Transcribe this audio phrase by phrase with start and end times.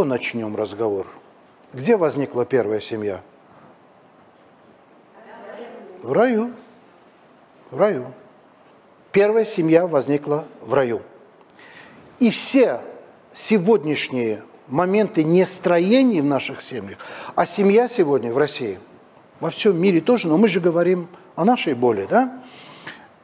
[0.00, 1.06] чего начнем разговор?
[1.74, 3.20] Где возникла первая семья?
[6.02, 6.52] В раю.
[7.70, 8.06] В раю.
[9.12, 11.02] Первая семья возникла в раю.
[12.18, 12.80] И все
[13.34, 16.96] сегодняшние моменты нестроений в наших семьях,
[17.34, 18.78] а семья сегодня в России,
[19.38, 22.42] во всем мире тоже, но мы же говорим о нашей боли, да,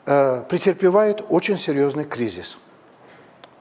[0.05, 2.59] э, претерпевает очень серьезный кризис.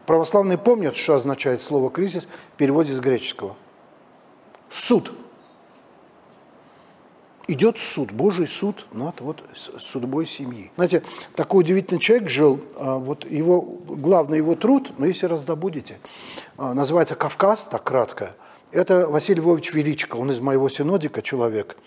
[0.06, 3.56] Православные помнят, что означает слово «кризис» в переводе с греческого.
[4.70, 5.12] Суд–
[7.48, 9.44] идет суд, Божий суд над вот
[9.80, 10.72] судьбой семьи.
[10.76, 11.04] Знаете,
[11.36, 16.00] такой удивительный человек жил, а, вот его, главный его труд, но если раздобудете,
[16.58, 18.36] а, называется «Кавказ», так кратко,
[18.72, 21.78] это Василий Львович Величко, он из моего синодика человек.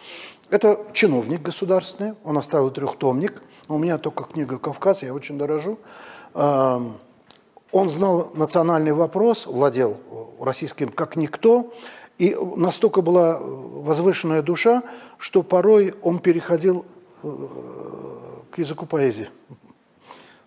[0.51, 5.79] Это чиновник государственный, он оставил трехтомник, у меня только книга «Кавказ», я очень дорожу.
[7.73, 9.97] Он знал национальный вопрос, владел
[10.41, 11.73] российским как никто,
[12.19, 14.83] и настолько была возвышенная душа,
[15.19, 16.85] что порой он переходил
[17.23, 17.47] э,
[18.51, 19.29] к языку поэзии.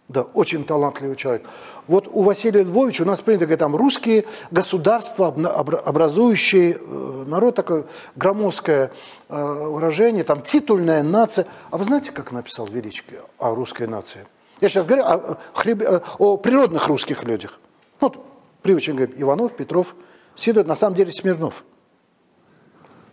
[0.10, 1.48] Да, очень талантливый человек.
[1.88, 7.86] Вот у Василия Львовича у нас принято говорить, там русские государства, образующие э, народ, такое
[8.18, 8.92] громоздкое
[9.30, 11.46] э, выражение, там титульная нация.
[11.70, 14.26] А вы знаете, как написал Величко о русской нации?
[14.62, 15.82] Я сейчас говорю о, хлеб...
[16.20, 17.60] о природных русских людях.
[18.00, 18.24] Вот
[18.62, 19.96] привычно говорить Иванов, Петров,
[20.36, 21.64] Сидор, на самом деле Смирнов.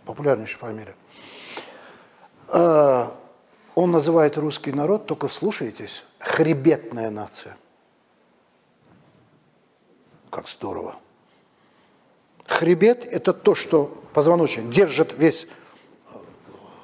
[0.04, 0.94] Популярнейшая фамилия.
[2.48, 3.14] А,
[3.74, 7.56] он называет русский народ, только вслушайтесь, хребетная нация.
[10.30, 10.96] Как здорово.
[12.44, 15.48] Хребет– это то, что позвоночник держит весь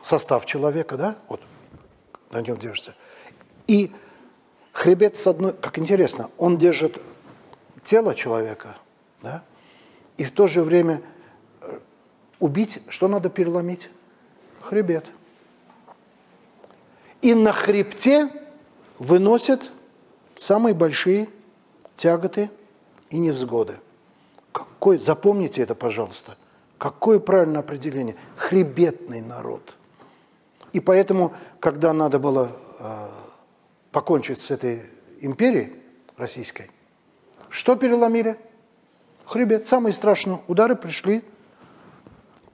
[0.02, 1.40] состав человека, да, вот
[2.30, 2.94] на нем держится.
[3.66, 3.92] И
[4.74, 7.00] хребет с одной, как интересно, он держит
[7.82, 8.76] тело человека,
[9.22, 9.42] да,
[10.18, 11.00] и в то же время
[11.62, 11.78] э,
[12.38, 13.88] убить, что надо переломить?
[14.60, 15.06] Хребет
[17.24, 18.28] и на хребте
[18.98, 19.62] выносят
[20.36, 21.30] самые большие
[21.96, 22.50] тяготы
[23.08, 23.78] и невзгоды.
[24.52, 26.36] Какой, запомните это, пожалуйста.
[26.76, 28.14] Какое правильное определение?
[28.36, 29.74] Хребетный народ.
[30.74, 33.08] И поэтому, когда надо было э,
[33.94, 34.82] покончить с этой
[35.20, 35.72] империей
[36.16, 36.68] российской,
[37.48, 38.36] что переломили?
[39.24, 39.68] Хребет.
[39.68, 41.22] Самые страшные удары пришли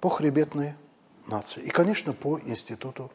[0.03, 0.75] по хребетной
[1.27, 1.63] нации.
[1.63, 3.11] И, конечно, по институту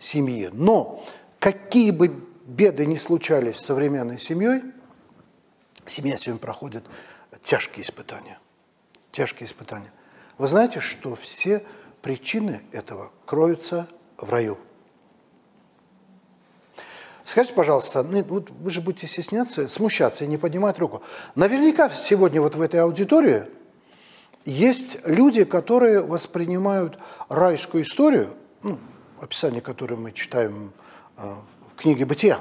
[0.00, 0.48] семье.
[0.54, 1.04] Но
[1.38, 2.08] какие бы
[2.46, 4.62] беды ни случались с современной семьей,
[5.84, 6.84] семья сегодня проходит
[7.42, 8.38] тяжкие испытания.
[9.12, 9.92] Тяжкие испытания.
[10.38, 11.62] Вы знаете, что все
[12.00, 14.56] причины этого кроются в раю.
[17.26, 21.02] Скажите, пожалуйста, ну, вот вы же будете стесняться, смущаться и не поднимать руку.
[21.34, 23.46] Наверняка сегодня вот в этой аудитории
[24.44, 28.28] есть люди, которые воспринимают райскую историю,
[28.62, 28.78] ну,
[29.20, 30.72] описание, которое мы читаем
[31.16, 31.34] э,
[31.74, 32.38] в книге «Бытия»,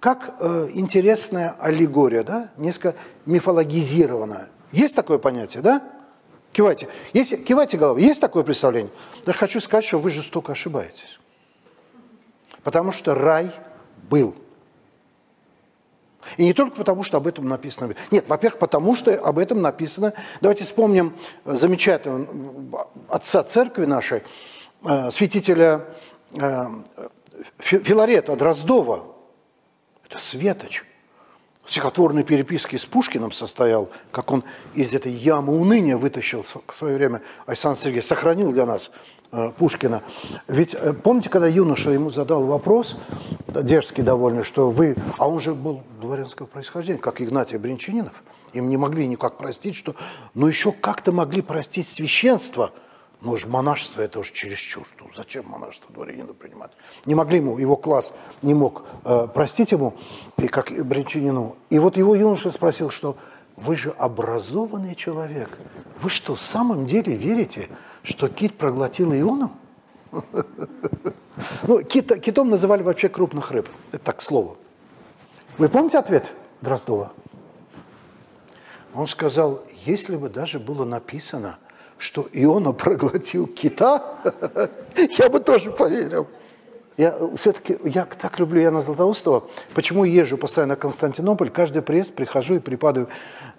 [0.00, 2.96] как э, интересная аллегория, да, несколько
[3.26, 4.48] мифологизированная.
[4.72, 5.84] Есть такое понятие, да?
[6.50, 6.88] Кивайте.
[7.12, 8.02] Есть, кивайте головой.
[8.02, 8.90] Есть такое представление?
[9.24, 11.20] Я хочу сказать, что вы жестоко ошибаетесь.
[12.66, 13.52] Потому что рай
[14.10, 14.34] был.
[16.36, 17.94] И не только потому, что об этом написано.
[18.10, 20.12] Нет, во-первых, потому что об этом написано.
[20.40, 24.22] Давайте вспомним замечательного отца церкви нашей,
[24.84, 25.84] Э, святителя
[26.34, 26.66] э,
[27.58, 29.04] Филарета Дроздова,
[30.08, 30.84] это Светоч,
[31.64, 34.44] в стихотворной переписке с Пушкиным состоял, как он
[34.74, 39.15] из этой ямы уныния вытащил в свое время Александр Сергеевич, сохранил для нас э,
[39.58, 40.02] Пушкина.
[40.48, 42.96] Ведь помните, когда юноша ему задал вопрос,
[43.48, 48.12] дерзкий довольно, что вы, а он же был дворянского происхождения, как Игнатий Бринчанинов,
[48.52, 49.94] им не могли никак простить, что,
[50.34, 52.70] но еще как-то могли простить священство–
[53.22, 54.86] ну, же монашество это уж чересчур.
[55.00, 56.70] Ну, зачем монашество дворянину принимать?
[57.06, 58.12] Не могли ему, его класс
[58.42, 59.94] не мог э, простить ему,
[60.36, 61.56] и как брянчанину.
[61.70, 63.16] И вот его юноша спросил, что
[63.56, 65.58] вы же образованный человек.
[66.00, 67.68] Вы что, в самом деле верите,
[68.06, 69.52] что кит проглотил Иону?
[71.66, 73.68] Ну, кит, китом называли вообще крупных рыб.
[73.92, 74.56] Это так, к слову.
[75.58, 76.32] Вы помните ответ
[76.62, 77.12] Дроздова?
[78.94, 81.58] Он сказал, если бы даже было написано–
[81.98, 84.02] что Иона проглотил кита,
[85.18, 86.26] я бы тоже поверил.
[86.96, 89.44] Я все-таки, я так люблю Яна Златоустова.
[89.74, 91.50] Почему езжу постоянно в Константинополь?
[91.50, 93.08] Каждый приезд прихожу и припадаю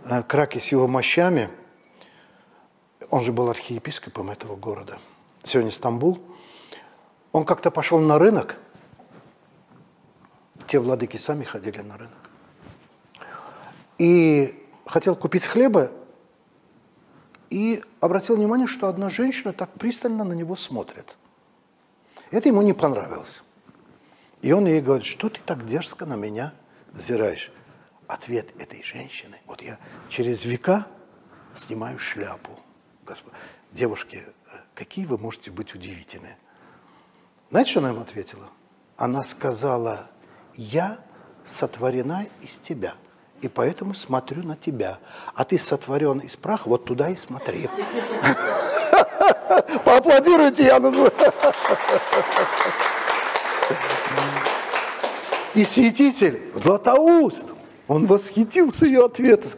[0.05, 1.49] э, к раке с его мощами.
[3.09, 4.99] Он же был архиепископом этого города.
[5.43, 6.19] Сегодня Стамбул.
[7.31, 8.57] Он как-то пошел на рынок.
[10.67, 12.17] Те владыки сами ходили на рынок.
[13.97, 15.91] И хотел купить хлеба
[17.49, 21.17] и обратил внимание, что одна женщина так пристально на него смотрит.
[22.31, 23.43] Это ему не понравилось.
[24.41, 26.53] И он ей говорит, что ты так дерзко на меня
[26.91, 27.51] взираешь?
[28.07, 29.77] Ответ этой женщины, вот я
[30.09, 30.87] через века
[31.55, 32.56] снимаю шляпу.
[33.71, 34.23] Девушки,
[34.73, 36.35] какие вы можете быть удивительны.
[37.49, 38.49] Знаете, что она ему ответила?
[38.97, 40.07] Она сказала,
[40.55, 40.99] я
[41.45, 42.95] сотворена из тебя,
[43.41, 44.99] и поэтому смотрю на тебя.
[45.35, 47.69] А ты сотворен из праха, вот туда и смотри.
[49.85, 51.11] Поаплодируйте, я называю.
[55.53, 57.45] И святитель Златоуст,
[57.87, 59.51] он восхитился ее ответом.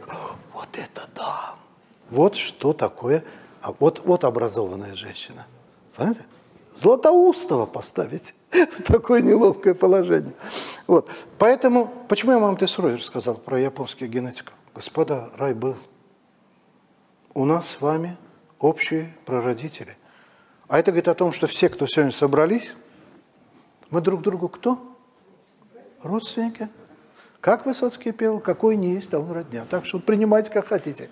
[0.53, 1.55] Вот это да!
[2.09, 3.23] Вот что такое,
[3.61, 5.45] а вот, вот образованная женщина.
[5.95, 6.21] Понимаете?
[6.75, 10.33] Златоустого поставить в такое неловкое положение.
[10.87, 11.09] Вот.
[11.37, 14.53] Поэтому, почему я вам Тесройер сказал про японских генетиков?
[14.73, 15.75] Господа, рай был.
[17.33, 18.15] У нас с вами
[18.59, 19.97] общие прародители.
[20.67, 22.73] А это говорит о том, что все, кто сегодня собрались,
[23.89, 24.79] мы друг другу кто?
[26.03, 26.69] Родственники.
[27.41, 29.65] Как Высоцкий пел, какой не есть, а он родня.
[29.69, 31.09] Так что принимайте, как хотите.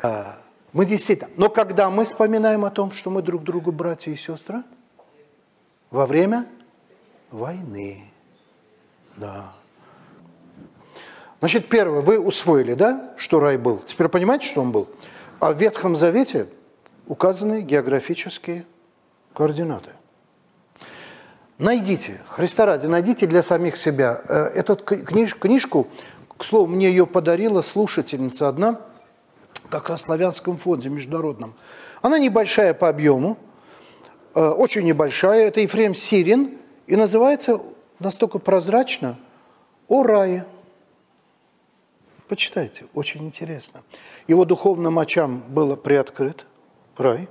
[0.78, 1.32] Мы действительно.
[1.38, 4.62] Но когда мы вспоминаем о том, что мы друг другу братья и сестры,
[5.90, 6.46] во время
[7.32, 8.04] войны.
[9.16, 9.54] Да.
[11.40, 13.80] Значит, первое, вы усвоили, да, что рай был.
[13.88, 14.88] Теперь понимаете, что он был?
[15.40, 16.48] А в Ветхом Завете
[17.08, 18.68] указаны географические
[19.34, 19.90] координаты.
[21.58, 25.88] Найдите, Христа ради, найдите для самих себя э, эту книж, книжку,
[26.38, 28.80] к слову, мне ее подарила слушательница одна,
[29.70, 31.54] как раз в славянском фонде международном.
[32.02, 33.38] Она небольшая по объему,
[34.36, 37.62] э, очень небольшая, это Ефрем Сирин, и называется
[38.00, 39.18] настолько прозрачно
[39.88, 40.46] «О рае».
[42.28, 43.82] Почитайте, очень интересно.
[44.28, 46.46] Его духовным очам было приоткрыт
[46.98, 47.30] рай,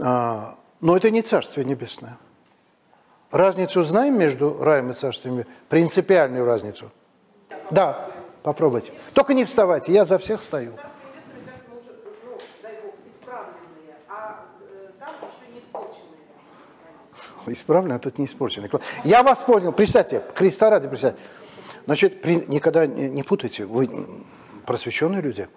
[0.00, 2.18] а, но это не Царствие Небесное.
[3.30, 6.90] Разницу знаем между раем и Царствием Принципиальную разницу?
[7.70, 8.10] Да,
[8.42, 8.92] попробуйте.
[9.12, 10.72] Только не вставайте, я за всех стою.
[17.52, 18.70] Исправленные, а тут не испорченные.
[19.04, 21.20] Я вас понял, представьте, Христа ради, представьте.
[21.86, 23.88] Значит, при, никогда не, не путайте, вы
[24.66, 25.48] просвещенные люди.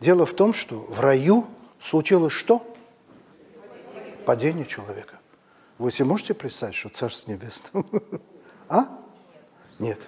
[0.00, 1.46] Дело в том, что в раю
[1.80, 2.66] случилось что?
[4.24, 5.18] Падение человека.
[5.78, 7.84] Вы себе можете представить, что Царство Небесное?
[8.66, 8.88] А?
[9.78, 9.98] Нет.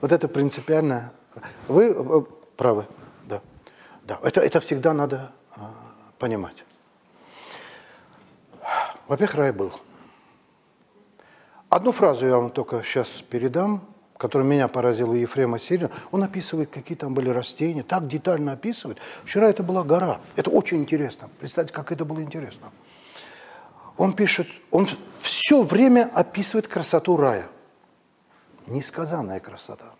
[0.00, 1.12] Вот это принципиально.
[1.66, 2.22] Вы э,
[2.56, 2.86] правы,
[3.24, 3.40] да.
[4.04, 5.74] Да, это, это всегда надо а,
[6.20, 6.64] понимать.
[9.08, 9.72] Во-первых, рай был.
[11.74, 13.80] Одну фразу я вам только сейчас передам,
[14.16, 15.90] которая меня поразила у Ефрема Сирина.
[16.12, 18.98] Он описывает, какие там были растения, так детально описывает.
[19.24, 20.20] Вчера это была гора.
[20.36, 21.28] Это очень интересно.
[21.40, 22.70] Представьте, как это было интересно.
[23.96, 24.86] Он пишет, он
[25.18, 27.48] все время описывает красоту рая.
[28.68, 29.96] Несказанная красота.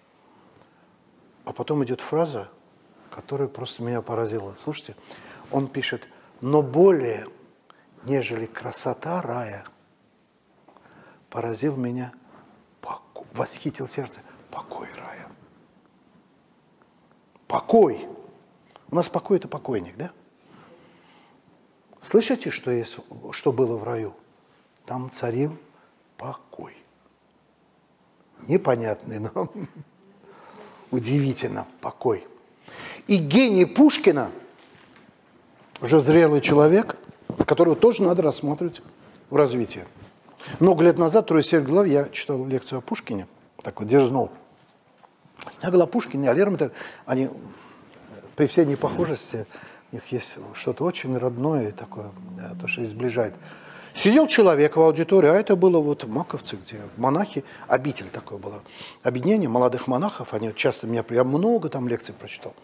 [1.44, 2.50] А потом идет фраза,
[3.10, 4.54] которая просто меня поразила.
[4.56, 4.94] Слушайте,
[5.50, 6.02] он пишет,
[6.40, 7.26] но более,
[8.04, 9.64] нежели красота рая–
[11.34, 12.12] поразил меня,
[13.32, 14.20] восхитил сердце,
[14.52, 15.28] покой рая.
[17.48, 18.06] Покой.
[18.88, 20.12] У нас покой– это покойник, да?
[22.00, 22.98] Слышите, что, есть,
[23.32, 24.14] что было в раю?
[24.86, 25.58] Там царил
[26.16, 26.76] покой.
[28.46, 29.48] Непонятный, но
[30.92, 32.24] удивительно, покой.
[33.08, 34.30] И гений Пушкина,
[35.80, 36.96] уже зрелый человек,
[37.44, 38.82] которого тоже надо рассматривать
[39.30, 39.84] в развитии.
[40.60, 43.26] Много лет назад, трое серых глав, я читал лекцию о Пушкине,
[43.62, 44.30] такой дерзнул.
[45.62, 46.72] Я говорил о Пушкине, о Лермонтове,
[47.06, 47.30] они
[48.36, 49.46] при всей непохожести,
[49.90, 52.10] у них есть что-то очень родное такое,
[52.60, 53.34] то, что их сближает.
[53.96, 58.60] Сидел человек в аудитории, а это было вот в Маковце, где монахи, обитель такое было,
[59.04, 62.54] объединение молодых монахов, они часто меня, я много там лекций прочитал.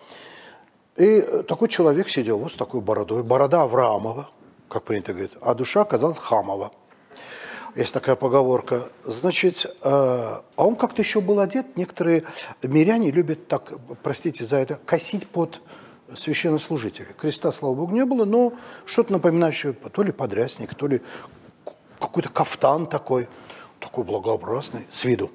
[0.97, 4.29] И такой человек сидел вот с такой бородой, борода Авраамова,
[4.69, 6.73] как принято говорить, а душа оказалась Хамова
[7.75, 8.89] есть такая поговорка.
[9.05, 11.77] Значит, э, а он как-то еще был одет.
[11.77, 12.25] Некоторые
[12.63, 13.73] миряне любят так,
[14.03, 15.61] простите за это, косить под
[16.17, 17.09] священнослужителя.
[17.19, 18.53] Креста, слава богу, не было, но
[18.85, 21.01] что-то напоминающее, то ли подрясник, то ли
[21.99, 23.29] какой-то кафтан такой,
[23.79, 25.31] такой благообразный, с виду.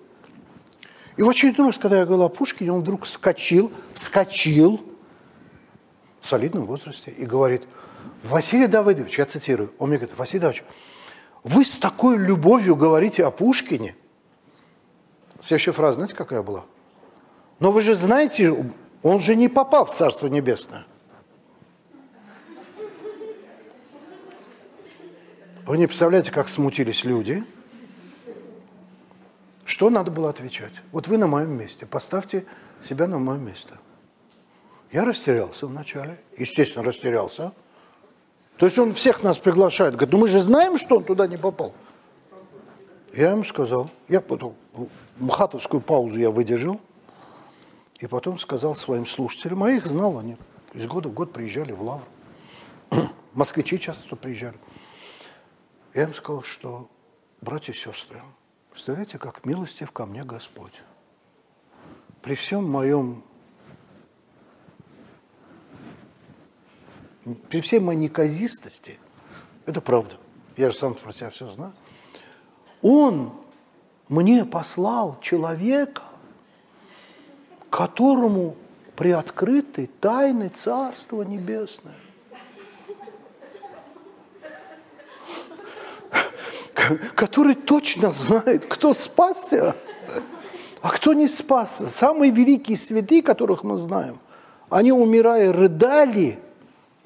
[1.18, 4.82] И в очередной раз, когда я говорил о Пушкине, он вдруг вскочил, вскочил
[6.20, 7.64] в солидном возрасте и говорит,
[8.24, 10.66] Василий Давыдович, я цитирую, он мне говорит, Василий Давыдович,
[11.46, 13.96] вы с такой любовью говорите о Пушкине.
[15.40, 16.66] Следующая фраза, знаете, какая была?
[17.60, 18.74] Но вы же знаете,
[19.04, 20.86] он же не попал в Царство Небесное.
[25.68, 27.44] Вы не представляете, как смутились люди.
[29.66, 30.74] Что надо было отвечать?
[30.92, 32.46] Вот вы на моем месте, поставьте
[32.84, 33.78] себя на мое место.
[34.92, 37.52] Я растерялся вначале, естественно, растерялся.
[38.58, 41.38] То есть он всех нас приглашает, говорит, ну мы же знаем, что он туда не
[41.38, 41.74] попал.
[43.14, 44.56] Я ему сказал, я потом
[45.18, 46.80] мхатовскую паузу я выдержал,
[48.00, 50.38] и потом сказал своим слушателям, а их знал, они
[50.74, 52.08] из года в год приезжали в Лавру.
[53.34, 54.58] Москвичи часто приезжали.
[55.94, 56.90] Я им сказал, что,
[57.42, 58.22] братья и сестры,
[58.72, 60.74] представляете, как милостив ко мне Господь.
[62.22, 63.24] При всем моем,
[67.50, 69.00] при всей моей неказистости,
[69.66, 70.16] это правда,
[70.58, 71.74] я же сам про себя все знаю,
[72.82, 73.32] Он
[74.08, 76.04] мне послал человека,
[77.70, 78.56] которому
[78.96, 81.96] приоткрыты тайны Царства Небесное.
[87.16, 89.76] который точно знает, кто спасся,
[90.82, 91.90] а кто не спасся.
[91.90, 94.20] Самые великие святые, которых мы знаем,
[94.70, 96.40] они, умирая, рыдали,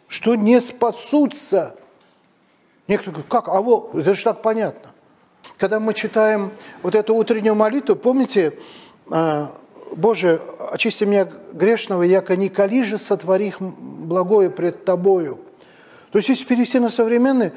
[0.10, 1.76] что не спасутся.
[2.90, 4.90] Некоторые говорят, как, а вот, это же так понятно.
[5.58, 6.52] Когда мы читаем
[6.84, 8.56] вот эту утреннюю молитву, помните,
[9.10, 9.52] а,
[9.96, 15.40] Боже, очисти меня грешного, яко не кали же сотворих благое пред Тобою.
[16.12, 17.52] То есть, если перевести на современный,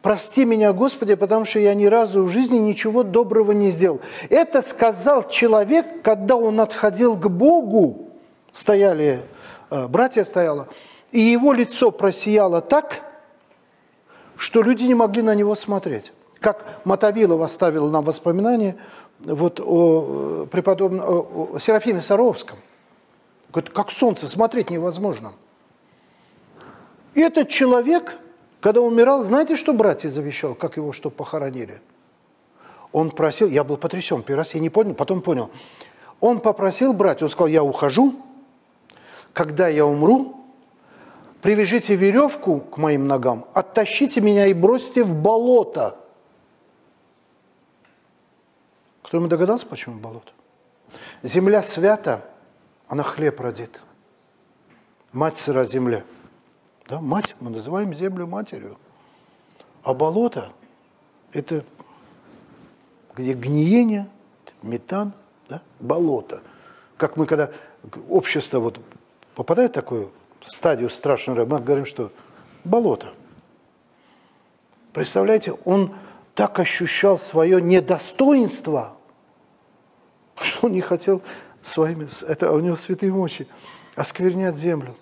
[0.00, 4.00] прости меня, Господи, потому что я ни разу в жизни ничего доброго не сделал.
[4.28, 8.10] Это сказал человек, когда он отходил к Богу,
[8.52, 9.22] стояли,
[9.70, 10.68] э, братья стояло,
[11.12, 13.02] и его лицо просияло так,
[14.36, 16.12] что люди не могли на него смотреть.
[16.40, 18.76] Как Мотовилов оставил нам воспоминания
[19.18, 22.58] вот о преподобном о, о Серафиме Саровском.
[23.52, 25.32] Говорит, как солнце, смотреть невозможно.
[27.14, 28.16] И этот человек,
[28.60, 31.82] когда умирал, знаете, что братья завещал, как его что похоронили?
[32.92, 35.50] Он просил, я был потрясен, первый раз я не понял, потом понял.
[36.20, 38.14] Он попросил брать, он сказал, я ухожу,
[39.32, 40.39] когда я умру,
[41.42, 45.96] привяжите веревку к моим ногам, оттащите меня и бросьте в болото–
[49.10, 50.30] Кто-нибудь догадался, почему болото?
[51.24, 52.24] Земля свята,
[52.86, 53.80] она хлеб родит.
[55.10, 56.04] Мать сыра земля.
[56.86, 58.78] Да, мать, мы называем землю матерью.
[59.82, 60.52] А болото–
[61.32, 61.64] это
[63.16, 64.08] где гниение,
[64.62, 65.12] метан,
[65.48, 66.40] да, болото.
[66.96, 67.50] Как мы, когда
[68.08, 68.78] общество вот
[69.34, 70.12] попадает в такую
[70.44, 72.12] стадию страшную, мы говорим, что
[72.64, 73.12] болото.
[74.92, 75.94] Представляете, он
[76.34, 78.94] так ощущал свое недостоинство–
[80.40, 81.22] что он не хотел
[81.62, 83.46] своими, это у него святые мощи,
[83.94, 84.96] осквернять землю.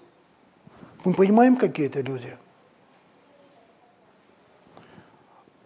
[1.04, 2.36] Мы понимаем, какие это люди.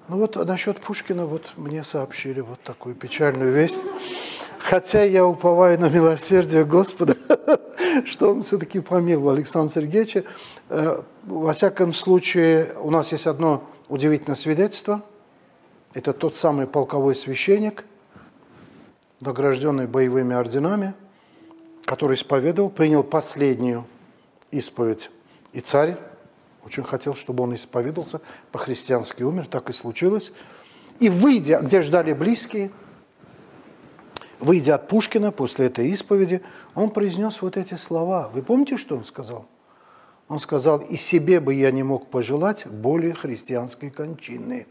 [0.08, 3.82] Ну вот насчет Пушкина вот мне сообщили вот такую печальную весть.
[4.58, 7.16] Хотя я уповаю на милосердие Господа,
[8.06, 10.24] что он все-таки помиловал Александра Сергеевича.
[10.68, 15.02] Э, во всяком случае, у нас есть одно удивительное свидетельство.
[15.94, 17.84] Это тот самый полковой священник–
[19.22, 20.94] награжденный боевыми орденами,
[21.84, 23.86] который исповедовал, принял последнюю
[24.50, 25.10] исповедь.
[25.52, 25.96] И царь
[26.64, 28.20] очень хотел, чтобы он исповедовался,
[28.50, 30.32] по-христиански умер, так и случилось.
[30.98, 32.70] И выйдя, где ждали близкие,
[34.42, 36.42] выйдя от Пушкина после этой исповеди,
[36.74, 38.28] он произнес вот эти слова.
[38.34, 39.46] Вы помните, что он сказал?
[40.28, 44.66] Он сказал, и себе бы я не мог пожелать более христианской кончины.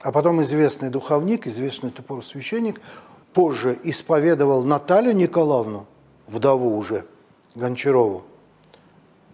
[0.00, 2.80] А потом известный духовник, известный тупой священник,
[3.32, 5.86] позже исповедовал Наталью Николаевну,
[6.26, 7.04] вдову уже,
[7.54, 8.24] Гончарову,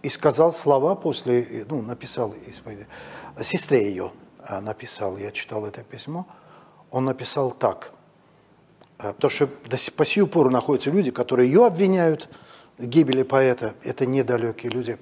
[0.01, 2.87] и сказал слова после, ну, написал исповедь,
[3.41, 6.25] сестре ее а, написал, я читал это письмо,
[6.93, 7.91] он написал так,
[8.97, 9.49] потому что
[9.97, 12.29] по сию пору находятся люди, которые ее обвиняют
[12.77, 14.99] в гибели поэта, это недалекие люди.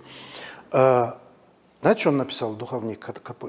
[0.72, 1.20] А,
[1.82, 3.00] знаете, что он написал, духовник,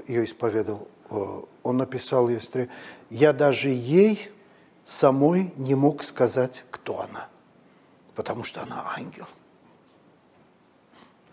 [0.08, 0.88] ее исповедовал?
[1.10, 2.40] Э, он написал ее
[3.10, 4.30] я даже ей
[4.84, 7.28] самой не мог сказать, кто она,
[8.16, 9.26] потому что она ангел.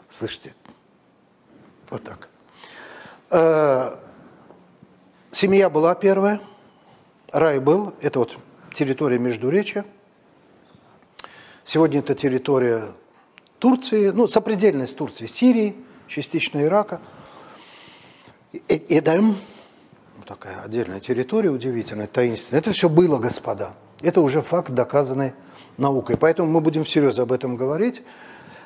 [0.09, 0.53] Слышите?
[1.89, 2.29] Вот так.
[3.31, 3.97] Э,
[5.31, 6.39] семья была первая,
[7.31, 8.37] рай был, это вот
[8.73, 9.85] территория Междуречия.
[11.65, 12.85] Сегодня это территория
[13.59, 15.75] Турции, ну, сопредельность Турции, Сирии,
[16.07, 16.99] частично Ирака.
[18.67, 19.35] Эдем,
[20.25, 22.61] такая отдельная территория удивительная, таинственная.
[22.61, 23.73] Это все было, господа.
[24.01, 25.33] Это уже факт, доказанный
[25.77, 26.17] наукой.
[26.17, 28.01] Поэтому мы будем всерьез об этом говорить.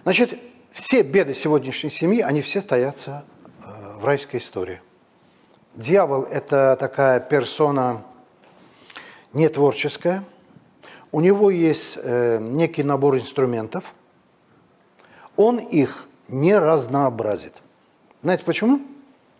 [0.03, 0.39] Значит,
[0.72, 3.25] все беды сегодняшней семьи, они все стоятся
[3.63, 4.82] э, в райской истории.
[5.75, 8.03] Дьявол– это такая персона
[9.33, 10.23] не творческая.
[11.11, 13.93] У него есть э, некий набор инструментов.
[15.35, 17.61] Он их не разнообразит.
[18.21, 18.81] Знаете почему?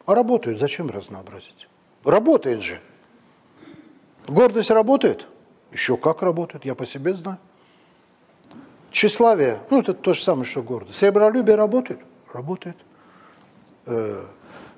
[0.06, 0.60] А работают.
[0.60, 1.68] Зачем разнообразить?
[2.04, 2.80] Работает же.
[4.28, 5.28] Гордость работает?
[5.72, 7.40] Еще как работает, я по себе знаю.
[8.92, 11.00] Тщеславие, ну это то же самое, что гордость.
[11.00, 12.00] Сребролюбие работает?
[12.32, 12.78] Работает.
[13.88, 14.24] Э,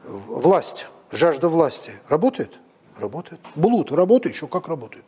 [0.06, 2.58] власть, жажда власти работает?
[2.98, 3.42] Работает.
[3.56, 4.36] Блуд работает?
[4.36, 5.06] Еще как работает.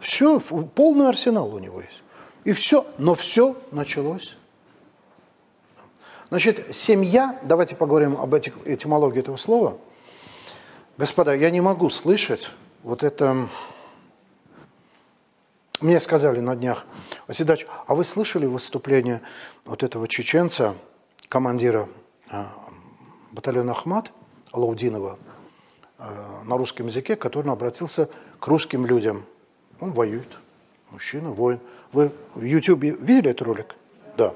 [0.00, 2.02] Все, полный арсенал у него есть.
[2.44, 4.36] И все, но все началось.
[6.28, 9.78] Значит, семья, давайте поговорим об этимологии этого слова.
[10.96, 12.50] Господа, я не могу слышать
[12.82, 13.48] вот это...
[15.80, 16.86] Мне сказали на днях,
[17.26, 19.20] Васидач, а вы слышали выступление
[19.64, 20.74] вот этого чеченца,
[21.28, 21.88] командира
[22.30, 22.52] а,
[23.32, 24.12] батальона Ахмат,
[24.52, 25.18] Лаудинова,
[26.44, 28.08] на русском языке, который обратился
[28.40, 29.24] к русским людям.
[29.80, 30.28] Он воюет,
[30.90, 31.60] мужчина, воин.
[31.92, 33.76] Вы в YouTube видели этот ролик?
[34.16, 34.34] Да.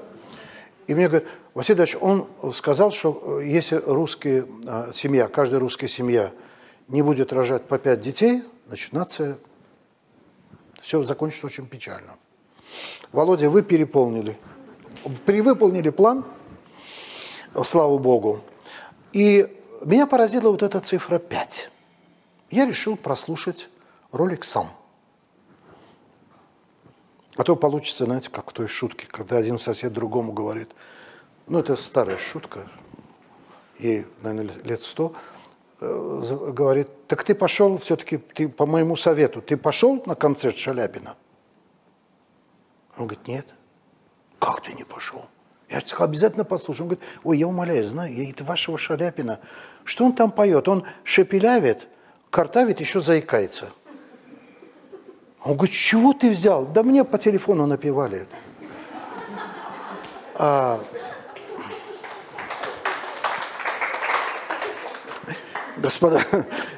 [0.87, 5.87] И мне говорят, Василий Ильич, он сказал, что э, если русская а, семья, каждая русская
[5.87, 6.31] семья
[6.87, 9.37] не будет рожать по пять детей, значит, нация,
[10.79, 12.15] все закончится очень печально.
[13.11, 14.37] Володя, вы переполнили,
[15.25, 16.25] перевыполнили план,
[17.63, 18.41] слава богу.
[19.11, 21.69] И меня поразила вот эта цифра 5.
[22.51, 23.69] Я решил прослушать
[24.11, 24.67] ролик сам.
[27.35, 30.71] А то получится, знаете, как в той шутке, когда один сосед другому говорит,
[31.45, 32.67] ну, это старая шутка,
[33.77, 35.13] ей, наверное, лет сто,
[35.79, 41.15] Э, говорит, так ты пошел все-таки, ты по моему совету, ты пошел на концерт Шаляпина?
[42.97, 43.47] Он говорит, нет.
[44.39, 45.25] Как ты не пошел?
[45.69, 46.83] Я же обязательно послушаю.
[46.83, 49.39] Он говорит, ой, я умоляю, знаю, это вашего Шаляпина.
[49.83, 50.67] Что он там поет?
[50.67, 51.87] Он шепелявит,
[52.29, 53.71] картавит, еще заикается.
[55.43, 56.65] Он говорит, чего ты взял?
[56.65, 58.27] Да мне по телефону напевали.
[60.35, 60.79] А,
[65.77, 66.21] Господа,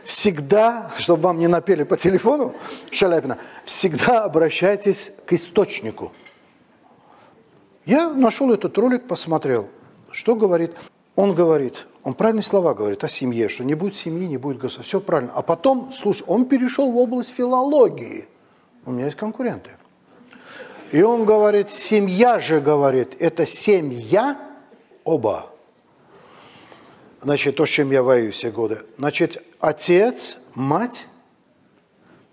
[0.03, 2.55] всегда, чтобы вам не напели по телефону,
[2.91, 6.11] Шаляпина, всегда обращайтесь к источнику.
[7.89, 9.67] Я нашел этот ролик, посмотрел,
[10.11, 10.75] что говорит.
[11.15, 14.83] Он говорит, он правильные слова говорит о семье, что не будет семьи, не будет государства.
[14.83, 15.31] Все правильно.
[15.33, 18.27] А потом, слушай, он перешел в область филологии.
[18.85, 19.71] У меня есть конкуренты.
[20.91, 24.37] И он говорит, семья же, говорит, это семья
[25.03, 25.49] оба.
[27.23, 28.81] Значит, то, с чем я воюю все годы.
[28.97, 31.07] Значит, отец, мать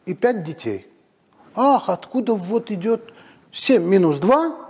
[0.05, 0.87] и пять детей.
[1.55, 3.11] Ах, откуда вот идет
[3.53, 4.66] 7 минус 2?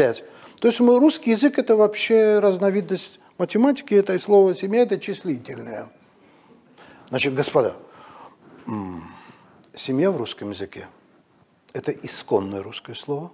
[0.00, 0.24] 5.
[0.60, 5.90] То есть мой русский язык– это вообще разновидность математики, это и слово «семья»– это числительное.
[7.10, 7.76] Значит, господа,
[9.74, 10.88] семья в русском языке–
[11.74, 13.30] это исконное русское слово.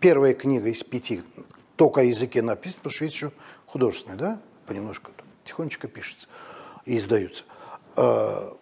[0.00, 1.22] Первая книга из пяти
[1.76, 3.30] только о языке написана, потому что есть еще
[3.66, 4.40] художественная, да?
[4.66, 5.12] понемножку
[5.44, 6.26] тихонечко пишется
[6.84, 7.44] и издаются.
[7.94, 8.56] А,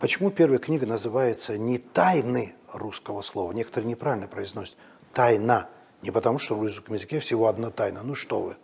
[0.00, 3.52] почему первая книга называется не «Тайны русского слова»?
[3.52, 4.76] Некоторые неправильно произносят.
[5.12, 5.68] «Тайна».
[6.02, 8.02] Не потому, что в русском языке всего одна тайна.
[8.04, 8.56] Ну что вы.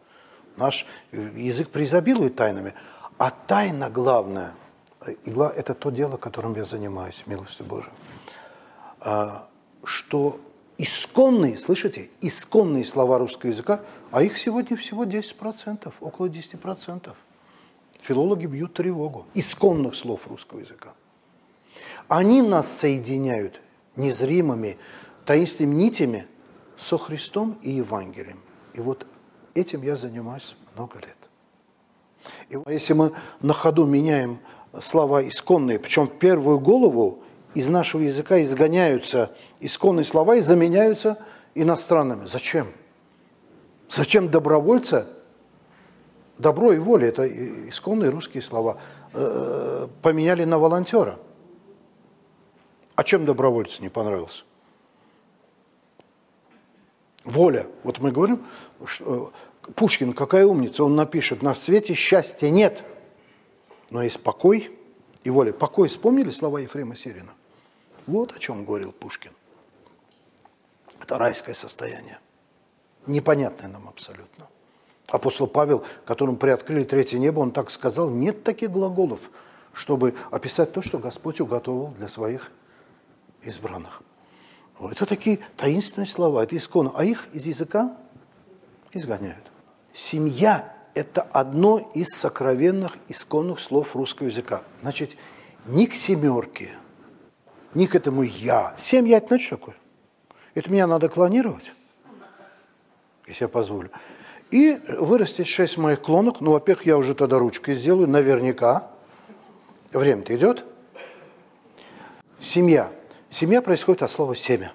[0.56, 2.74] Наш язык преизобилует тайнами.
[3.18, 4.54] А тайна главная,
[5.00, 7.92] это то дело, которым я занимаюсь, милостью Божией,
[9.00, 9.48] а,
[9.84, 10.40] что
[10.78, 17.14] исконные, слышите, исконные слова русского языка, а их сегодня всего 10%, около 10%.
[18.00, 19.26] Филологи бьют тревогу.
[19.34, 20.92] Исконных слов русского языка.
[22.08, 23.60] Они нас соединяют
[23.96, 24.78] незримыми,
[25.24, 26.26] таинственными нитями
[26.78, 28.40] со Христом и Евангелием.
[28.74, 29.06] И вот
[29.54, 31.16] этим я занимаюсь много лет.
[32.48, 34.38] И если мы на ходу меняем
[34.80, 37.22] слова исконные, причем первую голову
[37.54, 39.30] из нашего языка изгоняются
[39.60, 41.18] исконные слова и заменяются
[41.54, 42.26] иностранными.
[42.26, 42.66] Зачем?
[43.90, 45.08] Зачем добровольца?
[46.38, 47.28] Добро и воля– это
[47.68, 48.78] исконные русские слова.
[49.12, 51.16] Э, поменяли на волонтера.
[52.96, 54.44] А чем добровольцу не понравился?
[57.24, 57.66] Воля.
[57.82, 58.44] Вот мы говорим,
[58.84, 59.32] что
[59.66, 62.82] э, Пушкин какая умница, он напишет, на свете счастья нет,
[63.90, 64.70] но есть покой
[65.24, 65.52] и воля.
[65.52, 67.32] Покой, вспомнили слова Ефрема Сирина?
[68.06, 69.32] Вот о чем говорил Пушкин.
[71.00, 72.18] Это райское состояние.
[73.06, 74.48] Непонятное нам абсолютно.
[75.08, 79.30] Апостол Павел, которому приоткрыли третье небо, он так сказал, нет таких глаголов,
[79.72, 82.50] чтобы описать то, что Господь уготовил для своих
[83.46, 84.02] избранных.
[84.80, 86.92] Это такие таинственные слова, это исконно.
[86.96, 87.96] А их из языка
[88.92, 89.50] изгоняют.
[89.92, 94.62] Семья– это одно из сокровенных исконных слов русского языка.
[94.82, 95.16] Значит,
[95.66, 96.70] ни к семерке,
[97.74, 98.74] ни к этому «я».
[98.78, 99.76] Семья– это что такое?
[100.54, 101.72] Это меня надо клонировать,
[103.26, 103.90] если я позволю.
[104.50, 106.40] И вырастить шесть моих клонок.
[106.40, 108.90] Ну, во-первых, я уже тогда ручкой сделаю, наверняка.
[109.92, 110.64] Время-то идет.
[112.40, 112.92] Семья.
[113.34, 114.72] Семья происходит от слова «семя».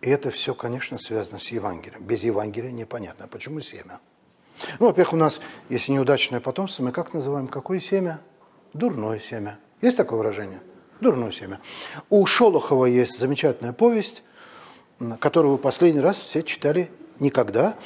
[0.00, 2.02] И это все, конечно, связано с Евангелием.
[2.02, 3.28] Без Евангелия непонятно.
[3.28, 4.00] Почему семя?
[4.80, 7.46] Ну, во-первых, у нас, если неудачное потомство, мы как называем?
[7.46, 8.18] Какое семя?
[8.72, 9.60] Дурное семя.
[9.82, 10.60] Есть такое выражение?
[11.00, 11.60] Дурное семя.
[12.08, 14.24] У Шолохова есть замечательная повесть,
[15.20, 17.76] которую вы последний раз все читали никогда.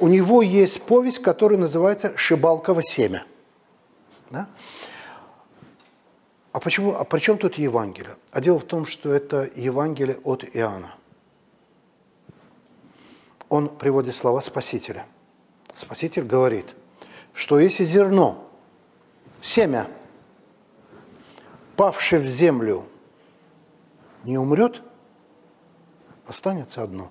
[0.00, 3.24] У него есть повесть, которая называется «Шибалково семя».
[4.30, 4.48] Да?
[6.52, 6.94] А почему?
[6.94, 8.16] А при чем тут Евангелие?
[8.32, 10.94] А дело в том, что это Евангелие от Иоанна
[13.50, 15.04] он приводит слова Спасителя.
[15.74, 16.74] Спаситель говорит,
[17.34, 18.48] что если зерно,
[19.42, 19.88] семя,
[21.76, 22.86] павшее в землю,
[24.24, 24.82] не умрет,
[26.26, 27.10] останется одно.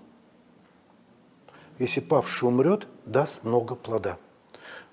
[1.78, 4.18] Если павший умрет, даст много плода.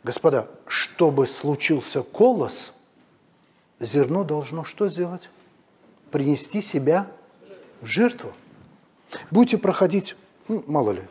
[0.03, 2.76] Господа, чтобы случился колос,
[3.81, 5.31] зерно должно что сделать?
[6.11, 7.07] Принести себя
[7.81, 8.33] в жертву.
[9.31, 10.17] Будете проходить,
[10.49, 11.03] ну, мало ли,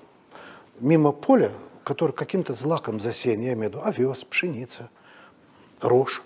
[0.79, 1.51] мимо поля,
[1.83, 4.89] который каким-то злаком засеян, я имею в виду овес, пшеница,
[5.81, 6.21] рожь.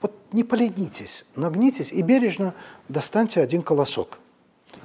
[0.00, 2.54] Вот не поленитесь, нагнитесь и бережно
[2.88, 4.18] достаньте один колосок.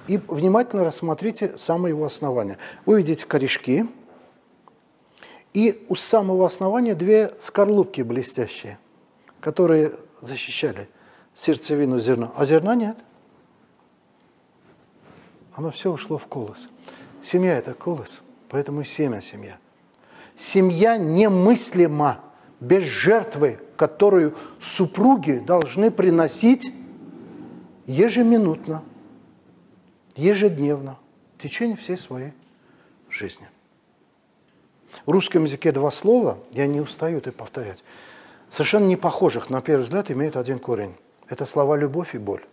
[0.08, 2.58] И внимательно рассмотрите самое его основание.
[2.86, 3.86] Вы видите корешки,
[5.54, 8.78] и у самого основания две скорлупки блестящие,
[9.48, 10.90] которые защищали
[11.34, 12.34] сердцевину зерна.
[12.36, 12.98] А зерна нет.
[15.54, 16.68] Оно все ушло в колос.
[17.22, 19.58] Семья– это колос, поэтому семя– семья.
[20.36, 22.26] Семья немыслима
[22.60, 26.70] без жертвы, которую супруги должны приносить
[27.86, 28.84] ежеминутно,
[30.18, 30.98] ежедневно,
[31.38, 32.34] в течение всей своей
[33.10, 33.48] жизни.
[35.06, 37.82] В русском языке два слова, я не устаю это повторять,
[38.50, 40.96] совершенно не похожих, на первый взгляд, имеют один корень.
[41.30, 42.44] Это слова «любовь» и «боль».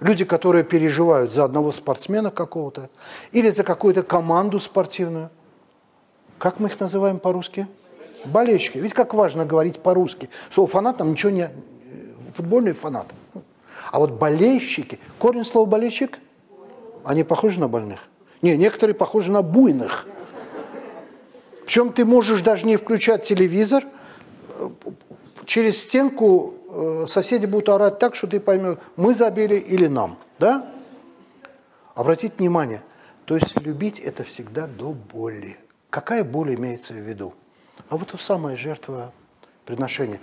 [0.00, 2.88] Люди, которые переживают за одного спортсмена какого-то
[3.32, 5.28] или за какую-то команду спортивную.
[6.38, 7.68] Как мы их называем по-русски?
[8.24, 8.78] Болельщики.
[8.78, 10.30] Ведь как важно говорить по-русски.
[10.50, 11.50] Слово фанат нам ничего не...
[12.34, 13.06] Футбольный фанат.
[13.92, 16.18] А вот болельщики, корень слова болельщик,
[17.04, 18.08] они похожи на больных?
[18.40, 20.06] Не, некоторые похожи на буйных.
[21.66, 23.84] Причем ты можешь даже не включать телевизор,
[25.46, 30.18] через стенку Э, соседи будут орать так, что ты поймешь, мы забили или нам.
[30.38, 30.70] Да?
[31.94, 32.82] Обратите внимание,
[33.24, 35.56] то есть любить это всегда до боли.
[35.90, 37.34] Какая боль имеется в виду?
[37.88, 39.12] А вот то самое жертва
[39.64, 40.20] приношения.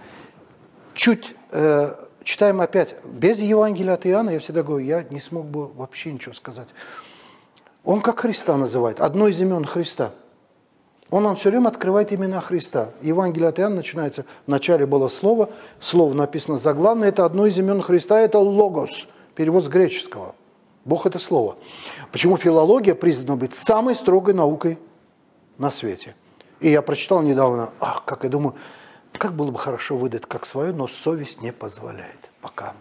[0.94, 5.68] Чуть э, читаем опять, без Евангелия от Иоанна, я всегда говорю, я не смог бы
[5.68, 6.70] вообще ничего сказать.
[7.84, 10.12] Он как Христа называет, одно из имен Христа–
[11.10, 12.90] он нам все время открывает имена Христа.
[13.02, 17.82] Евангелие от Иоанна начинается, в начале было слово, слово написано заглавное, это одно из имен
[17.82, 20.36] Христа, это логос, перевод с греческого.
[20.84, 21.58] Бог– это слово.
[22.12, 24.80] Почему филология признана быть самой строгой наукой
[25.58, 26.16] на свете?
[26.60, 28.56] И я прочитал недавно, ах, как я думаю,
[29.14, 32.74] как было бы хорошо выдать как свое, но совесть не позволяет пока.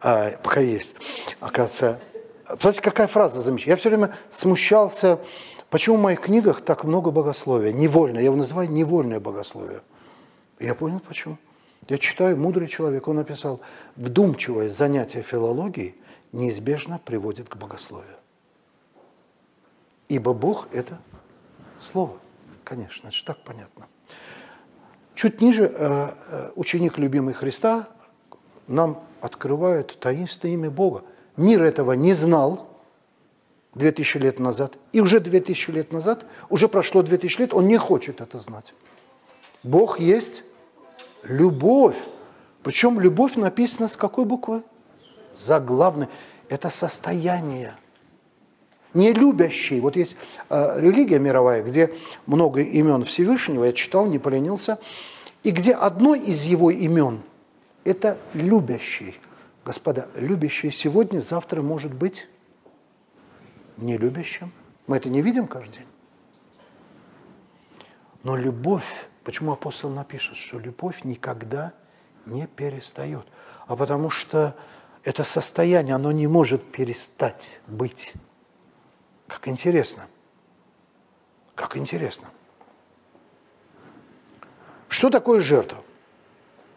[0.00, 0.96] А, пока есть.
[1.40, 2.00] Оказывается,
[2.60, 3.76] знаете, какая фраза замечательная?
[3.76, 5.18] Я все время смущался,
[5.74, 7.72] Почему в моих книгах так много богословия?
[7.72, 9.80] Невольно, я его называю невольное богословие.
[10.60, 11.36] Я понял, почему.
[11.88, 13.60] Я читаю, мудрый человек, он написал,
[13.96, 15.96] вдумчивое занятие филологией
[16.30, 18.14] неизбежно приводит к богословию.
[20.08, 20.96] Ибо Бог– это
[21.80, 22.18] слово,
[22.62, 23.88] конечно, это же так понятно.
[25.16, 27.88] Чуть ниже э, э, ученик любимый Христа
[28.68, 31.02] нам открывает таинственное имя Бога.
[31.36, 32.73] Мир этого не знал,
[33.74, 38.20] 2000 лет назад, и уже 2000 лет назад, уже прошло 2000 лет, он не хочет
[38.20, 38.72] это знать.
[39.62, 40.44] Бог есть
[41.22, 41.96] любовь.
[42.62, 44.62] Причем любовь написана с какой буквы?
[45.36, 46.08] Заглавной.
[46.48, 47.74] Это состояние.
[48.92, 49.80] Не любящий.
[49.80, 50.16] Вот есть
[50.50, 51.92] э, религия мировая, где
[52.26, 54.78] много имен Всевышнего, я читал, не поленился,
[55.42, 57.20] и где одно из его имен–
[57.84, 59.16] это любящий.
[59.64, 62.28] Господа, любящий сегодня, завтра может быть
[63.76, 64.52] нелюбящим.
[64.86, 65.88] Мы это не видим каждый день.
[68.22, 71.72] Но любовь, почему апостол напишет, что любовь никогда
[72.26, 73.26] не перестает?
[73.66, 74.56] А потому что
[75.04, 78.14] это состояние, оно не может перестать быть.
[79.26, 80.06] Как интересно.
[81.54, 82.28] Как интересно.
[84.88, 85.82] Что такое жертва?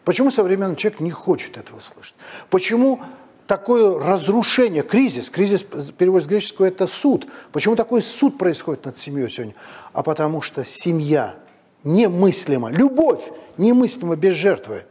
[0.04, 2.16] Почему современный человек не хочет этого слышать?
[2.50, 3.00] Почему
[3.48, 5.62] такое разрушение, кризис, кризис,
[5.96, 7.26] перевод с греческого, это суд.
[7.50, 9.54] Почему такой суд происходит над семьей сегодня?
[9.92, 11.34] А потому что семья
[11.82, 14.84] немыслима, любовь немыслима без жертвы.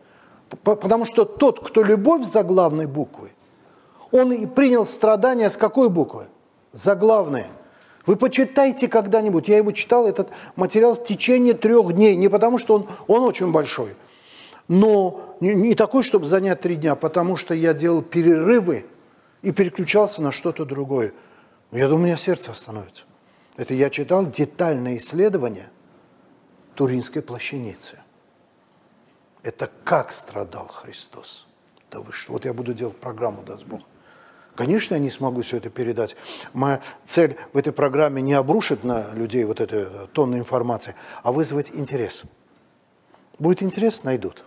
[0.63, 3.32] Потому что тот, кто любовь за главной буквы,
[4.12, 6.28] он и принял страдания с какой буквы?
[6.72, 7.48] Заглавные.
[8.06, 9.48] Вы почитайте когда-нибудь.
[9.50, 12.15] Я его читал, этот материал, в течение трех дней.
[12.15, 13.96] Не потому, что он, он очень большой–
[14.68, 18.86] но не, такой, чтобы занять три дня, потому что я делал перерывы
[19.42, 21.14] и переключался на что-то другое.
[21.72, 23.04] Я думаю, у меня сердце остановится.
[23.56, 25.70] Это я читал детальное исследование
[26.76, 28.00] Туринской плащаницы.
[29.44, 31.48] Это как страдал Христос.
[31.90, 32.34] Да вы что?
[32.34, 33.82] Вот я буду делать программу, даст Бог.
[34.56, 36.16] Конечно, я не смогу все это передать.
[36.52, 41.70] Моя цель в этой программе не обрушить на людей вот эту тонну информации, а вызвать
[41.74, 42.24] интерес.
[43.40, 44.44] Будет интерес, найдут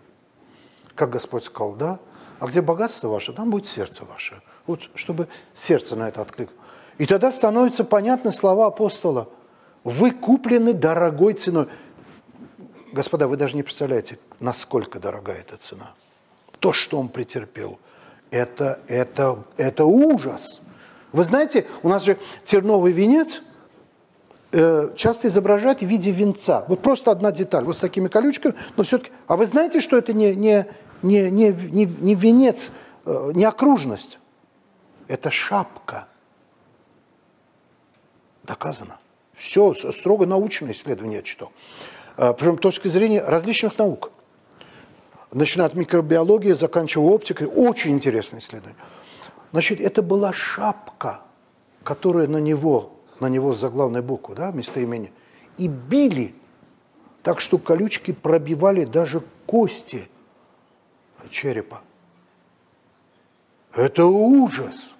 [1.00, 1.98] как Господь сказал, да,
[2.40, 4.42] а где богатство ваше, там будет сердце ваше.
[4.66, 6.60] Вот чтобы сердце на это откликнуло.
[6.98, 9.30] И тогда становятся понятны слова апостола.
[9.82, 11.68] Вы куплены дорогой ценой.
[12.92, 15.94] Господа, вы даже не представляете, насколько дорогая эта цена.
[16.58, 17.78] То, что он претерпел,
[18.30, 20.60] это, это, это ужас.
[21.12, 23.40] Вы знаете, у нас же терновый венец
[24.52, 26.66] э, часто изображают в виде венца.
[26.68, 29.12] Вот просто одна деталь, вот с такими колючками, но все-таки...
[29.26, 30.66] А вы знаете, что это не, не,
[31.02, 32.72] не, не, не, не венец,
[33.04, 34.18] э, не окружность.
[35.08, 36.08] Это шапка.
[38.44, 38.98] Доказано.
[39.34, 41.52] Все строго научное исследование я читал.
[42.16, 44.12] Э, Причем точки зрения различных наук.
[45.32, 47.46] Начиная от микробиологии, заканчивая оптикой.
[47.46, 48.78] Очень интересное исследование.
[49.52, 51.20] Значит, это была шапка,
[51.82, 55.12] которая на него, на него заглавная буква, да, местоимение,
[55.56, 56.34] и били
[57.22, 60.08] так, что колючки пробивали даже кости–
[61.28, 61.82] черепа.
[63.74, 64.94] Это ужас.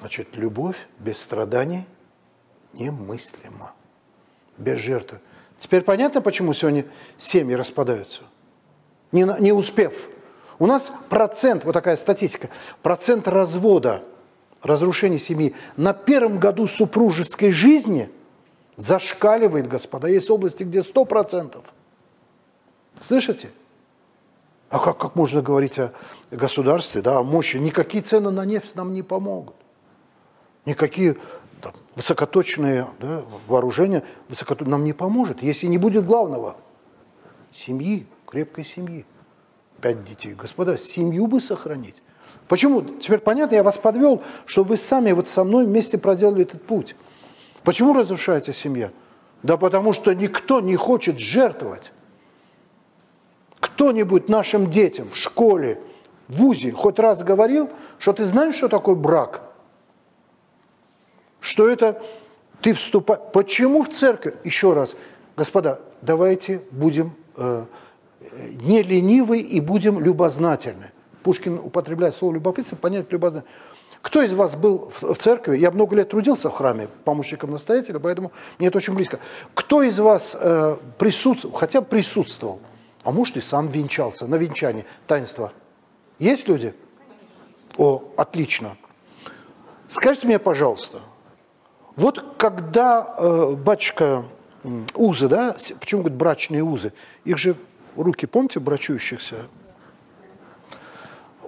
[0.00, 1.86] Значит, любовь без страданий
[2.72, 3.72] немыслима.
[4.58, 5.20] Без жертвы.
[5.58, 6.84] Теперь понятно, почему сегодня
[7.18, 8.22] семьи распадаются?
[9.12, 10.08] Не, не успев.
[10.58, 12.48] У нас процент, вот такая статистика,
[12.82, 14.02] процент развода,
[14.62, 18.10] разрушения семьи на первом году супружеской жизни
[18.76, 20.08] зашкаливает, господа.
[20.08, 21.62] Есть области, где 100%.
[23.00, 23.50] Слышите?
[24.70, 25.92] А как, как можно говорить о
[26.30, 27.58] государстве, да, о мощи?
[27.58, 29.54] Никакие цены на нефть нам не помогут.
[30.66, 31.16] Никакие
[31.62, 34.66] да, высокоточные да, вооружения высокоточ...
[34.66, 36.56] нам не поможет, если не будет главного–
[37.54, 39.06] семьи, крепкой семьи.
[39.80, 40.34] Пять детей.
[40.34, 42.02] Господа, семью бы сохранить.
[42.48, 42.82] Почему?
[42.82, 46.96] Теперь понятно, я вас подвел, что вы сами вот со мной вместе проделали этот путь.
[47.62, 48.90] Почему разрушается семья?
[49.42, 51.92] Да потому что никто не хочет жертвовать
[53.64, 55.80] кто-нибудь нашим детям в школе,
[56.28, 59.40] в ВУЗе хоть раз говорил, что ты знаешь, что такое брак?
[61.40, 62.02] Что это
[62.60, 63.22] ты вступаешь...
[63.32, 64.34] Почему в церковь?
[64.44, 64.96] Еще раз,
[65.34, 67.64] господа, давайте будем э,
[68.60, 70.90] не ленивы и будем любознательны.
[71.22, 73.50] Пушкин употребляет слово любопытство, понять любознательно.
[74.02, 75.56] Кто из вас был в церкви?
[75.56, 79.20] Я много лет трудился в храме помощником настоятеля, поэтому мне это очень близко.
[79.54, 82.60] Кто из вас э, присутствовал, хотя присутствовал
[83.04, 85.52] а может и сам венчался на венчании, таинство.
[86.18, 86.74] Есть люди?
[87.76, 88.76] О, отлично.
[89.88, 91.00] Скажите мне, пожалуйста,
[91.96, 94.24] вот когда э, батюшка
[94.62, 96.92] э, узы, да, почему говорят брачные узы?
[97.24, 97.56] Их же
[97.94, 99.46] руки, помните, брачующихся?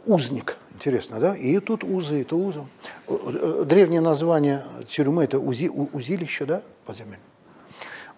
[0.04, 1.34] Узник, интересно, да?
[1.34, 2.64] И тут узы, это узы.
[3.08, 7.18] Э, э, древнее название тюрьмы– это узи, узилище, да, подземелье?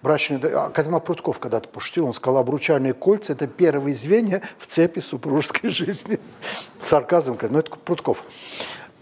[0.02, 0.40] Брачный...
[0.52, 5.70] А Козьма Прутков когда-то пошутил, он сказал, обручальные кольца– это первые звенья в цепи супружеской
[5.70, 6.18] жизни.
[6.80, 8.24] Сарказм, но это Прутков.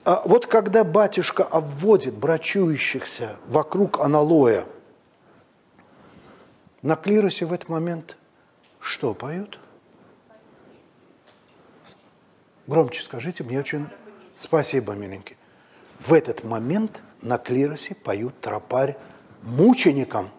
[0.04, 4.64] А вот когда батюшка обводит брачующихся вокруг аналоя,
[6.82, 8.16] на клиросе в этот момент
[8.78, 9.58] что поют?
[12.68, 13.88] Громче скажите, мне очень...
[14.36, 15.36] Спасибо, миленький.
[15.98, 18.96] В этот момент на клиросе поют тропарь
[19.42, 20.30] мученикам.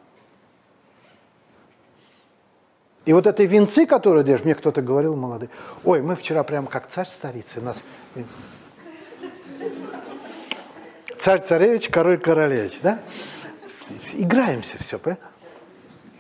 [3.08, 5.50] И вот эти венцы, которые держишь, мне кто-то говорил, молодые,
[5.86, 7.82] ой, мы вчера прямо как царь старицы, нас...
[11.18, 13.00] Царь-царевич, король-королевич, да?
[14.14, 15.00] Играемся все?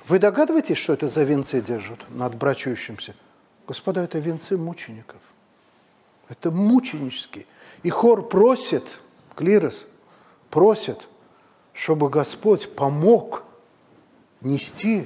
[0.07, 3.15] Вы догадываетесь, что это за венцы держат над брачующимся?
[3.67, 5.19] Господа, это венцы мучеников.
[6.29, 7.45] Это мученические.
[7.83, 8.99] И хор просит,
[9.35, 9.89] клирос
[10.49, 11.05] просит,
[11.73, 13.43] чтобы Господь помог
[14.39, 15.05] нести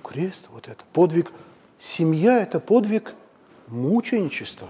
[0.00, 1.32] крест, вот это, подвиг.
[1.78, 3.14] Семья– это подвиг
[3.68, 4.68] мученичества,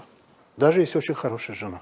[0.57, 1.81] даже если очень хорошая жена.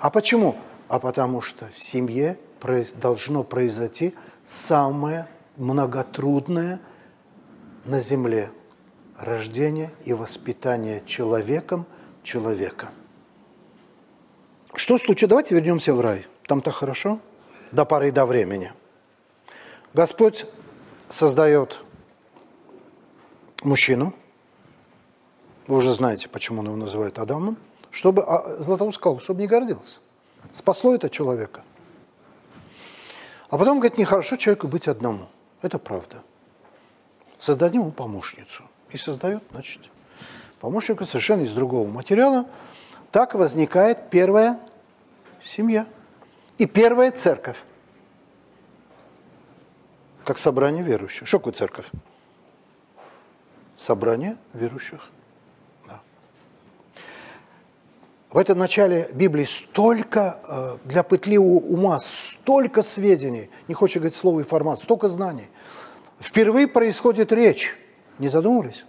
[0.00, 0.56] А почему?
[0.88, 2.38] А потому что в семье
[2.96, 4.14] должно произойти
[4.46, 6.80] самое многотрудное
[7.84, 8.50] на земле–
[9.18, 11.86] рождение и воспитание человеком
[12.22, 12.90] человека.
[14.74, 15.30] Что случилось?
[15.30, 16.26] Давайте вернемся в рай.
[16.46, 17.18] Там-то хорошо,
[17.72, 18.72] до поры до времени.
[19.94, 20.46] Господь
[21.08, 21.80] создает
[23.62, 24.14] мужчину,
[25.66, 27.56] вы уже знаете, почему он его называет Адамом,
[27.90, 29.98] чтобы, а Златоуст сказал, чтобы не гордился.
[30.52, 31.62] Спасло это человека.
[33.48, 35.28] А потом говорит, нехорошо человеку быть одному.
[35.62, 36.22] Это правда.
[37.38, 38.64] Создадим ему помощницу.
[38.90, 39.82] И создают, значит,
[40.60, 42.46] помощника совершенно из другого материала.
[43.10, 44.60] Так возникает первая
[45.44, 45.86] семья
[46.58, 47.56] и первая церковь.
[50.26, 51.28] Как собрание верующих.
[51.28, 51.86] Что такое церковь?
[53.76, 55.08] Собрание верующих.
[58.30, 64.40] В этом начале Библии столько, э, для пытливого ума, столько сведений, не хочется говорить слово
[64.40, 65.46] информации, столько знаний.
[66.18, 67.76] Впервые происходит речь.
[68.18, 68.84] Не задумывались?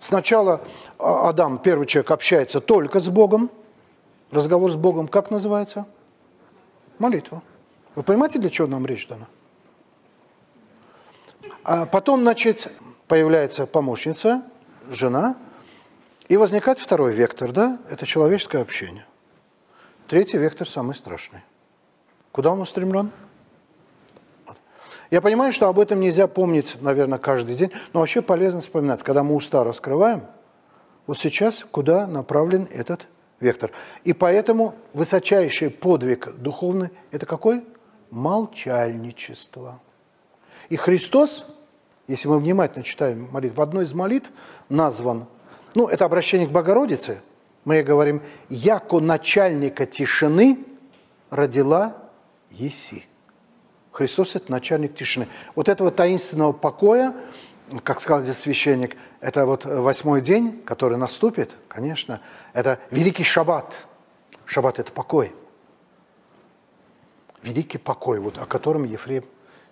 [0.00, 0.60] Сначала
[0.98, 3.48] а, Адам, первый человек, общается только с Богом.
[4.32, 5.86] Разговор с Богом как называется?
[6.98, 7.42] Молитва.
[7.94, 9.26] Вы понимаете, для чего нам речь дана?
[11.64, 12.72] А потом, значит,
[13.06, 14.42] появляется помощница,
[14.90, 15.36] жена,
[16.28, 19.06] и возникает второй вектор, да, это человеческое общение.
[20.06, 21.42] Третий вектор самый страшный.
[22.32, 23.10] Куда он устремлен?
[25.10, 29.22] Я понимаю, что об этом нельзя помнить, наверное, каждый день, но вообще полезно вспоминать, когда
[29.22, 30.22] мы уста раскрываем,
[31.06, 33.06] вот сейчас куда направлен этот
[33.40, 33.70] вектор.
[34.04, 37.64] И поэтому высочайший подвиг духовный– это какой?
[38.10, 39.80] Молчальничество.
[40.68, 41.44] И Христос
[42.08, 44.30] если мы внимательно читаем молитву, в одной из молитв
[44.70, 45.26] назван,
[45.74, 47.20] ну, это обращение к Богородице,
[47.64, 50.58] мы говорим, «Яко начальника тишины
[51.28, 51.98] родила
[52.50, 53.04] Еси».
[53.92, 55.28] Христос– это начальник тишины.
[55.54, 57.14] Вот этого таинственного покоя,
[57.84, 62.20] как сказал здесь священник, это вот восьмой день, который наступит, конечно,
[62.52, 63.86] это великий шаббат.
[64.44, 65.34] Шаббат– это покой.
[67.42, 69.24] Великий покой, вот, о котором Ефрем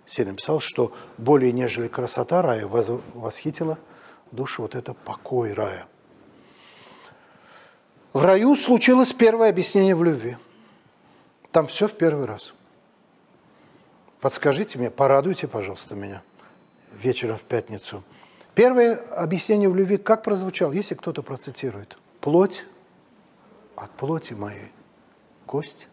[0.04, 3.78] все написал, что более нежели красота рая восхитила
[4.30, 5.86] душу вот это покой рая.
[8.12, 10.36] В раю случилось первое объяснение в любви.
[11.50, 12.54] Там все в первый раз.
[14.20, 16.22] Подскажите мне, порадуйте, пожалуйста, меня
[17.02, 18.02] вечером в пятницу.
[18.54, 21.96] Первое объяснение в любви как прозвучало, если кто-то процитирует.
[22.20, 22.64] Плоть
[23.76, 24.72] от плоти моей,
[25.44, 25.88] кость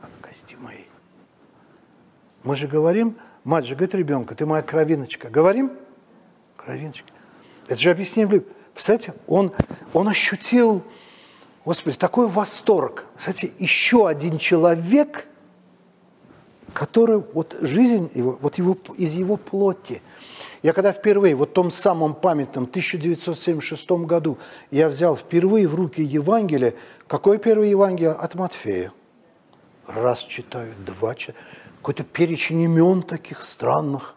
[0.00, 0.88] от кости моей.
[2.44, 5.28] Мы же говорим Мать же говорит ребенка, ты моя кровиночка.
[5.28, 5.70] Говорим?
[6.56, 7.12] Кровиночка.
[7.68, 8.48] Это же объяснение в любви.
[8.72, 9.52] Представляете, он,
[9.92, 10.82] он ощутил,
[11.64, 13.04] Господи, такой восторг.
[13.16, 15.26] Кстати, еще один человек,
[16.72, 20.00] который, вот жизнь его, вот его, из его плоти.
[20.64, 24.38] Я когда впервые, вот в том самом памятном 1976 году,
[24.72, 26.74] я взял впервые в руки Евангелие.
[27.06, 28.12] Какое первое Евангелие?
[28.12, 28.90] От Матфея.
[29.86, 31.38] Раз читаю, два читаю
[31.84, 34.14] какой-то перечень имен таких странных,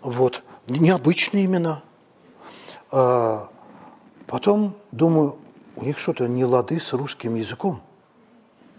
[0.00, 1.80] вот, необычные имена.
[2.90, 3.48] А
[4.26, 5.38] потом думаю,
[5.76, 7.82] у них что-то не лады с русским языком,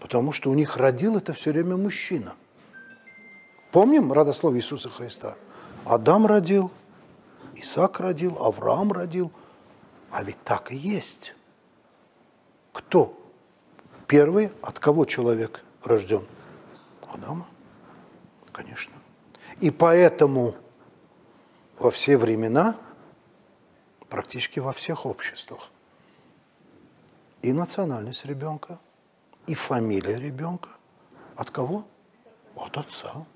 [0.00, 2.34] потому что у них родил это все время мужчина.
[3.72, 5.34] Помним родословие Иисуса Христа?
[5.84, 6.70] Адам родил,
[7.56, 9.30] Исаак родил, Авраам родил.
[10.10, 11.34] А ведь так и есть.
[12.72, 13.18] Кто?
[14.06, 16.26] Первый, от кого человек рожден?
[17.12, 17.46] Адама.
[18.52, 18.94] Конечно.
[19.60, 20.54] И поэтому
[21.78, 22.76] во все времена,
[24.08, 25.70] практически во всех обществах,
[27.42, 28.78] и национальность ребенка,
[29.46, 30.70] и фамилия ребенка
[31.36, 31.84] от кого?
[32.56, 33.26] От отца.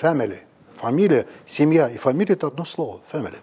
[0.00, 0.47] Family.
[0.78, 3.00] Фамилия, семья и фамилия– это одно слово.
[3.12, 3.38] Family.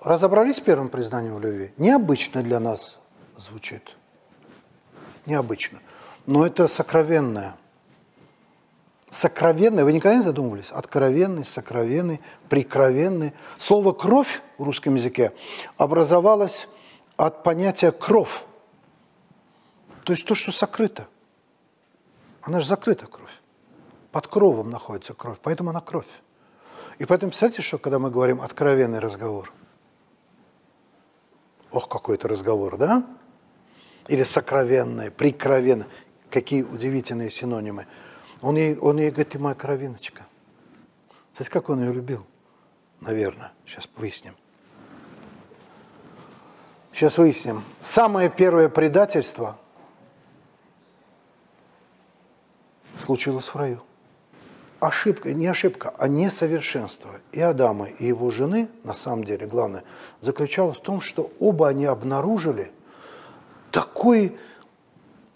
[0.00, 1.72] Разобрались с первым признанием в любви?
[1.76, 2.98] Необычно для нас
[3.36, 3.96] звучит.
[5.26, 5.80] Необычно.
[6.26, 7.56] Но это сокровенное–
[9.10, 10.70] Сокровенный, вы никогда не задумывались?
[10.70, 12.20] Откровенный, сокровенный,
[12.50, 13.32] прикровенный.
[13.58, 15.32] Слово «кровь» в русском языке
[15.78, 16.68] образовалось
[17.16, 18.42] от понятия «кровь».
[20.04, 21.08] То есть то, что сокрыто.
[22.42, 23.32] Она же закрыта, кровь.
[24.12, 26.06] Под кровом находится кровь, поэтому она кровь.
[26.98, 29.52] И поэтому, представьте, что когда мы говорим «откровенный разговор»,
[31.70, 33.06] ох, какой это разговор, да?
[34.08, 35.86] или сокровенное, прикровенное.
[36.30, 37.86] Какие удивительные синонимы.
[38.42, 40.26] Он ей, он ей говорит, ты моя кровиночка.
[41.34, 42.26] Знаете, как он ее любил?
[43.00, 43.52] Наверное.
[43.64, 44.34] Сейчас выясним.
[46.92, 47.62] Сейчас выясним.
[47.82, 49.56] Самое первое предательство
[52.98, 53.82] случилось в раю.
[54.80, 59.82] Ошибка, не ошибка, а несовершенство и Адама, и его жены, на самом деле, главное,
[60.20, 62.70] заключалось в том, что оба они обнаружили
[63.72, 64.36] такой,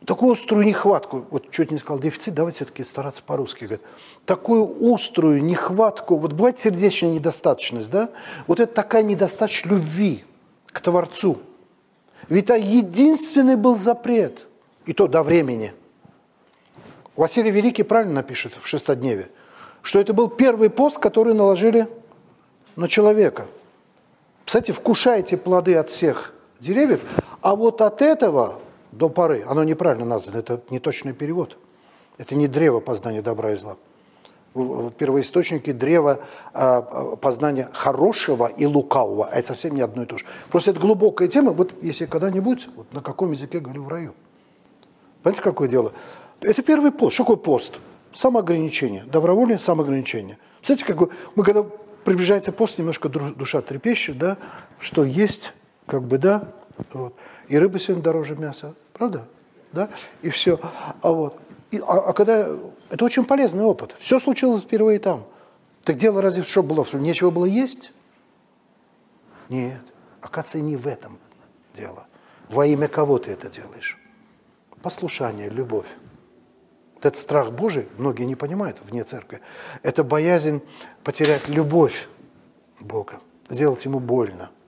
[0.06, 3.86] такую острую нехватку, вот чуть не сказал дефицит, давайте все-таки стараться по-русски говорить,
[4.26, 8.10] такую острую нехватку, вот бывает сердечная недостаточность, да,
[8.46, 10.24] вот это такая недостаточность любви
[10.66, 11.40] к Творцу.
[12.28, 14.46] Ведь это единственный был запрет,
[14.86, 15.72] и то до времени.
[17.16, 19.28] Василий Великий правильно напишет в шестодневе,
[19.82, 21.86] что это был первый пост, который наложили
[22.76, 23.46] на человека.
[24.44, 27.04] Кстати, вкушайте плоды от всех деревьев,
[27.40, 28.60] а вот от этого
[28.92, 31.56] до поры, оно неправильно названо, это не точный перевод.
[32.18, 33.76] Это не древо познания добра и зла.
[34.54, 36.20] В первоисточнике древо
[36.52, 36.82] а,
[37.16, 40.26] познания хорошего и лукавого, а это совсем не одно и то же.
[40.50, 44.14] Просто это глубокая тема, вот если когда-нибудь, вот на каком языке говорю в раю.
[45.22, 45.92] Понимаете, какое дело?
[46.42, 47.14] Это первый пост.
[47.14, 47.78] Что такое пост?
[48.14, 50.38] Самоограничение, добровольное самоограничение.
[50.62, 51.64] Знаете, как мы когда
[52.04, 54.36] приближается пост, немножко душа трепещет, да,
[54.78, 55.52] что есть,
[55.86, 56.48] как бы, да,
[56.92, 57.14] вот.
[57.48, 59.26] И рыба сегодня дороже мяса, правда?
[59.72, 59.88] Да?
[60.22, 60.60] И все.
[61.00, 61.40] А вот.
[61.70, 62.48] И, а, а когда...
[62.90, 63.94] Это очень полезный опыт.
[63.98, 65.24] Все случилось впервые там.
[65.82, 66.86] Так дело разве что было?
[66.92, 67.92] Нечего было есть?
[69.48, 69.80] Нет.
[70.20, 71.18] Оказывается, не в этом
[71.76, 72.06] дело.
[72.48, 73.98] Во имя кого ты это делаешь?
[74.82, 75.86] Послушание, любовь.
[77.02, 79.40] Этот страх Божий, многие не понимают вне церкви,
[79.82, 80.62] это боязнь
[81.04, 82.08] потерять любовь
[82.80, 84.50] Бога, сделать ему больно–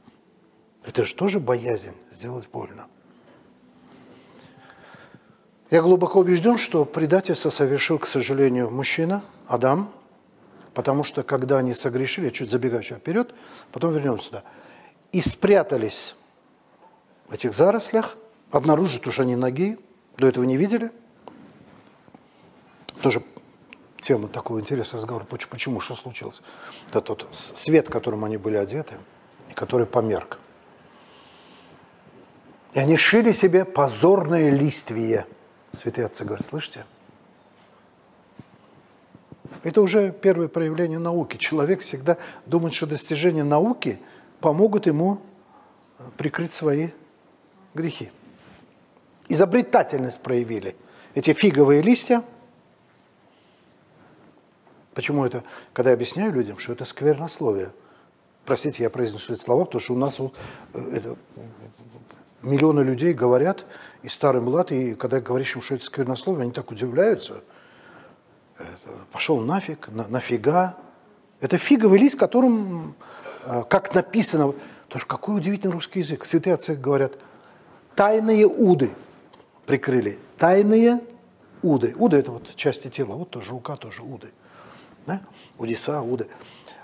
[0.85, 2.87] это же тоже боязнь сделать больно.
[5.70, 9.91] Я глубоко убежден, что предательство совершил, к сожалению, мужчина, Адам,
[10.74, 13.35] потому что когда они согрешили, чуть забегаю вперед,
[13.72, 14.45] потом вернемся сюда,
[15.11, 16.14] и спрятались
[17.28, 18.16] в этих зарослях,
[18.51, 19.78] обнаружат, что они ноги,
[20.18, 20.93] до этого не видели.
[23.03, 23.22] Тоже
[24.01, 25.24] тема такого интересного разговора.
[25.24, 25.80] Почему?
[25.80, 26.42] Что случилось?
[26.90, 28.95] Это тот свет, которым они были одеты,
[29.51, 30.38] и который померк.
[32.74, 35.26] И они шили себе позорное листвие.
[35.72, 36.84] Святые отцы говорят, слышите?
[39.62, 41.36] Это уже первое проявление науки.
[41.36, 43.99] Человек всегда думает, что достижения науки
[44.40, 45.20] помогут ему
[45.99, 46.88] э, прикрыть свои
[47.72, 48.11] грехи.
[49.28, 50.76] Изобретательность проявили.
[51.14, 52.22] Эти фиговые листья.
[54.95, 55.42] Почему это?
[55.72, 57.72] Когда я объясняю людям, что это сквернословие.
[58.45, 60.34] Простите, я произнесу эти слова, потому что у нас вот,
[60.74, 61.16] э, это,
[62.42, 63.64] миллионы людей говорят,
[64.03, 67.42] и старый млад, и когда говоришь им, что это сквернословие, они так удивляются.
[69.12, 70.76] Пошел нафиг, на, нафига.
[71.40, 72.95] Это фиговый лист, которым,
[73.47, 74.55] э, как написано,
[74.88, 76.24] тоже какой удивительный русский язык.
[76.24, 77.14] Святые отцы говорят,
[77.97, 78.90] тайные уды
[79.66, 80.18] прикрыли.
[80.38, 81.01] Тайные
[81.62, 81.95] уды.
[81.99, 83.14] Уды– это вот части тела.
[83.14, 84.30] Вот тоже рука, тоже уды.
[85.07, 85.21] Да?
[85.59, 86.29] Удиса, уды.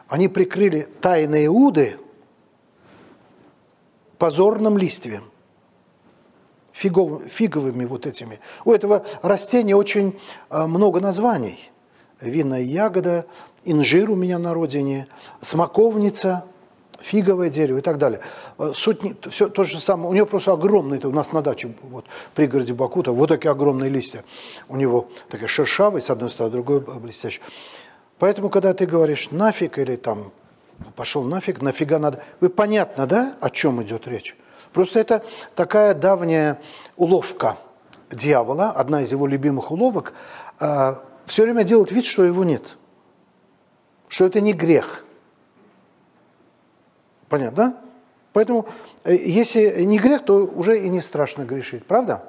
[0.09, 1.97] Они прикрыли тайные уды
[4.19, 5.25] позорным листвием
[6.81, 8.41] фигов, фиговыми вот этими.
[8.65, 10.19] У этого растения очень
[10.49, 11.71] а, много названий.
[12.21, 13.27] Винная ягода,
[13.65, 15.07] инжир у меня на родине,
[15.43, 16.45] смоковница,
[17.01, 18.21] фиговое дерево и так далее.
[18.57, 20.09] А, суть не, все то же самое.
[20.09, 23.51] У него просто огромные, это у нас на даче, вот, в пригороде Бакута, вот такие
[23.51, 24.25] огромные листья.
[24.69, 27.41] У него такие шершавые, с одной стороны, другой блестящий.
[28.21, 30.31] Поэтому, когда ты говоришь нафиг или там
[30.95, 34.37] пошел нафиг, нафига надо, вы понятно, да, о чем идет речь?
[34.75, 36.61] Просто это такая давняя
[36.99, 37.57] уловка
[38.11, 40.13] дьявола, одна из его любимых уловок,
[40.61, 42.77] э, все время делать вид, что его нет,
[44.09, 45.03] что это не грех.
[47.31, 47.81] Понятно, да?
[48.35, 48.67] Поэтому,
[49.05, 52.23] э, если не грех, то уже и не страшно грешить, правда?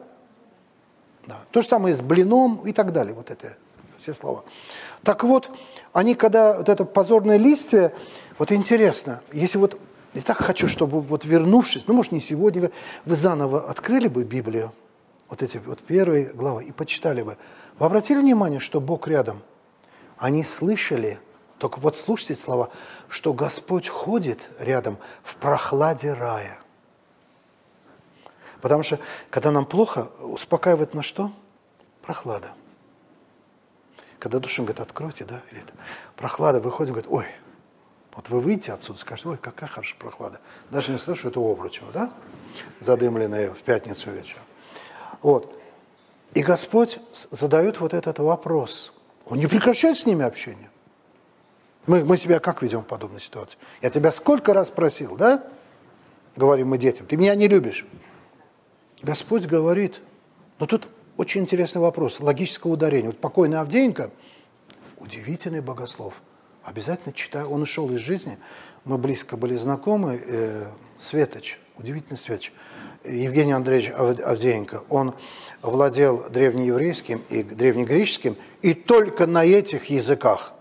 [1.27, 1.39] Да.
[1.51, 3.57] То же самое с блином и так далее, вот это
[3.97, 4.43] все слова.
[5.03, 5.49] Так вот,
[5.93, 7.93] они, когда вот это позорное листье,
[8.37, 9.79] вот интересно, если вот
[10.13, 12.71] и так хочу, чтобы вот вернувшись, ну, может, не сегодня,
[13.05, 14.73] вы заново открыли бы Библию,
[15.29, 17.37] вот эти вот первые главы, и почитали бы.
[17.79, 19.41] Вы обратили внимание, что Бог рядом?
[20.17, 21.19] Они слышали,
[21.57, 22.69] только вот слушайте слова,
[23.07, 26.59] что Господь ходит рядом в прохладе рая.
[28.59, 31.31] Потому что, когда нам плохо, успокаивает на что?
[32.01, 32.51] Прохлада.
[34.21, 35.73] Когда душа говорит, откройте, да, или это,
[36.15, 37.25] прохлада, выходит, говорит, ой,
[38.13, 40.39] вот вы выйдете отсюда, скажете, ой, какая хорошая прохлада.
[40.69, 42.13] Даже не что это Обручево, да?
[42.79, 44.43] Задымленное в пятницу вечером.
[45.23, 45.51] Вот.
[46.35, 46.99] И Господь
[47.31, 48.93] задает вот этот вопрос.
[49.25, 50.69] Он не прекращает с ними общение.
[51.87, 53.57] Мы, мы себя как ведем в подобной ситуации?
[53.81, 55.43] Я тебя сколько раз просил, да?
[56.35, 57.87] Говорим мы детям, ты меня не любишь.
[59.01, 59.99] Господь говорит,
[60.59, 60.87] но тут
[61.21, 63.09] очень интересный вопрос, логического ударения.
[63.09, 64.09] Вот покойный Авдеенко,
[64.97, 66.15] удивительный богослов,
[66.63, 68.39] обязательно читаю, он ушел из жизни,
[68.85, 70.65] мы близко были знакомы, э,
[70.97, 72.51] Светоч, удивительный Светоч,
[73.03, 75.13] Евгений Андреевич Авдеенко, он
[75.61, 80.53] владел древнееврейским и древнегреческим, и только на этих языках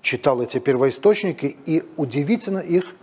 [0.00, 2.94] читал эти первоисточники и удивительно их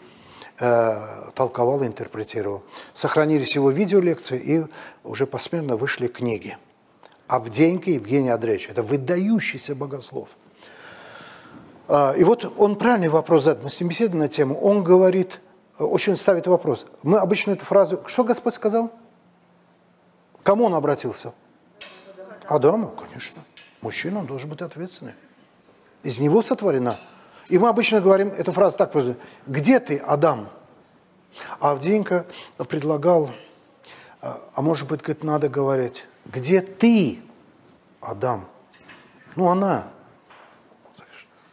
[0.59, 2.63] э, толковал и интерпретировал.
[2.95, 4.65] Сохранились его видеолекции и
[5.03, 6.57] уже посмертно вышли книги.
[7.29, 10.29] Авдеенко Евгений Андреевич– это выдающийся богослов.
[11.87, 14.59] А, и вот он правильный вопрос задает, мы с ним беседуем на тему.
[14.59, 15.39] Он говорит,
[15.77, 16.87] очень ставит вопрос.
[17.03, 18.91] Мы обычно эту фразу, что Господь сказал?
[20.41, 21.33] Кому он обратился?
[22.47, 23.43] Адаму, конечно.
[23.81, 25.13] Мужчина, он должен быть ответственный.
[26.01, 26.97] Из него сотворена.
[27.47, 29.17] И мы обычно говорим эту фразу так просто.
[29.45, 30.47] Где ты, Адам?
[31.59, 32.25] А Авдеенко
[32.67, 33.29] предлагал,
[34.19, 37.19] а, а может быть, говорит, надо говорить, где ты,
[38.01, 38.45] Адам?
[39.35, 39.87] Ну, она.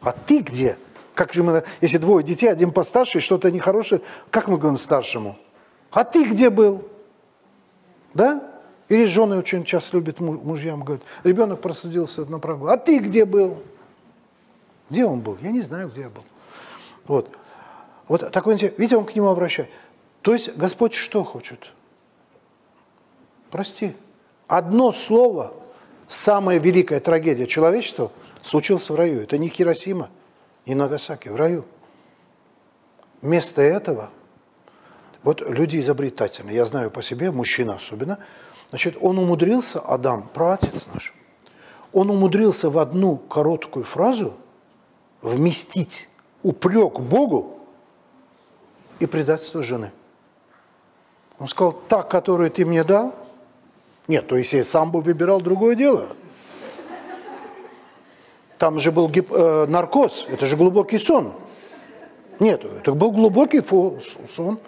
[0.01, 0.79] А ты где?
[1.14, 5.37] Как же мы, если двое детей, один постарше, что-то нехорошее, как мы говорим старшему?
[5.91, 6.87] А ты где был?
[8.12, 8.53] Да?
[8.89, 13.62] Или жены очень часто любят мужьям, говорят, ребенок просудился на прогулку, а ты где был?
[14.91, 15.39] Где он был?
[15.41, 16.22] Я не знаю, где я был.
[17.07, 17.31] Вот.
[18.07, 19.70] Вот такой, видите, он к нему обращает.
[20.22, 21.72] То есть Господь что хочет?
[23.51, 23.97] Прости.
[24.49, 25.53] Одно слово,
[26.09, 29.22] самая великая трагедия человечества, случилось в раю.
[29.22, 30.11] Это не Хиросима,
[30.66, 31.64] не Нагасаки, в раю.
[33.22, 34.11] Вместо этого,
[35.22, 38.18] вот люди изобретательные, я знаю по себе, мужчина особенно–
[38.70, 41.14] Значит, он умудрился, Адам, праотец наш,
[41.92, 44.34] он умудрился в одну короткую фразу
[45.22, 46.09] вместить
[46.42, 47.59] упрек Богу
[48.99, 49.92] и предательство жены.
[51.38, 53.14] Он сказал, та, которую ты мне дал,
[54.09, 56.07] нет, то есть я сам бы выбирал другое дело.
[58.59, 61.33] Там же был гип, э, наркоз, это же глубокий сон.
[62.39, 63.63] Нет, это был глубокий
[64.35, 64.59] сон.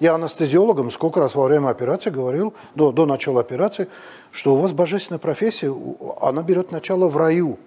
[0.00, 3.88] Я анестезиологам сколько раз во время операции говорил, до, до начала операции,
[4.32, 5.74] что у вас божественная профессия,
[6.20, 7.58] она берет начало в раю.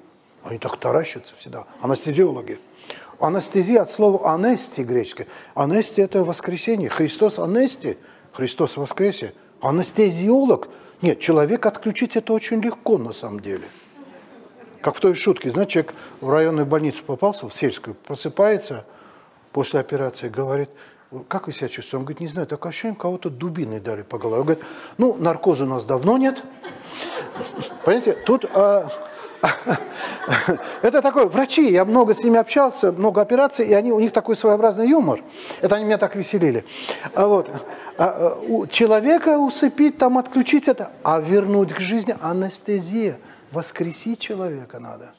[0.44, 2.60] Они так таращатся всегда, анестезиологи.
[3.20, 5.28] Анестезия от слова анести греческое.
[5.56, 6.90] Анести– это воскресенье.
[6.90, 7.98] Христос анести,
[8.32, 9.34] Христос воскресе.
[9.60, 10.70] Анестезиолог.
[11.02, 13.66] Нет, человек отключить это очень легко на самом деле.
[14.82, 18.86] Как в той шутке, знаете, человек в районную больницу попался, в сельскую, просыпается
[19.52, 20.70] после операции, говорит–
[21.28, 21.98] как вы себя чувствуете?
[21.98, 24.40] Он говорит, не знаю, такое ощущение, кого-то дубиной дали по голове.
[24.42, 24.64] Он говорит,
[24.98, 26.42] ну, наркоза у нас давно нет.
[27.86, 28.46] Понимаете, тут...
[28.54, 28.90] А,
[30.82, 34.36] это такой, врачи, я много с ними общался, много операций, и они, у них такой
[34.36, 35.22] своеобразный юмор.
[35.62, 36.66] Это они меня так веселили.
[37.14, 37.50] А вот,
[37.98, 43.20] а, а у человека усыпить, там, отключить это, а вернуть к жизни анестезия.
[43.52, 45.12] Воскресить человека надо.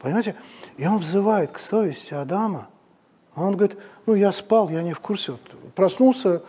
[0.00, 0.34] Понимаете?
[0.78, 2.68] И он взывает к совести Адама.
[3.34, 5.32] А он говорит, ну, я спал, я не в курсе.
[5.32, 6.42] Вот, проснулся,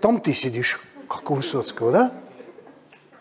[0.00, 2.12] там ты сидишь, как у Высоцкого, да?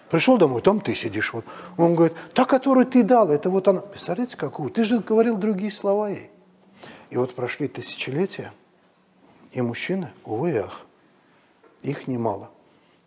[0.09, 1.33] Пришел домой, там ты сидишь.
[1.33, 1.45] Вот.
[1.77, 3.81] Он говорит, та, которую ты дал, это вот она.
[3.81, 4.69] Представляете, какую?
[4.69, 6.29] Ты же говорил другие слова ей.
[7.09, 8.53] И вот прошли тысячелетия,
[9.51, 10.85] и мужчины, увы ах,
[11.81, 12.49] их немало.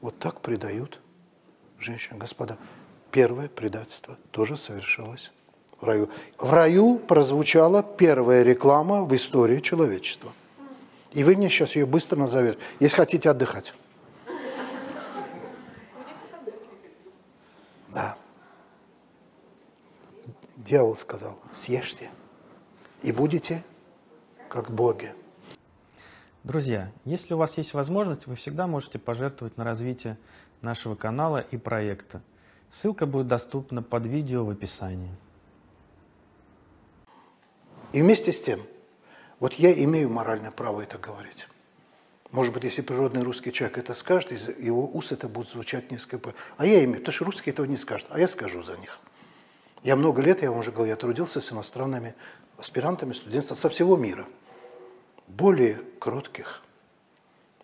[0.01, 1.01] Вот так предают
[1.79, 2.19] женщин.
[2.19, 2.57] Господа,
[3.11, 5.33] первое предательство тоже совершилось
[5.81, 6.09] в раю.
[6.39, 10.33] В раю прозвучала первая реклама в истории человечества.
[11.13, 13.75] И вы мне сейчас ее быстро назовете, если хотите отдыхать.
[17.93, 18.17] Да.
[20.57, 22.11] Дьявол сказал, съешьте
[23.03, 23.65] и будете
[24.49, 25.15] как боги.
[26.45, 30.19] Друзья, если у вас есть возможность, вы всегда можете пожертвовать на развитие
[30.63, 32.23] нашего канала и проекта.
[32.71, 35.15] Ссылка будет доступна под видео в описании.
[37.93, 38.61] И вместе с тем,
[39.41, 41.49] вот я имею моральное право это говорить.
[42.33, 46.35] Может быть, если природный русский человек это скажет, из его уст это будет звучать несколько...
[46.57, 49.01] А я имею, потому что русский этого не скажет, а я скажу за них.
[49.83, 52.15] Я много лет, я вам уже говорил, я трудился с иностранными
[52.57, 54.27] аспирантами, студентами со всего мира.
[55.27, 56.63] Более кротких,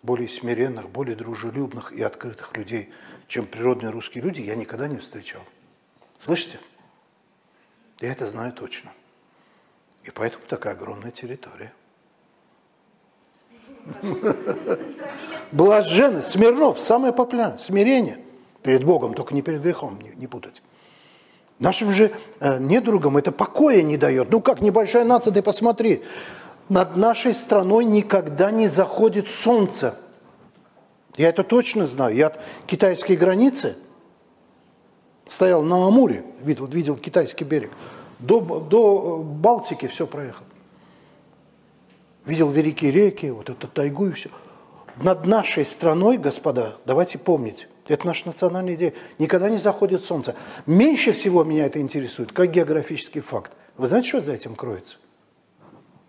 [0.03, 2.91] более смиренных, более дружелюбных и открытых людей,
[3.27, 5.43] чем природные русские люди, я никогда не встречал.
[6.17, 6.59] Слышите?
[7.99, 8.91] Я это знаю точно.
[10.03, 11.73] И поэтому такая огромная территория.
[15.51, 18.17] Блаженность, Смирнов, самое популярное, смирение.
[18.63, 20.61] Перед Богом, только не перед грехом, не, не путать.
[21.59, 24.31] Нашим же э, недругам это покоя не дает.
[24.31, 26.03] Ну как, небольшая нация, ты посмотри.
[26.69, 29.97] Над нашей страной никогда не заходит солнце.
[31.15, 32.15] Я это точно знаю.
[32.15, 33.75] Я от китайской границы
[35.27, 37.71] стоял на Амуре, вид, вот видел китайский берег.
[38.19, 40.43] До, до Балтики все проехал.
[42.27, 44.29] Видел великие реки, вот эту тайгу и все.
[44.97, 48.93] Над нашей страной, господа, давайте помнить, это наша национальная идея.
[49.17, 50.35] Никогда не заходит солнце.
[50.65, 53.53] Меньше всего меня это интересует, как географический факт.
[53.77, 54.97] Вы знаете, что за этим кроется?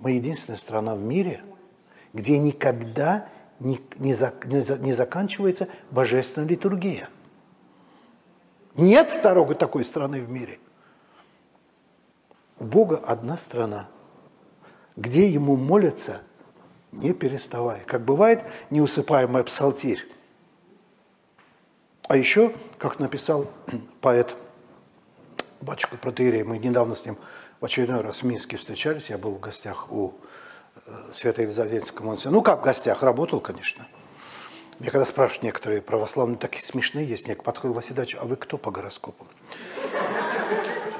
[0.01, 1.41] Мы единственная страна в мире,
[2.13, 3.29] где никогда
[3.61, 7.09] не, не, за, не, за, не заканчивается божественная литургия.
[8.77, 10.59] Нет второй такой страны в мире.
[12.59, 13.89] У Бога одна страна,
[14.99, 16.21] где Ему молятся,
[16.91, 17.81] не переставая.
[17.87, 20.05] Как бывает неусыпаемый псалтирь.
[22.09, 23.47] А еще, как написал
[24.01, 24.35] поэт
[25.61, 27.17] батюшка Протеерей, мы недавно с ним
[27.61, 30.15] в очередной раз в Минске встречались, я был в гостях у
[30.87, 32.33] э, Свято-Елизаветского монастыря.
[32.33, 33.87] Ну как в гостях, работал, конечно.
[34.81, 38.71] Мне когда спрашивают некоторые православные, такие смешные есть, некоторые подходят, Василий а вы кто по
[38.73, 39.27] гороскопу?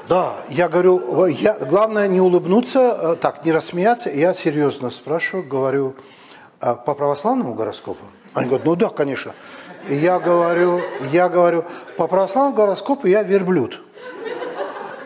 [0.09, 4.09] Да, я говорю, я, главное не улыбнуться, э, так, не рассмеяться.
[4.09, 5.93] Я серьезно спрашиваю, говорю,
[6.59, 8.03] «А по православному гороскопу?
[8.33, 9.35] Они говорят, ну да, конечно.
[9.87, 10.81] И я говорю,
[11.11, 11.63] я говорю,
[11.95, 13.83] по православному гороскопу я верблюд.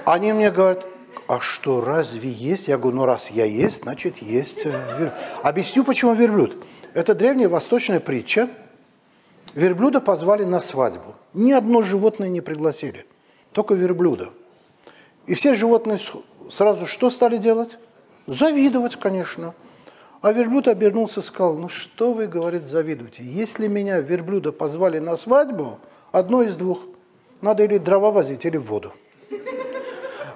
[0.06, 0.86] Они мне говорят,
[1.28, 2.70] а что, разве есть?
[2.70, 5.14] Я говорю, ну раз я есть, значит есть э, верблюд.
[5.42, 6.56] Объясню, почему верблюд.
[6.94, 8.48] Это древняя восточная притча.
[9.54, 11.14] Верблюда позвали на свадьбу.
[11.34, 13.06] Ни одно животное не пригласили,
[13.52, 14.30] только верблюда.
[15.26, 16.00] И все животные
[16.52, 17.78] сразу что стали делать?
[18.28, 19.54] Завидовать, конечно.
[20.22, 23.24] А верблюд обернулся и сказал, ну что вы, говорит, завидуете?
[23.24, 25.80] Если меня верблюда позвали на свадьбу,
[26.12, 26.80] одно из двух.
[27.42, 28.94] Надо или дрова возить, или в воду.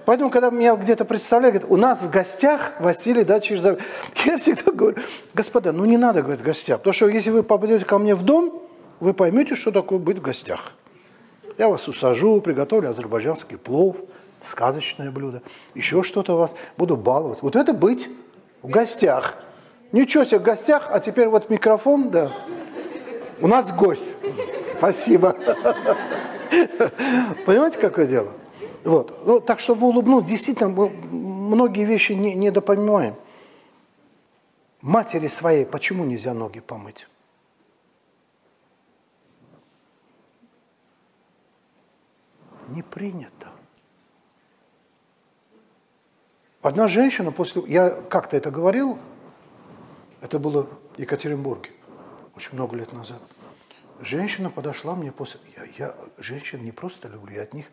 [0.03, 3.63] Поэтому, когда меня где-то представляют, говорят, у нас в гостях Василий да, через
[4.25, 4.97] Я всегда говорю,
[5.33, 8.23] господа, ну не надо говорить в гостях, потому что если вы попадете ко мне в
[8.23, 8.61] дом,
[8.99, 10.73] вы поймете, что такое быть в гостях.
[11.57, 13.97] Я вас усажу, приготовлю азербайджанский плов,
[14.41, 15.41] сказочное блюдо,
[15.73, 17.41] еще что-то у вас, буду баловать.
[17.41, 18.09] Вот это быть
[18.61, 19.35] в гостях–
[19.91, 22.31] Ничего себе, в гостях, а теперь вот микрофон, да.
[23.39, 24.17] У нас гость.
[24.77, 25.33] Спасибо.
[27.45, 28.33] Понимаете, какое дело?
[28.83, 29.25] Вот.
[29.25, 33.15] Ну, так что вы улыбнул, действительно, мы многие вещи не, недопонимаем.
[34.81, 37.07] Матери своей почему нельзя ноги помыть?
[42.69, 43.36] Не принято.
[46.68, 47.63] Одна женщина после...
[47.65, 48.99] Я как-то это говорил,
[50.20, 51.70] это было в Екатеринбурге,
[52.36, 53.22] очень много лет назад.
[54.01, 55.39] Женщина подошла мне после...
[55.55, 57.68] Я, я женщин не просто люблю, я от них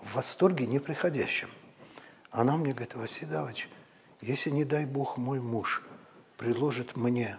[0.00, 1.50] в восторге неприходящем.
[2.30, 3.68] Она мне говорит, Василий Давыдович,
[4.22, 5.86] если, не дай Бог, мой муж
[6.38, 7.36] предложит мне,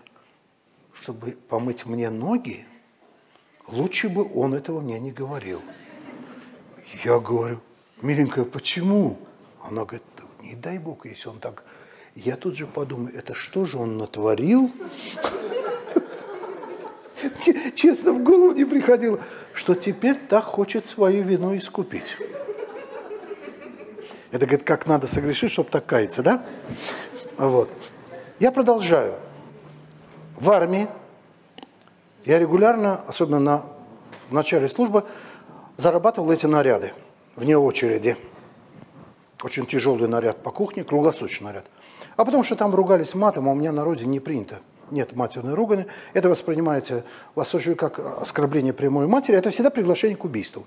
[0.94, 2.68] чтобы помыть мне ноги,
[3.66, 5.60] лучше бы он этого мне не говорил.
[7.04, 7.62] Я говорю,
[8.04, 9.18] миленькая, почему?
[9.64, 10.04] Она говорит,
[10.42, 11.64] не дай Бог, если он так
[12.16, 14.72] я тут же подумаю, это что же он натворил?
[17.76, 19.20] Честно, в голову не приходило,
[19.54, 22.18] что теперь так хочет свою вину искупить.
[24.32, 26.46] Это, говорит, как надо согрешить, чтобы так каяться, да?
[27.38, 27.70] Вот.
[28.40, 29.16] Я продолжаю.
[30.36, 30.88] В армии
[32.26, 33.66] я регулярно, особенно на
[34.30, 35.06] начале службы,
[35.78, 36.94] зарабатывал эти наряды
[37.36, 38.18] вне очереди.
[39.44, 41.66] Очень тяжелый наряд по кухне, круглосуточный наряд–
[42.20, 44.60] а потому что там ругались матом, а у меня на родине не принято.
[44.92, 45.86] Нет матерной ругани.
[46.12, 49.38] Это воспринимается в как оскорбление прямой матери.
[49.38, 50.66] Это всегда приглашение к убийству.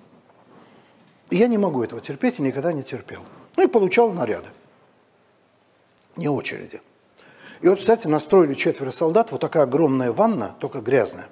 [1.29, 3.21] И я не могу этого терпеть и никогда не терпел.
[3.59, 4.49] Ну и получал наряды.
[6.17, 6.81] Не очереди.
[7.61, 11.27] И вот, кстати, настроили четверо солдат, вот такая огромная ванна, только грязная.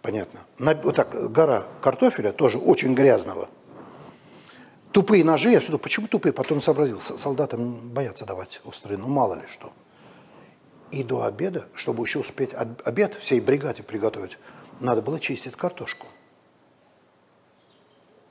[0.00, 0.40] Понятно.
[0.58, 3.50] Вот так, гора картофеля, тоже очень грязного–
[4.96, 6.32] Тупые ножи, я сюда, почему тупые?
[6.32, 9.70] Потом сообразил, солдатам боятся давать острые, ну мало ли что.
[10.90, 14.38] И до обеда, чтобы еще успеть обед всей бригаде приготовить,
[14.80, 16.06] надо было чистить картошку.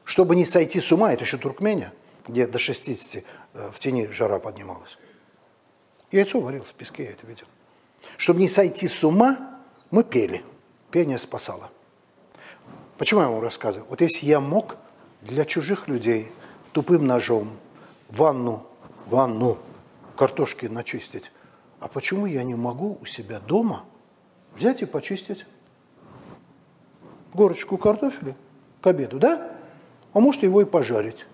[0.06, 1.94] Чтобы не сойти с ума, это еще Туркмения,
[2.28, 4.98] где до 60 э, в тени жара поднималась.
[6.12, 7.46] Яйцо варил в песке, я это видел.
[8.18, 9.62] Чтобы не сойти с ума,
[9.92, 10.44] мы пели.
[10.90, 11.70] Пение спасало.
[12.98, 13.86] Почему я вам рассказываю?
[13.88, 14.78] Вот если я мог
[15.22, 16.32] для чужих людей–
[16.76, 17.52] тупым ножом
[18.10, 18.68] ванну,
[19.06, 19.58] ванну
[20.18, 21.32] картошки начистить.
[21.80, 23.84] А почему я не могу у себя дома
[24.58, 25.46] взять и почистить
[27.34, 28.36] горочку картофеля
[28.82, 29.52] к обеду, да?
[30.12, 31.26] А может его и пожарить,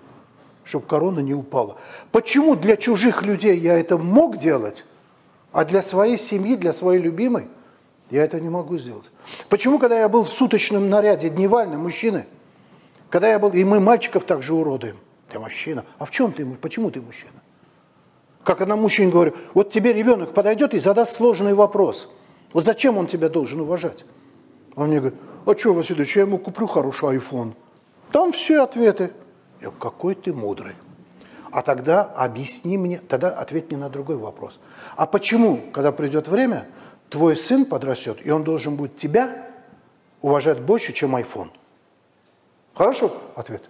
[0.63, 1.75] чтобы корона не упала.
[2.11, 4.85] Почему для чужих людей я это мог делать,
[5.51, 7.47] а для своей семьи, для своей любимой
[8.11, 9.09] я это не могу сделать?
[9.49, 12.27] Почему, когда я был в суточном наряде дневальным, мужчины,
[13.09, 14.97] когда я был, и мы мальчиков также уродуем,
[15.31, 17.31] ты мужчина, а в чем ты, почему ты мужчина?
[18.43, 22.09] Как одному мужчине говорю, вот тебе ребенок подойдет и задаст сложный вопрос.
[22.53, 24.05] Вот зачем он тебя должен уважать?
[24.75, 27.53] Он мне говорит, а что, Васильевич, я ему куплю хороший iPhone.
[28.11, 29.11] Там все ответы.
[29.61, 30.75] Я говорю, какой ты мудрый.
[31.51, 34.59] А тогда объясни мне, тогда ответь мне на другой вопрос.
[34.95, 36.67] А почему, когда придет время,
[37.09, 39.47] твой сын подрастет, и он должен будет тебя
[40.21, 41.49] уважать больше, чем iPhone?
[42.73, 43.11] Хорошо?
[43.35, 43.69] Ответ.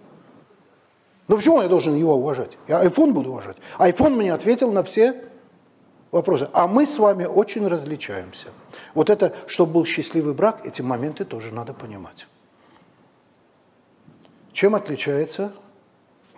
[1.28, 2.58] Ну почему я должен его уважать?
[2.68, 3.56] Я iPhone буду уважать.
[3.78, 5.22] iPhone мне ответил на все
[6.10, 6.48] вопросы.
[6.52, 8.48] А мы с вами очень различаемся.
[8.94, 12.26] Вот это, чтобы был счастливый брак, эти моменты тоже надо понимать.
[14.52, 15.52] Чем отличается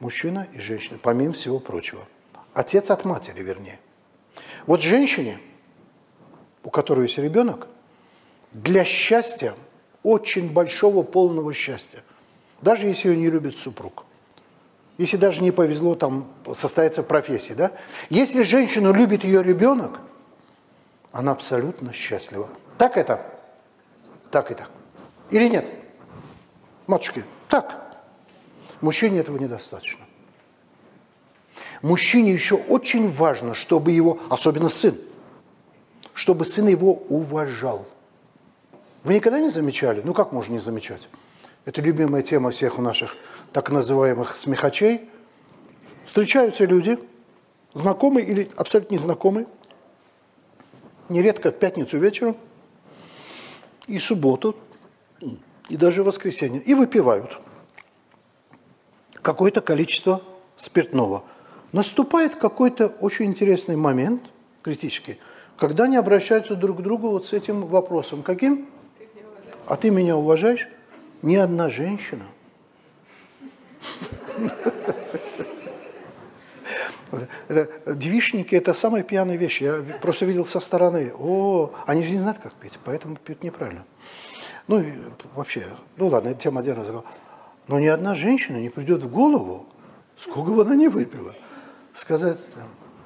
[0.01, 2.03] мужчина и женщина, помимо всего прочего?
[2.53, 3.80] Отец от матери, вернее.
[4.66, 5.39] Вот женщине,
[6.62, 7.66] у которой есть ребенок,
[8.53, 9.55] для счастья,
[10.05, 12.05] очень большого полного счастья,
[12.62, 14.05] даже если ее не любит супруг,
[14.99, 17.73] если даже не повезло там состояться в профессии, да?
[18.11, 20.01] Если женщину любит ее ребенок,
[21.11, 22.49] она абсолютно счастлива.
[22.79, 23.25] Так это?
[24.31, 24.71] Так и так.
[25.31, 25.67] Или нет?
[26.87, 27.97] Матушки, так.
[28.81, 30.05] Мужчине этого недостаточно.
[31.83, 34.95] Мужчине еще очень важно, чтобы его, особенно сын,
[36.15, 37.87] чтобы сын его уважал.
[39.03, 40.01] Вы никогда не замечали?
[40.05, 41.09] Ну как можно не замечать?
[41.65, 43.17] Это любимая тема всех наших
[43.53, 45.09] так называемых смехачей.
[46.05, 46.99] Встречаются люди,
[47.73, 49.47] знакомые или абсолютно незнакомые,
[51.09, 52.37] нередко в пятницу вечером
[53.87, 54.55] и субботу,
[55.71, 57.41] и даже в воскресенье, и выпивают
[59.23, 60.21] какое-то количество
[60.57, 61.25] спиртного.
[61.73, 64.23] Наступает какой-то очень интересный момент,
[64.61, 65.19] критический,
[65.57, 68.23] когда они обращаются друг к другу вот с этим вопросом.
[68.23, 68.69] Каким?
[69.67, 70.69] А ты меня уважаешь?
[71.25, 72.27] Ни одна женщина.
[77.87, 79.62] Девичники– это самая пьяная вещь.
[79.62, 81.14] Я просто видел со стороны.
[81.18, 83.87] О, они же не знают, как пить, поэтому пьют неправильно.
[84.68, 84.85] Ну,
[85.35, 85.64] вообще,
[85.97, 87.11] ну ладно, это тема отдельного разговора.
[87.68, 89.64] Но ни одна женщина не придет в голову,
[90.18, 91.35] сколько бы она ни выпила,
[91.95, 92.37] сказать,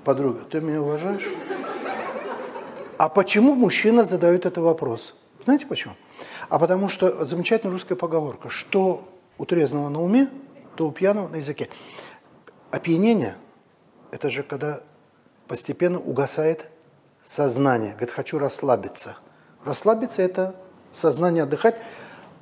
[0.02, 1.28] подруга, ты меня уважаешь?
[2.96, 5.14] А почему мужчина задает этот вопрос?
[5.44, 5.94] Знаете почему?
[6.48, 10.28] А потому что замечательная русская поговорка, что у трезвого на уме,
[10.76, 11.68] то у пьяного на языке.
[12.70, 13.36] Опьянение–
[14.10, 14.80] это же когда
[15.46, 16.68] постепенно угасает
[17.22, 17.92] сознание.
[17.92, 19.16] Говорит, хочу расслабиться.
[19.64, 20.54] Расслабиться– это
[20.92, 21.76] сознание отдыхать.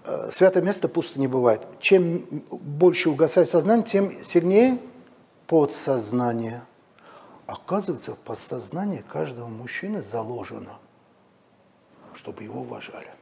[0.05, 1.63] Э, святое место пусто не бывает.
[1.81, 4.79] Чем больше угасает сознание, тем сильнее
[5.47, 6.63] подсознание.
[7.47, 10.79] Оказывается, в подсознании каждого мужчины заложено,
[12.15, 13.16] чтобы его уважали.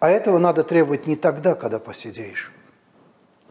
[0.00, 2.52] А этого надо требовать не тогда, когда посидеешь.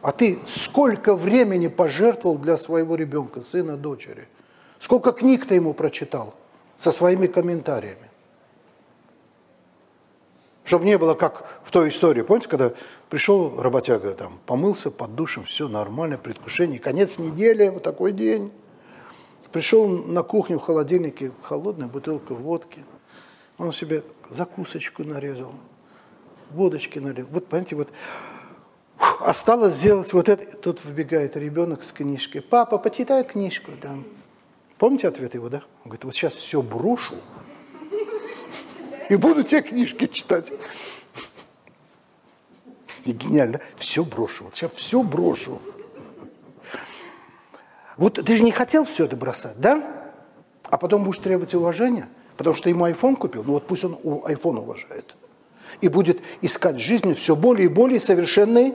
[0.00, 4.28] А ты сколько времени пожертвовал для своего ребенка, сына, дочери?
[4.78, 6.34] Сколько книг ты ему прочитал
[6.76, 8.08] со своими комментариями?
[10.64, 12.72] Чтобы не было как в той истории, помните, когда
[13.08, 18.52] пришел работяга, там, помылся под душем, все нормально, предвкушение, конец недели, вот такой день.
[19.50, 22.84] Пришел на кухню в холодильнике, холодная бутылка водки.
[23.56, 25.54] Он себе закусочку нарезал,
[26.52, 27.26] водочки налил.
[27.30, 27.88] Вот, понимаете, вот
[29.20, 30.56] осталось сделать вот это.
[30.56, 32.40] Тут выбегает ребенок с книжкой.
[32.40, 33.72] Папа, почитай книжку.
[33.80, 33.94] Да.
[34.78, 35.62] Помните ответ его, да?
[35.84, 37.16] Он говорит, вот сейчас все брошу,
[39.08, 40.52] и буду те книжки читать.
[43.04, 43.64] И гениально, да?
[43.76, 44.44] Все брошу.
[44.44, 45.60] Вот сейчас все брошу.
[47.96, 49.82] Вот ты же не хотел все это бросать, да?
[50.64, 54.58] А потом будешь требовать уважения, потому что ему iPhone купил, ну вот пусть он iPhone
[54.58, 55.16] уважает.
[55.80, 58.74] И будет искать в жизни все более и более совершенные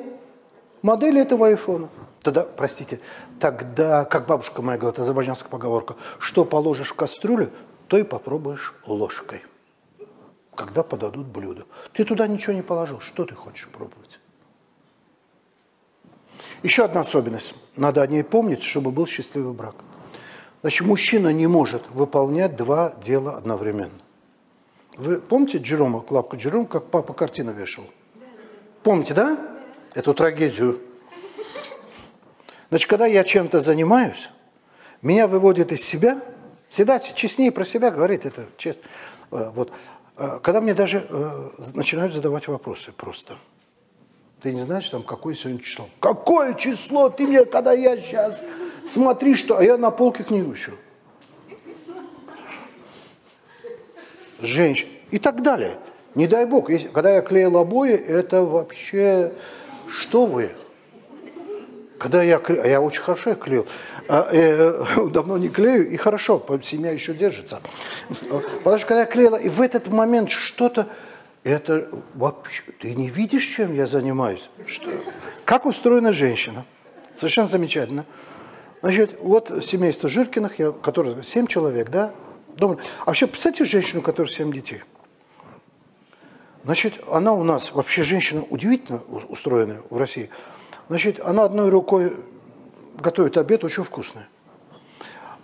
[0.81, 1.89] модели этого айфона.
[2.21, 2.99] Тогда, простите,
[3.39, 7.49] тогда, как бабушка моя говорит, азербайджанская поговорка, что положишь в кастрюлю,
[7.87, 9.43] то и попробуешь ложкой
[10.55, 11.65] когда подадут блюдо.
[11.93, 14.19] Ты туда ничего не положил, что ты хочешь пробовать?
[16.61, 19.75] Еще одна особенность, надо о ней помнить, чтобы был счастливый брак.
[20.61, 23.91] Значит, мужчина не может выполнять два дела одновременно.
[24.95, 27.85] Вы помните Джерома, Клапку Джерома, как папа картину вешал?
[28.83, 29.37] Помните, да?
[29.95, 30.79] Эту трагедию.
[32.69, 34.29] Значит, когда я чем-то занимаюсь,
[35.01, 36.21] меня выводит из себя,
[36.69, 38.83] всегда честнее про себя говорит это честно.
[39.31, 39.71] Э, вот.
[40.15, 43.35] А, когда мне даже э, начинают задавать вопросы просто.
[44.41, 45.87] Ты не знаешь, там, какое сегодня число?
[45.99, 47.09] Какое число?
[47.09, 48.43] Ты мне, когда я сейчас...
[48.85, 49.57] Смотри, что...
[49.57, 50.73] А я на полке книгу ищу.
[54.45, 54.87] Женщин.
[55.11, 55.75] И так далее.
[56.15, 56.69] Не дай бог.
[56.69, 59.31] Если, когда я клеил обои, это вообще...
[59.89, 60.49] Что вы?
[61.97, 62.63] Когда я клеил...
[62.63, 63.67] Я очень хорошо клеил.
[64.07, 67.61] А, э, давно не клею, и хорошо, семья еще держится.
[68.63, 70.87] Потому что когда я клеила, и в этот момент что-то...
[71.43, 72.63] Это вообще...
[72.79, 74.49] Ты не видишь, чем я занимаюсь?
[74.65, 74.89] Что?
[75.43, 76.65] Как устроена женщина?
[77.13, 78.05] Совершенно замечательно.
[78.81, 82.13] Значит, вот семейство Жиркиных, я, которое семь человек, да?
[82.57, 82.77] Дома.
[83.01, 84.81] А вообще, представьте женщину, которой семь детей.
[86.63, 90.29] Значит, она у нас, вообще женщина удивительно устроенная в России.
[90.87, 92.15] Значит, она одной рукой
[92.97, 94.23] готовит обед очень вкусный.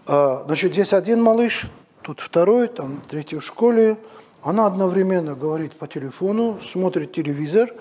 [0.08, 1.68] А, значит, здесь один малыш,
[2.04, 3.98] тут второй, там третий в школе.
[4.42, 7.74] Она одновременно говорит по телефону, смотрит телевизор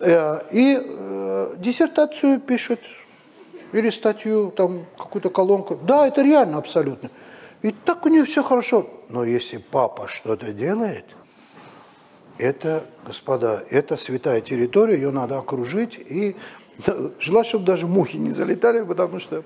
[0.00, 2.80] э, и э, диссертацию пишет
[3.72, 5.78] или статью, там какую-то колонку.
[5.80, 7.10] Да, это реально абсолютно.
[7.62, 8.88] И так у нее все хорошо.
[9.08, 11.04] Но если папа что-то делает,
[12.38, 16.36] это, господа, это святая территория, ее надо окружить и
[17.20, 19.44] желать, чтобы даже мухи не залетали, потому что...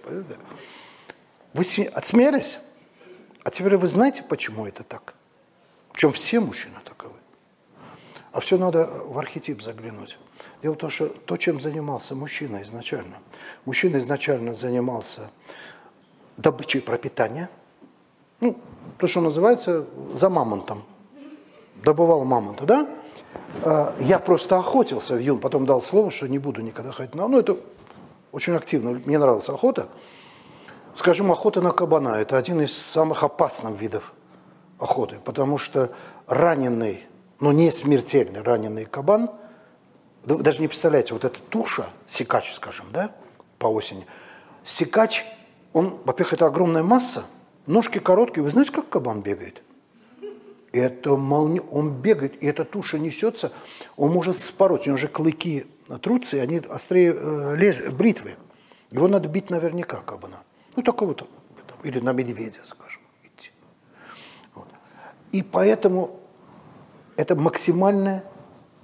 [1.52, 2.58] Вы отсмеялись?
[3.42, 5.14] А теперь вы знаете, почему это так?
[5.92, 7.14] Причем все мужчины таковы.
[8.32, 10.18] А все надо в архетип заглянуть.
[10.62, 13.18] Дело в том, что то, чем занимался мужчина изначально.
[13.64, 15.30] Мужчина изначально занимался
[16.36, 17.48] добычей пропитания.
[18.44, 18.58] Ну,
[18.98, 20.82] то, что называется за мамонтом.
[21.82, 22.86] Добывал мамонта, да?
[23.62, 27.26] А, я просто охотился в юн, потом дал слово, что не буду никогда ходить на...
[27.26, 27.56] Ну, это
[28.32, 29.00] очень активно.
[29.06, 29.88] Мне нравилась охота.
[30.94, 34.12] Скажем, охота на кабана– это один из самых опасных видов
[34.78, 35.90] охоты, потому что
[36.26, 37.02] раненый,
[37.40, 39.30] но не смертельный раненый кабан,
[40.26, 43.10] даже не представляете, вот эта туша, секач, скажем, да,
[43.58, 44.04] по осени,
[44.66, 45.24] секач,
[45.72, 47.24] он, во-первых, это огромная масса,
[47.66, 49.62] ножки короткие, вы знаете, как кабан бегает?
[50.72, 51.60] Это молни...
[51.70, 53.52] Он бегает, и эта туша несется,
[53.96, 55.66] он может спороть, у него уже клыки
[56.02, 57.80] трутся, и они острее э, леж...
[57.92, 58.34] бритвы.
[58.90, 60.38] Его надо бить наверняка кабана.
[60.74, 61.28] Ну, такого-то,
[61.84, 63.50] или на медведя, скажем, идти.
[64.54, 64.66] Вот.
[65.30, 66.18] И поэтому
[67.16, 68.24] это максимальное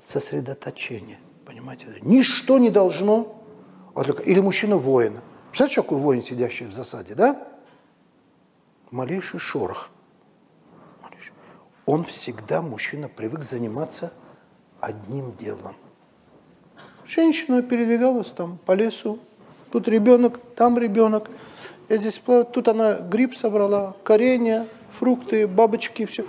[0.01, 1.87] сосредоточение, понимаете?
[2.03, 3.43] Ничто не должно
[3.95, 4.27] отвлекать.
[4.27, 5.21] Или мужчина-воин.
[5.49, 7.49] Представляете, какой воин, сидящий в засаде, да?
[8.91, 9.91] Малейший шорох–
[11.91, 14.13] он всегда, мужчина, привык заниматься
[14.81, 15.75] одним делом.
[17.05, 19.19] Женщина передвигалась там по лесу,
[19.73, 21.29] тут ребенок, там ребенок,
[21.89, 22.23] я здесь,
[22.53, 26.25] тут она гриб собрала, коренья, фрукты, бабочки, все.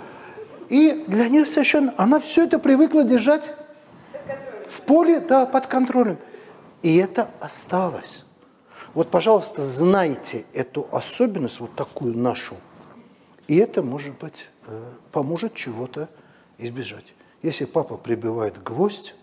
[0.68, 3.54] И для нее совершенно, она все это привыкла держать
[4.68, 6.18] в поле, да, под контролем.
[6.82, 8.21] И это осталось.
[8.94, 12.56] Вот, пожалуйста, знайте эту особенность, вот такую нашу,
[13.48, 16.08] и это, может быть, э, поможет чего-то
[16.58, 17.04] избежать.
[17.42, 19.14] Если папа прибивает гвоздь,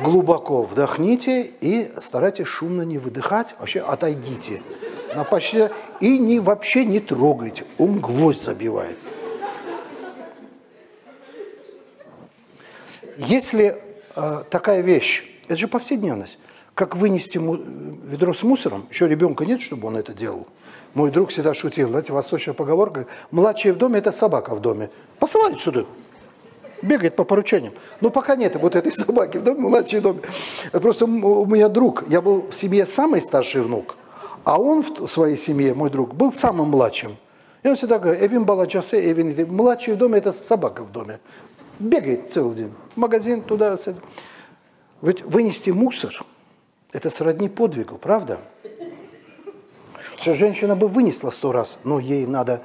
[0.00, 4.62] глубоко вдохните и старайтесь шумно не выдыхать, вообще отойдите
[5.14, 5.64] на почти
[6.00, 8.96] и не, вообще не трогайте, он гвоздь забивает.
[13.16, 13.76] Если
[14.14, 16.38] э, такая вещь, это же повседневность,
[16.78, 20.46] как вынести ведро с мусором, еще ребенка нет, чтобы он это делал–
[20.94, 24.90] мой друг всегда шутил, знаете, восточная поговорка, младший в доме– это собака в доме.
[25.18, 25.84] Посылают сюда.
[26.80, 27.72] Бегает по поручениям.
[28.00, 30.20] Но пока нет вот этой собаки в доме, младший в доме.
[30.72, 33.96] Просто у меня друг, я был в семье самый старший внук,
[34.44, 37.16] а он в своей семье, мой друг, был самым младшим.
[37.62, 41.18] И он всегда говорит, Эвин Баладжасе, Эвин, младший в доме– это собака в доме.
[41.78, 42.72] Бегает целый день.
[42.96, 43.76] Магазин туда.
[45.02, 46.24] Ведь вынести мусор–
[46.92, 48.38] это сродни подвигу, правда?
[50.20, 52.60] что женщина бы вынесла сто раз, но ей надо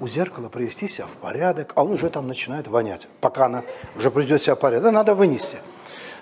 [0.00, 3.62] у зеркала привести себя в порядок, а он уже там начинает вонять, пока она
[3.96, 4.92] уже придет себя в порядок.
[4.92, 5.58] Надо вынести.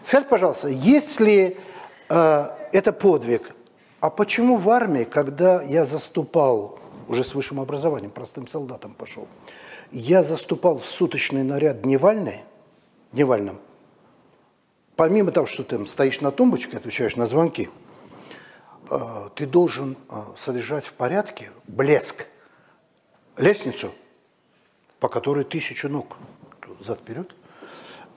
[0.03, 1.57] Скажите, пожалуйста, если
[2.09, 3.55] э, это подвиг,
[4.01, 6.79] а почему в армии, когда я заступал,
[7.09, 9.29] уже с высшим образованием, простым солдатом пошел,
[9.93, 12.41] я заступал в суточный наряд дневальный,
[13.13, 13.61] дневальным,
[15.01, 17.71] помимо того, что ты стоишь на тумбочке, отвечаешь на звонки–
[18.91, 22.27] Э, ты должен э, содержать в порядке блеск,
[23.37, 23.93] лестницу,
[24.99, 26.17] по которой тысячу ног
[26.81, 27.35] зад-вперед.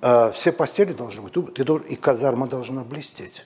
[0.02, 3.46] Э, все постели должны быть, ты должен, и казарма должна блестеть.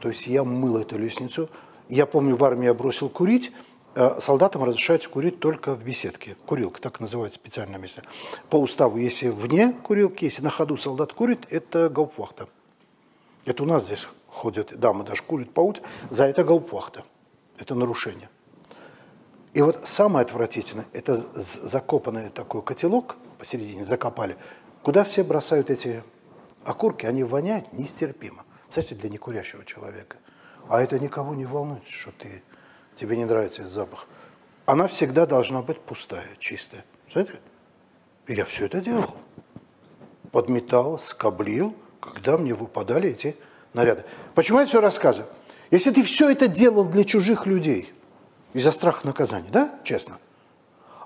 [0.00, 1.50] То есть я мыл эту лестницу.
[1.88, 3.52] Я помню, в армии я бросил курить,
[4.20, 6.36] солдатам разрешается курить только в беседке.
[6.46, 8.02] Курилка, так называется специальное место.
[8.48, 12.48] По уставу, если вне курилки, если на ходу солдат курит, это гауптвахта.
[13.44, 15.82] Это у нас здесь ходят дамы, даже курят улице.
[16.10, 17.04] За это гаупвахта.
[17.58, 18.28] Это нарушение.
[19.54, 24.36] И вот самое отвратительное, это закопанный такой котелок, посередине закопали,
[24.82, 26.02] куда все бросают эти
[26.64, 28.44] окурки, они воняют нестерпимо.
[28.68, 30.16] Кстати, для некурящего человека.
[30.68, 32.42] А это никого не волнует, что ты,
[32.96, 34.08] тебе не нравится этот запах.
[34.64, 36.84] Она всегда должна быть пустая, чистая.
[37.10, 37.34] Знаете?
[38.28, 39.14] Я все это делал.
[40.30, 43.36] Подметал, скоблил, когда мне выпадали эти
[43.72, 44.04] наряды.
[44.34, 45.28] Почему я все рассказываю?
[45.70, 47.92] Если ты все это делал для чужих людей,
[48.52, 50.18] из-за страха наказания, да, честно?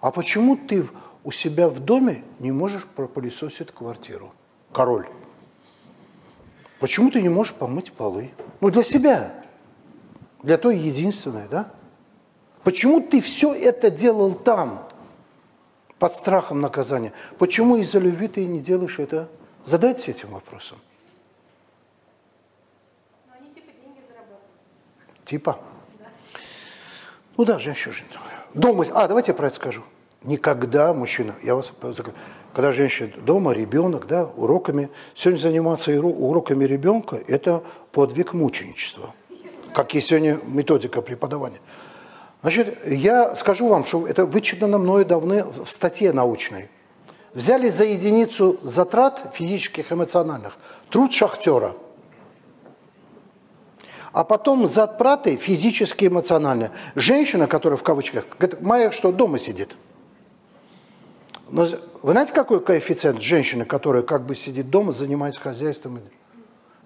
[0.00, 0.84] А почему ты
[1.22, 4.32] у себя в доме не можешь пропылесосить квартиру?
[4.72, 5.06] Король.
[6.80, 8.30] Почему ты не можешь помыть полы?
[8.60, 9.32] Ну, для себя.
[10.42, 11.70] Для той единственной, да?
[12.64, 14.88] Почему ты все это делал там,
[15.98, 17.12] под страхом наказания?
[17.38, 19.28] Почему из-за любви ты не делаешь это?
[19.66, 20.78] Задайтесь этим вопросом.
[23.26, 24.42] Но они типа деньги заработают.
[25.26, 25.58] Типа?
[27.36, 27.94] Ну да, женщина.
[28.54, 29.82] Дома, а, давайте я про это скажу.
[30.22, 31.72] Никогда мужчина, я вас
[32.54, 37.62] когда женщина дома, ребенок, да, уроками, сегодня заниматься уроками ребенка– это
[37.92, 39.10] подвиг мученичества,
[39.74, 41.58] как и сегодня методика преподавания.
[42.40, 46.70] Значит, я скажу вам, что это вычитано мною давно в статье научной.
[47.34, 50.56] Взяли за единицу затрат физических, эмоциональных
[50.88, 51.74] труд шахтера,
[54.16, 56.70] а потом затраты физические, эмоциональные.
[56.94, 59.76] Женщина, которая в кавычках, говорит, моя что, дома сидит–
[61.48, 61.64] но
[62.02, 66.00] вы знаете, какой коэффициент женщины, которая как бы сидит дома, занимается хозяйством?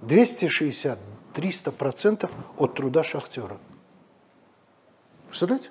[0.02, 3.56] 260-300% от труда шахтера.
[5.28, 5.70] Представляете?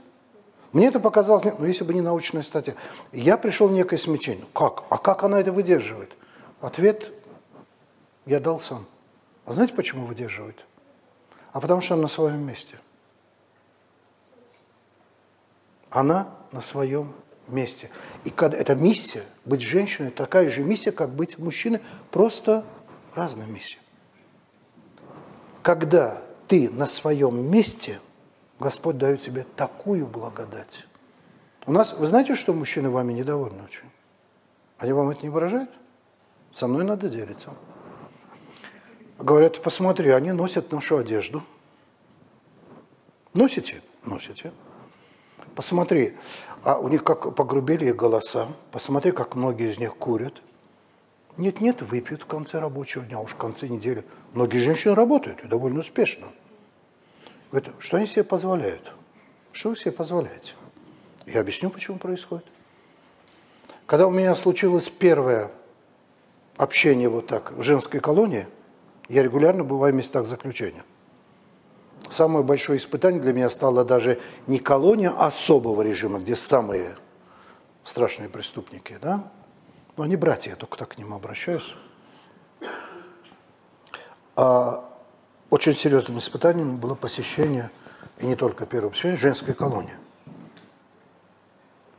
[0.74, 2.76] Мне это показалось, ну если бы не научная статья.
[3.12, 4.46] Я пришел в некое смятение.
[4.54, 4.84] Как?
[4.90, 6.16] А как она это выдерживает?
[6.62, 7.12] Ответ
[8.26, 8.86] я дал сам.
[9.46, 10.66] А знаете, почему выдерживает?
[11.60, 12.78] А потому что она на своем месте.
[15.90, 17.12] Она на своем
[17.50, 17.90] месте.
[18.24, 21.82] И когда эта миссия, быть женщиной, такая же миссия, как быть мужчиной,
[22.12, 22.64] просто
[23.14, 23.80] разная миссия.
[25.62, 28.00] Когда ты на своем месте,
[28.58, 30.88] Господь дает тебе такую благодать.
[31.66, 33.92] У нас, вы знаете, что мужчины вами недовольны очень?
[34.78, 35.72] Они вам это не выражают?
[36.54, 37.50] Со мной надо делиться.
[39.20, 41.44] Говорят, посмотри, они носят нашу одежду.
[43.34, 43.82] Носите?
[44.06, 44.54] Носите.
[45.56, 46.14] Посмотри,
[46.64, 48.48] а у них как погрубели их голоса.
[48.72, 50.42] Посмотри, как многие из них курят.
[51.36, 54.06] Нет-нет, выпьют в конце рабочего дня, уж в конце недели.
[54.34, 56.28] Многие женщины работают и довольно успешно.
[57.52, 58.94] Говорят, что они себе позволяют?
[59.52, 60.54] Что вы себе позволяете?
[61.26, 62.46] Я объясню, почему происходит.
[63.86, 65.52] Когда у меня случилось первое
[66.56, 68.48] общение вот так в женской колонии,
[69.10, 70.84] я регулярно бываю в местах заключения–
[72.10, 76.98] самое большое испытание для меня стало даже не колония особого режима, где самые
[77.84, 79.32] страшные преступники, да?
[79.98, 81.76] Но они братья, я только так к ним обращаюсь.
[84.36, 84.90] А
[85.50, 87.70] очень серьезным испытанием было посещение,
[88.20, 89.96] и не только первое посещение, женской колонии.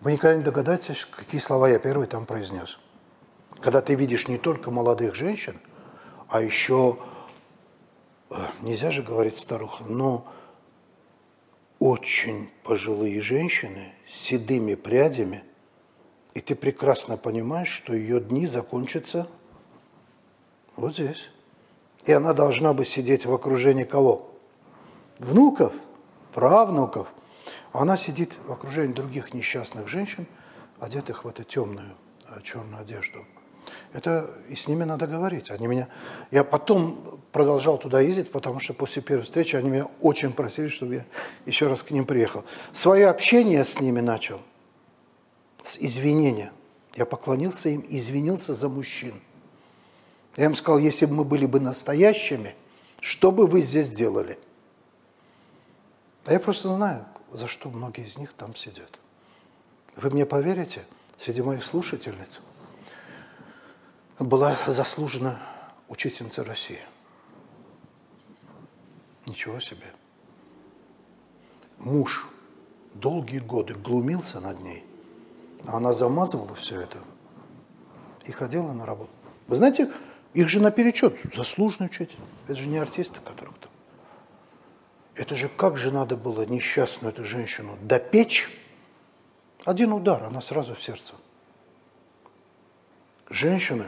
[0.00, 2.78] Вы никогда не догадаетесь, какие слова я первый там произнес.
[3.60, 5.60] Когда ты видишь не только молодых женщин,
[6.30, 6.98] а еще
[8.62, 10.24] нельзя же говорить старуха, но
[11.80, 15.42] очень пожилые женщины с седыми прядями,
[16.34, 19.26] и ты прекрасно понимаешь, что ее дни закончатся
[20.76, 21.30] вот здесь.
[22.06, 24.30] И она должна бы сидеть в окружении кого?
[25.18, 25.72] Внуков,
[26.32, 27.08] правнуков.
[27.72, 30.26] Она сидит в окружении других несчастных женщин,
[30.78, 31.94] одетых в эту темную
[32.28, 33.26] э, черную одежду.
[33.92, 35.50] Это и с ними надо говорить.
[35.50, 35.88] Они меня...
[36.30, 40.94] Я потом продолжал туда ездить, потому что после первой встречи они меня очень просили, чтобы
[40.94, 41.04] я
[41.46, 42.44] еще раз к ним приехал.
[42.72, 44.40] Свое общение с ними начал
[45.64, 46.52] с извинения.
[46.94, 49.14] Я поклонился им, извинился за мужчин.
[50.36, 52.54] Я им сказал, если бы мы были бы настоящими,
[53.00, 54.38] что бы вы здесь делали?
[56.26, 59.00] А я просто знаю, за что многие из них там сидят.
[59.96, 60.84] Вы мне поверите,
[61.18, 62.40] среди моих слушательниц
[64.20, 65.40] была заслужена
[65.88, 66.80] учительница России.
[69.26, 69.86] Ничего себе.
[71.78, 72.28] Муж
[72.94, 74.84] долгие годы глумился над ней,
[75.66, 76.98] а она замазывала все это
[78.26, 79.10] и ходила на работу.
[79.46, 79.90] Вы знаете,
[80.34, 82.20] их же наперечет, заслуженный учитель.
[82.46, 83.70] Это же не артисты, которых там.
[85.14, 88.48] Это же как же надо было несчастную эту женщину допечь.
[89.64, 91.14] Один удар, она сразу в сердце.
[93.28, 93.86] Женщины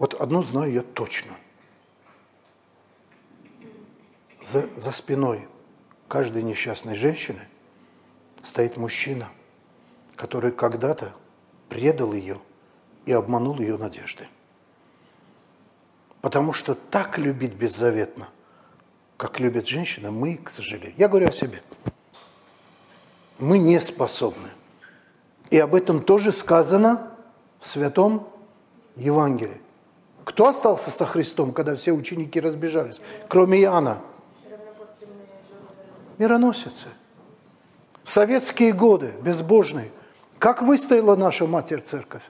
[0.00, 1.32] Вот одно знаю я точно.
[4.42, 5.46] За, за спиной
[6.08, 7.40] каждой несчастной женщины
[8.42, 9.28] стоит мужчина,
[10.16, 11.12] который когда-то
[11.68, 12.38] предал ее
[13.04, 14.26] и обманул ее надежды.
[16.22, 18.30] Потому что так любить беззаветно,
[19.18, 21.62] как любит женщина, мы, к сожалению, я говорю о себе,
[23.38, 24.48] мы не способны.
[25.50, 27.12] И об этом тоже сказано
[27.58, 28.26] в Святом
[28.96, 29.60] Евангелии.
[30.30, 33.98] Кто остался со Христом, когда все ученики разбежались, кроме Иоанна?
[36.18, 36.86] Мироносицы.
[38.04, 39.90] В советские годы, безбожные,
[40.38, 42.22] как выстояла наша Матерь-Церковь?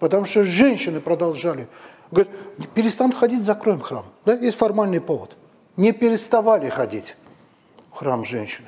[0.00, 1.68] Потому что женщины продолжали.
[2.10, 2.32] Говорят,
[2.74, 4.04] перестанут ходить, закроем храм.
[4.24, 4.34] Да?
[4.34, 5.36] Есть формальный повод.
[5.76, 7.16] Не переставали ходить
[7.92, 8.66] в храм женщины.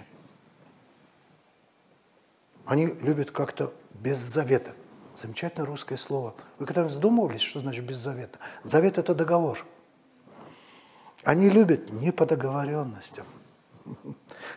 [2.67, 4.71] Они любят как-то без завета.
[5.17, 6.35] Замечательное русское слово.
[6.59, 8.39] Вы когда-нибудь задумывались, что значит без завета?
[8.65, 9.65] Завет– это договор.
[11.23, 13.27] Они любят не по договоренностям.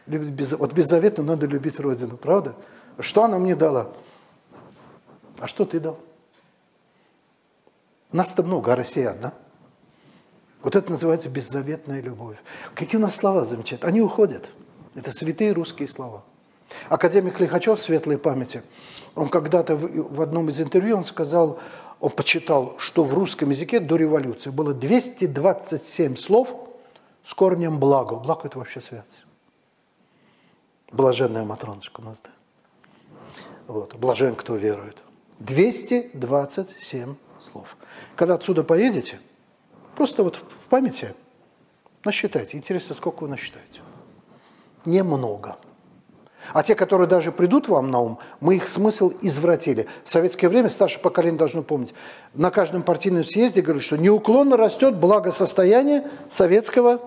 [0.07, 2.55] Любят без, вот беззаветно надо любить Родину, правда?
[2.99, 3.91] Что она мне дала?
[5.39, 5.99] А что ты дал?
[8.11, 9.33] Нас-то много, а россиян, да?
[10.61, 12.37] Вот это называется беззаветная любовь.
[12.73, 13.89] Какие у нас слова замечательные.
[13.89, 14.51] Они уходят.
[14.95, 16.23] Это святые русские слова.
[16.89, 18.63] Академик Лихачев, светлой памяти,
[19.17, 21.59] он когда-то в, одном из интервью, он сказал,
[21.99, 26.53] он почитал, что в русском языке до революции было 227 слов
[27.25, 28.17] с корнем «благо».
[28.17, 29.25] Благо– это вообще святость.
[30.91, 32.29] Блаженная Матроночка у нас, да?
[33.65, 34.97] Вот, блажен, кто верует.
[35.39, 37.75] 227 слов.
[38.15, 39.19] Когда отсюда поедете,
[39.95, 41.13] просто вот в памяти
[42.05, 42.55] насчитайте.
[42.55, 43.81] Интересно, сколько вы насчитаете?
[44.85, 45.57] Немного.
[46.53, 49.87] А те, которые даже придут вам на ум, мы их смысл извратили.
[50.03, 51.93] В советское время старшее поколение должно помнить.
[52.33, 57.01] На каждом партийном съезде говорят, что неуклонно растет благосостояние советского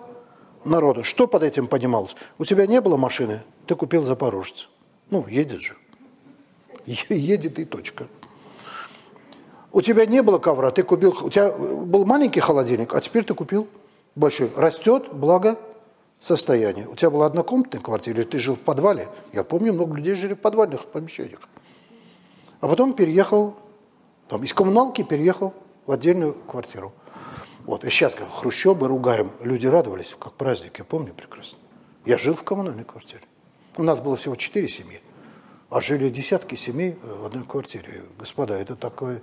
[0.65, 1.05] народа.
[1.05, 2.15] Что под этим понималось?
[2.39, 4.69] У тебя не было машины, ты купил запорожец.
[5.11, 5.77] Ну, едет же.
[6.87, 8.07] Едет и точка.
[9.73, 11.17] У тебя не было ковра, ты купил...
[11.23, 13.69] У тебя был маленький холодильник, а теперь ты купил
[14.17, 14.51] большой.
[14.57, 15.57] Растет благо
[16.21, 16.87] состояние.
[16.87, 19.09] У тебя была однокомнатная квартира, ты жил в подвале.
[19.33, 21.41] Я помню, много людей жили в подвальных помещениях.
[22.61, 23.57] А потом переехал,
[24.29, 25.55] там, из коммуналки переехал
[25.87, 26.93] в отдельную квартиру.
[27.65, 31.59] Вот, и сейчас, как хрущебы ругаем, люди радовались, как праздник, я помню прекрасно.
[32.05, 33.23] Я жил в коммунальной квартире.
[33.77, 35.01] У нас было всего четыре семьи,
[35.71, 38.03] а жили десятки семей в одной квартире.
[38.19, 39.23] Господа, это такой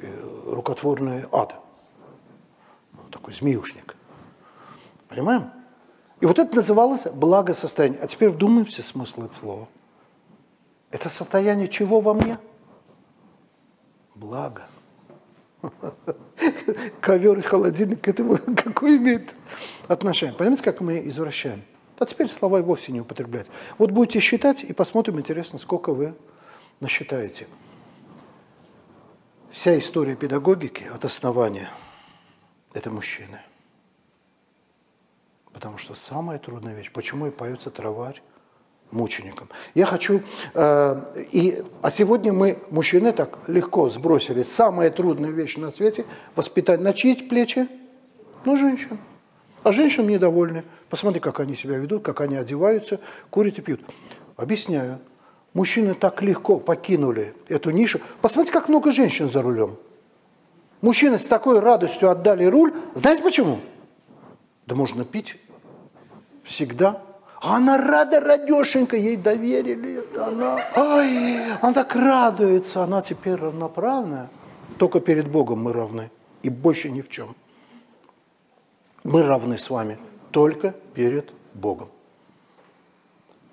[0.00, 1.56] э, рукотворный ад,
[3.10, 3.96] такой змеюшник.
[5.08, 5.50] Понимаем?
[6.20, 8.00] И вот это называлось благосостояние.
[8.00, 9.68] А теперь вдумаемся смысл этого слова.
[10.90, 12.38] Это состояние чего во мне?
[14.14, 14.66] Благо.
[17.00, 19.34] Ковер и холодильник к этому какое имеет
[19.88, 20.34] отношение?
[20.34, 21.62] Понимаете, как мы извращаем?
[21.98, 23.46] А теперь слова и вовсе не употреблять.
[23.78, 26.14] Вот будете считать и посмотрим, интересно, сколько вы
[26.80, 27.46] насчитаете.
[29.50, 31.70] Вся история педагогики от основания–
[32.74, 33.40] это мужчины–
[35.56, 38.20] Потому что самая трудная вещь, почему и поется траварь
[38.90, 39.48] мученикам.
[39.74, 40.20] Я хочу,
[40.52, 46.04] э, и, а сегодня мы, мужчины, так легко сбросили самая трудная вещь на свете–
[46.36, 47.68] воспитать на чьи плечи?
[48.44, 48.98] Ну, женщин.
[49.62, 50.62] А женщины недовольны.
[50.90, 53.00] Посмотри, как они себя ведут, как они одеваются,
[53.30, 53.80] курят и пьют.
[54.36, 54.98] Объясняю.
[55.54, 57.98] Мужчины так легко покинули эту нишу.
[58.20, 59.78] Посмотрите, как много женщин за рулем.
[60.82, 62.74] Мужчины с такой радостью отдали руль.
[62.94, 63.58] Знаете почему?
[64.66, 65.36] Да можно пить
[66.46, 67.02] всегда.
[67.40, 70.28] А она рада, радешенька, ей доверили это.
[70.28, 74.30] Она, ай, она так радуется, она теперь равноправная.
[74.78, 76.10] Только перед Богом мы равны,
[76.42, 77.34] и больше ни в чем.
[79.04, 79.98] Мы равны с вами
[80.30, 81.90] только перед Богом.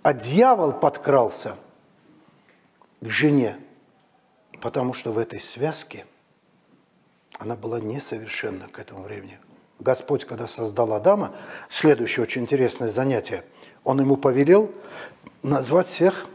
[0.02, 1.56] А дьявол подкрался
[3.02, 3.56] к жене,
[4.62, 6.06] потому что в этой связке
[7.38, 9.38] она была несовершенна к этому времени.
[9.84, 11.32] Господь, когда создал Адама,
[11.70, 13.44] следующее очень интересное занятие,
[13.84, 14.72] Он ему повелел
[15.44, 16.26] назвать всех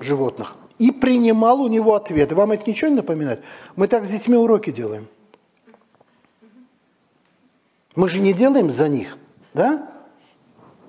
[0.00, 0.56] животных.
[0.78, 2.34] И принимал у него ответы.
[2.34, 3.44] Вам это ничего не напоминает?
[3.76, 5.06] Мы так с детьми уроки делаем.
[7.94, 9.16] Мы же не делаем за них,
[9.54, 9.88] да?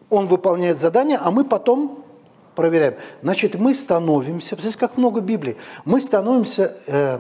[0.10, 2.04] Он выполняет задание, а мы потом
[2.56, 2.96] проверяем.
[3.22, 7.20] Значит, мы становимся, посмотрите, как много Библии, мы становимся э,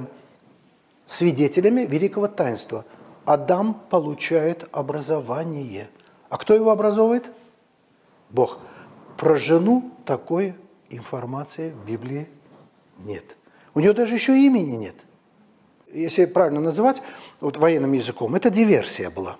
[1.05, 2.85] свидетелями великого таинства–
[3.25, 5.87] Адам получает образование.
[6.29, 7.29] А кто его образовывает?
[8.29, 8.59] Бог.
[9.17, 10.55] Про жену такой
[10.89, 12.27] информации в Библии
[12.99, 13.23] нет.
[13.73, 14.95] У нее даже еще имени нет.
[15.91, 17.01] если правильно называть
[17.39, 19.37] вот военным языком, это диверсия была.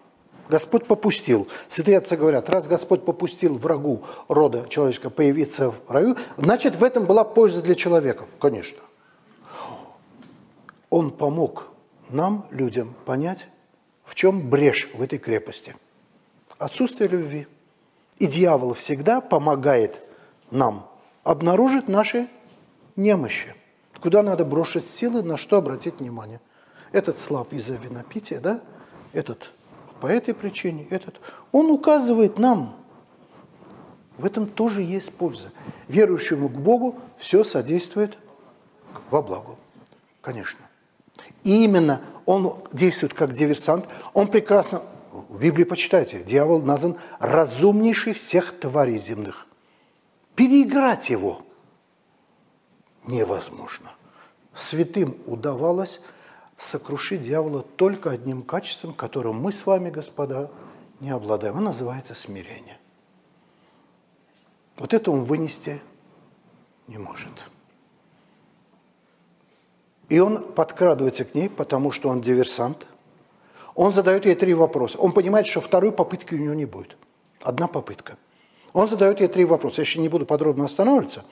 [0.49, 1.47] Господь попустил.
[1.68, 7.05] Святые отцы говорят, раз Господь попустил врагу рода человеческого появиться в раю, значит, в этом
[7.05, 8.26] была польза для человека.
[8.39, 8.80] Конечно.
[10.89, 11.68] Он помог
[12.10, 13.47] нам, людям, понять,
[14.03, 15.75] в чем брешь в этой крепости.
[16.57, 17.47] Отсутствие любви.
[18.19, 20.01] И дьявол всегда помогает
[20.51, 20.89] нам
[21.23, 22.27] обнаружить наши
[22.95, 23.55] немощи.
[23.99, 26.39] Куда надо бросить силы, на что обратить внимание.
[26.91, 28.61] Этот слаб из-за винопития, да?
[29.13, 29.51] Этот
[30.03, 31.15] по этой причине, этот.
[31.53, 32.75] Он указывает нам.
[34.17, 35.49] В этом тоже есть польза.
[35.88, 38.17] Верующему к Богу все содействует
[39.09, 39.55] во благо.
[40.21, 40.59] Конечно.
[41.45, 43.87] И именно он действует как диверсант.
[44.13, 44.81] Он прекрасно,
[45.11, 49.47] в Библии почитайте, дьявол назван разумнейший всех тварей земных.
[50.35, 51.41] Переиграть его
[53.05, 53.91] невозможно.
[54.55, 56.01] Святым удавалось
[56.57, 60.49] сокрушить дьявола только одним качеством, которым мы с вами, господа,
[60.99, 61.57] не обладаем.
[61.57, 62.77] Оно называется смирение.
[64.77, 65.81] Вот это он вынести
[66.87, 67.31] не может.
[70.14, 72.85] И он подкрадывается к ней, потому что он диверсант.
[73.73, 74.99] Он задает ей три вопроса.
[74.99, 76.95] Он понимает, что второй попытки у него не будет.
[77.41, 78.19] Одна попытка.
[78.73, 79.81] Он задает ей три вопроса.
[79.81, 81.26] Я еще не буду подробно останавливаться,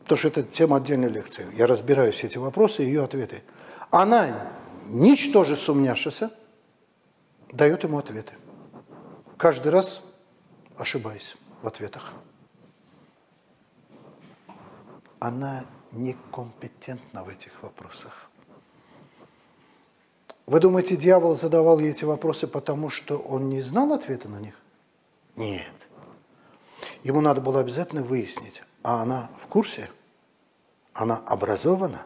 [0.00, 1.46] потому что это тема отдельной лекции.
[1.56, 3.44] Я разбираю все эти вопросы и ее ответы.
[3.92, 4.50] Она,
[4.88, 6.32] ничтоже сумняшися,
[7.52, 8.32] дает ему ответы.
[9.36, 10.02] Каждый раз
[10.76, 12.14] ошибаясь в ответах.
[15.20, 18.30] Она некомпетентна в этих вопросах.
[20.46, 24.58] Вы думаете, дьявол задавал ей эти вопросы, потому что он не знал ответа на них?
[25.36, 25.72] Нет.
[27.04, 29.90] Ему надо было обязательно выяснить, а она в курсе?
[30.92, 32.02] Она образована?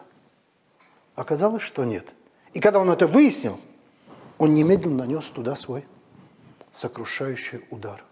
[1.15, 2.13] Оказалось, что нет.
[2.53, 3.59] И когда он это выяснил,
[4.37, 5.85] он немедленно нанес туда свой
[6.71, 8.03] сокрушающий удар.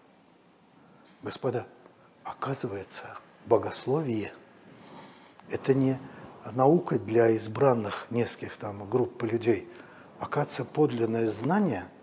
[1.22, 1.68] Господа,
[2.24, 4.34] оказывается, богословие–
[5.50, 5.98] это не
[6.54, 9.68] наука для избранных нескольких там групп людей.
[10.20, 11.86] Оказывается, подлинное знание–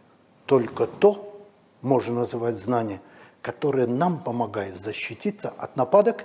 [0.47, 1.47] только то,
[1.81, 3.01] можно называть знание,
[3.41, 6.25] которое нам помогает защититься от нападок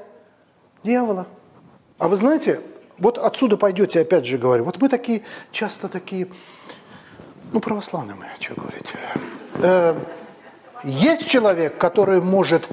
[0.83, 1.27] дьявола.
[1.97, 2.61] А вы знаете,
[2.97, 6.27] вот отсюда пойдете, опять же говорю, вот мы такие, часто такие,
[7.51, 8.87] ну, православные мы, что говорить.
[9.55, 9.99] Э,
[10.83, 12.67] есть человек, который может,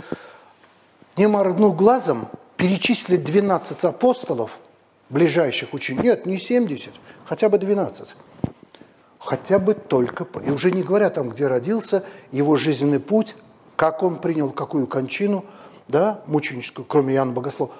[1.17, 4.51] не моргнув глазом, перечислить 12 апостолов,
[5.11, 6.93] ближайших учеников, нет, не 70,
[7.25, 8.17] хотя бы 12.
[9.19, 13.35] Хотя бы только, и уже не говоря там, где родился, его жизненный путь,
[13.77, 15.45] как он принял какую кончину,
[15.89, 17.73] да, мученическую, кроме Иоанна Богослова.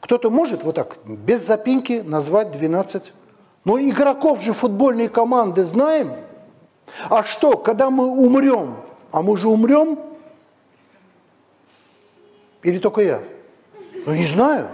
[0.00, 3.12] Кто-то может вот так, без запинки, назвать 12.
[3.64, 6.12] Но игроков же футбольной команды знаем.
[7.08, 8.76] А что, когда мы умрем,
[9.10, 9.98] а мы же умрем?
[12.62, 13.20] Или только я?
[14.06, 14.68] Ну, не знаю.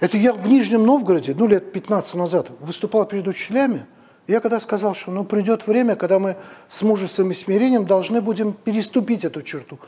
[0.00, 3.86] Это я в Нижнем Новгороде, ну, лет 15 назад, выступал перед учителями.
[4.26, 6.36] Я когда сказал, что ну, придет время, когда мы
[6.68, 9.78] с мужеством и смирением должны будем переступить эту черту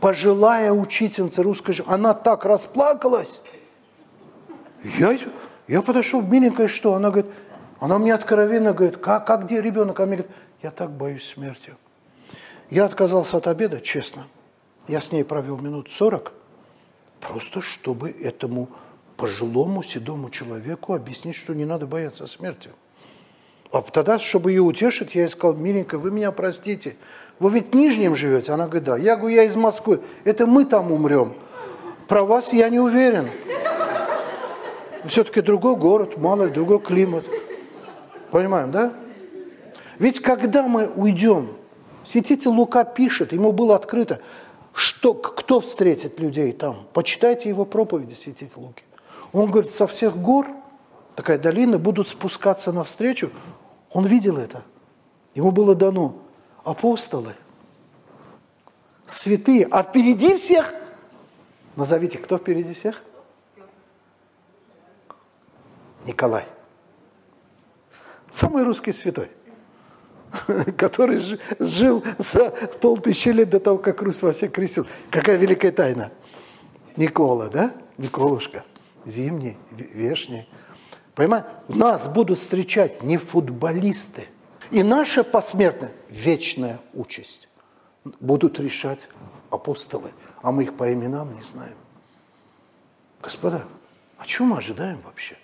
[0.00, 3.40] пожилая учительница русской же, она так расплакалась.
[4.98, 5.18] Я,
[5.66, 6.94] я подошел, миленькая, что?
[6.94, 7.30] Она говорит,
[7.80, 9.98] она мне откровенно говорит, как, как где ребенок?
[10.00, 11.74] Она мне говорит, я так боюсь смерти.
[12.70, 14.24] Я отказался от обеда, честно.
[14.86, 16.32] Я с ней провел минут сорок,
[17.20, 18.68] просто чтобы этому
[19.16, 22.70] пожилому седому человеку объяснить, что не надо бояться смерти.
[23.72, 26.96] А тогда, чтобы ее утешить, я ей сказал, миленькая, вы меня простите,
[27.38, 28.52] вы ведь в Нижнем живете?
[28.52, 28.96] Она говорит, да.
[28.96, 30.00] Я говорю, я из Москвы.
[30.24, 31.34] Это мы там умрем.
[32.08, 33.28] Про вас я не уверен.
[35.04, 37.24] Все-таки другой город, мало ли, другой климат.
[38.30, 38.92] Понимаем, да?
[39.98, 41.48] Ведь когда мы уйдем,
[42.04, 44.20] святитель Лука пишет, ему было открыто,
[44.78, 46.76] что, кто встретит людей там.
[46.92, 48.84] Почитайте его проповеди, святитель Луки.
[49.32, 50.46] Он говорит, со всех гор,
[51.16, 53.32] такая долина, будут спускаться навстречу.
[53.90, 54.62] Он видел это.
[55.34, 56.14] Ему было дано
[56.62, 57.34] апостолы,
[59.08, 60.72] святые, а впереди всех,
[61.74, 63.02] назовите, кто впереди всех?
[66.06, 66.46] Николай.
[68.30, 69.28] Самый русский святой,
[70.76, 71.22] который
[71.58, 72.50] жил за
[72.80, 74.86] полтысячи лет до того, как Русь во всех крестил.
[75.10, 76.10] Какая великая тайна.
[76.96, 77.74] Никола, да?
[77.96, 78.64] Николушка.
[79.04, 80.48] Зимний, вешний.
[81.14, 81.48] Понимаете?
[81.68, 84.26] Нас будут встречать не футболисты–
[84.70, 87.48] и наша посмертная вечная участь
[88.20, 89.08] будут решать
[89.50, 91.76] апостолы, а мы их по именам не знаем.
[93.22, 93.64] Господа,
[94.18, 95.36] а чего мы ожидаем вообще?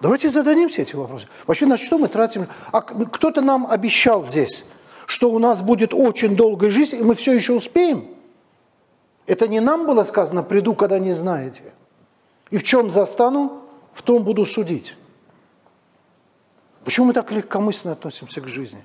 [0.00, 1.26] Давайте зададимся эти вопросы.
[1.46, 2.48] Вообще на что мы тратим?
[2.72, 4.64] А кто-то нам обещал здесь,
[5.06, 8.06] что у нас будет очень долгая жизнь, и мы все еще успеем.
[9.26, 11.62] Это не нам было сказано, приду, когда не знаете.
[12.50, 13.62] И в чем застану,
[13.92, 14.96] в том буду судить.
[16.84, 18.84] Почему мы так легкомысленно относимся к жизни?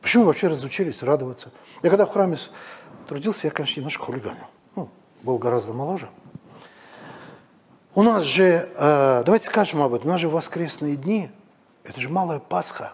[0.00, 1.50] Почему мы вообще разучились радоваться?
[1.82, 2.36] Я когда в храме
[3.08, 4.46] трудился, я, конечно, немножко хулиганил.
[4.76, 4.88] Ну,
[5.22, 6.08] был гораздо моложе.
[7.96, 11.30] У нас же, э, давайте скажем об этом, у нас же воскресные дни,
[11.84, 12.92] это же малая Пасха.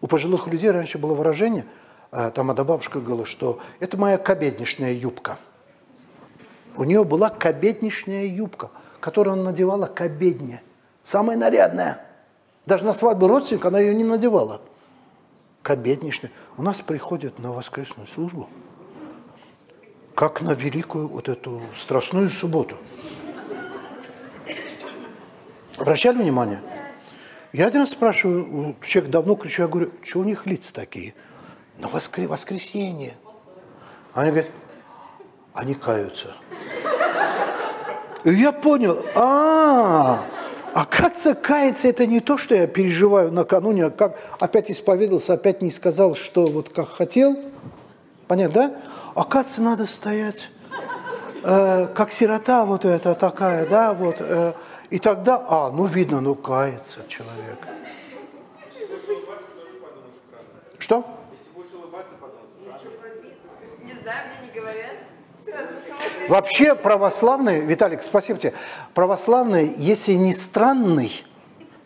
[0.00, 1.66] У пожилых людей раньше было выражение,
[2.12, 5.38] э, там одна бабушка говорила, что это моя кобедничная юбка.
[6.76, 8.70] У нее была кобедничная юбка,
[9.00, 10.62] которую она надевала к обедне.
[11.02, 12.06] Самая нарядная.
[12.66, 14.60] Даже на свадьбу родственника она ее не надевала.
[15.62, 16.30] Кобедничная.
[16.56, 18.48] У нас приходят на воскресную службу,
[20.14, 22.76] как на великую вот эту страстную субботу.
[25.76, 26.60] Обращали внимание?
[27.52, 31.14] Я один раз спрашиваю, человек давно кричу, я говорю, что у них лица такие?
[31.78, 32.22] На воскр...
[32.22, 33.14] воскресенье.
[34.12, 34.50] Они говорят,
[35.52, 36.34] они каются.
[38.24, 40.24] И я понял, а,
[40.72, 45.70] оказывается, каяться это не то, что я переживаю накануне, а как опять исповедовался, опять не
[45.70, 47.38] сказал, что вот как хотел.
[48.26, 48.74] Понятно, да?
[49.14, 50.48] Оказывается, надо стоять,
[51.42, 54.54] э, как сирота вот эта такая, да, вот, э,
[54.94, 57.58] и тогда, а, ну видно, ну кается человек.
[60.78, 61.04] Что?
[66.28, 68.54] Вообще православные, Виталик, спасибо тебе,
[68.94, 71.24] православные, если не странный,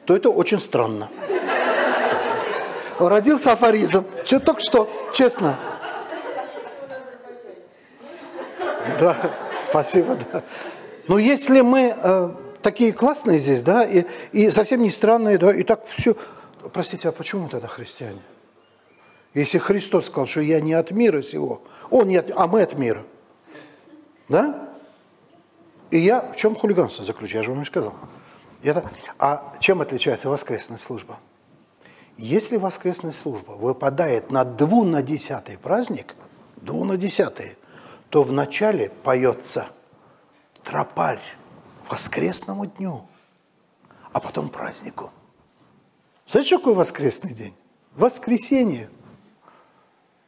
[0.05, 1.09] то это очень странно.
[2.99, 4.05] Родился афоризм.
[4.27, 5.57] Что только что, честно.
[9.01, 9.17] Да,
[9.71, 10.43] спасибо, да.
[11.07, 12.31] Но если мы э,
[12.63, 16.17] такие классные здесь, да, и, и совсем не странные, да, и так все.
[16.73, 18.21] Простите, а почему тогда христиане?
[19.35, 22.79] Если Христос сказал, что я не от мира сего, он не от, а мы от
[22.79, 23.05] мира.
[24.29, 24.69] Да?
[25.91, 27.95] И я в чем хулиганство заключаю, я же вам не сказал.
[28.63, 31.19] Это, а чем отличается воскресная служба?
[32.17, 36.17] Если воскресная служба выпадает на дву на десятый праздник,
[36.57, 37.57] дву на десятый,
[38.11, 39.67] то вначале поется
[40.65, 41.23] тропарь,
[41.89, 43.03] воскресному дню,
[44.13, 45.11] а потом празднику.
[46.27, 47.55] Знаете, такое воскресный день?
[47.95, 48.91] Воскресенье.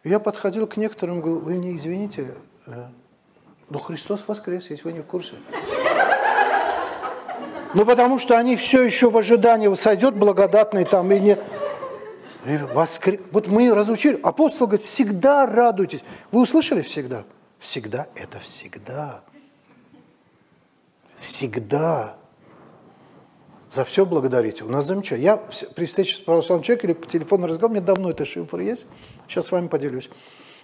[0.03, 2.35] Я подходил к некоторым, говорил, вы не извините,
[2.67, 2.87] э,
[3.69, 5.35] но Христос воскрес, если вы не в курсе.
[7.75, 11.45] Ну, потому что они все еще в ожидании, сойдет благодатный там или нет.
[12.73, 13.21] Воскр...
[13.31, 14.19] Вот мы разучили.
[14.23, 16.03] Апостол говорит, всегда радуйтесь.
[16.33, 17.25] Вы услышали всегда?
[17.59, 19.23] Всегда– это всегда.
[21.21, 22.17] Всегда.
[23.73, 24.65] За все благодарите.
[24.65, 25.25] У нас замечательно.
[25.25, 28.89] Я при встрече с православным человеком или по телефону разговор, меня давно это шифр есть,
[29.29, 30.11] сейчас с вами поделюсь.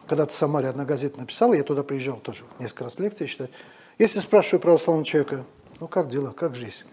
[0.08, 3.50] Когда-то в Самаре одна газета написала, я туда приезжал тоже несколько раз лекции читать.
[3.98, 5.44] Если спрашиваю православного человека,
[5.78, 6.84] ну как дела, как жизнь?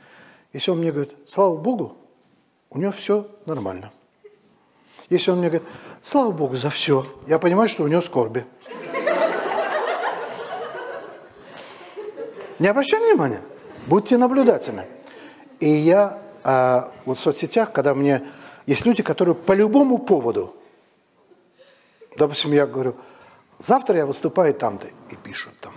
[0.52, 1.98] Если он мне говорит, слава Богу,
[2.69, 3.91] у него все нормально.
[5.10, 5.68] Если он мне говорит,
[6.03, 8.45] слава Богу за все, я понимаю, что у него скорби.
[12.60, 13.41] Не обращай внимания.
[13.88, 14.86] Будьте наблюдательны.
[15.60, 18.22] И я а, вот в соцсетях, когда мне...
[18.66, 20.56] Есть люди, которые по любому поводу,
[22.16, 22.96] допустим, я говорю,
[23.60, 25.74] завтра я выступаю там-то, и пишут там,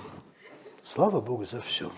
[0.83, 1.91] слава Богу за все.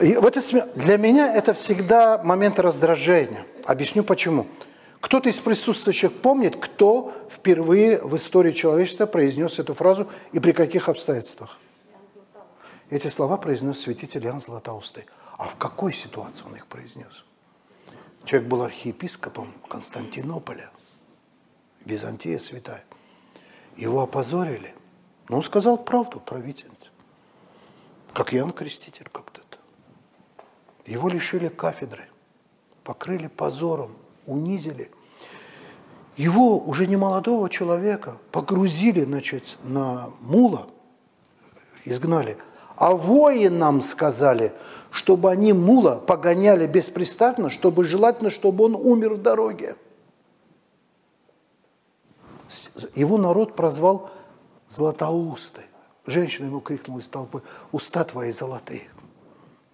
[0.00, 0.42] И в это,
[0.74, 3.46] для меня это всегда момент раздражения.
[3.64, 4.46] Объясню почему.
[5.00, 10.90] Кто-то из присутствующих помнит, кто впервые в истории человечества произнес эту фразу и при каких
[10.90, 11.58] обстоятельствах?
[12.88, 15.06] Эти слова произнес святитель Иоанн Златоустый.
[15.36, 17.24] А в какой ситуации он их произнес?
[18.24, 20.70] Человек был архиепископом Константинополя,
[21.84, 22.84] Византия святая.
[23.76, 24.74] Его опозорили.
[25.28, 26.88] Но он сказал правду про Витинца.
[28.12, 29.58] Как Иоанн Креститель как-то-то.
[30.86, 32.08] Его лишили кафедры,
[32.84, 33.90] покрыли позором,
[34.26, 34.90] унизили.
[36.16, 40.68] Его, уже не молодого человека, погрузили значит, на мула,
[41.84, 42.38] изгнали–
[42.76, 44.52] а воинам сказали,
[44.90, 49.76] чтобы они мула погоняли беспрестанно, чтобы желательно, чтобы он умер в дороге.
[52.94, 54.10] Его народ прозвал
[54.68, 55.64] Златоустой.
[56.06, 57.42] Женщина ему крикнула из толпы,
[57.72, 58.88] уста твои золотые.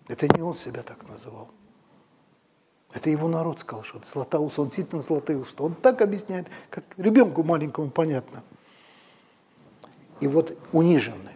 [0.08, 1.48] Это не он себя так называл.
[2.92, 5.64] Это его народ сказал, что Златоуст, он действительно золотые уста.
[5.64, 8.42] Он так объясняет, как ребенку маленькому понятно.
[10.20, 11.32] И вот униженный,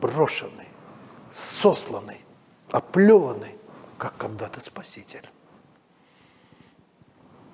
[0.00, 0.59] брошенный,
[1.32, 2.20] сосланный,
[2.70, 3.56] оплеванный,
[3.98, 5.28] как когда-то Спаситель.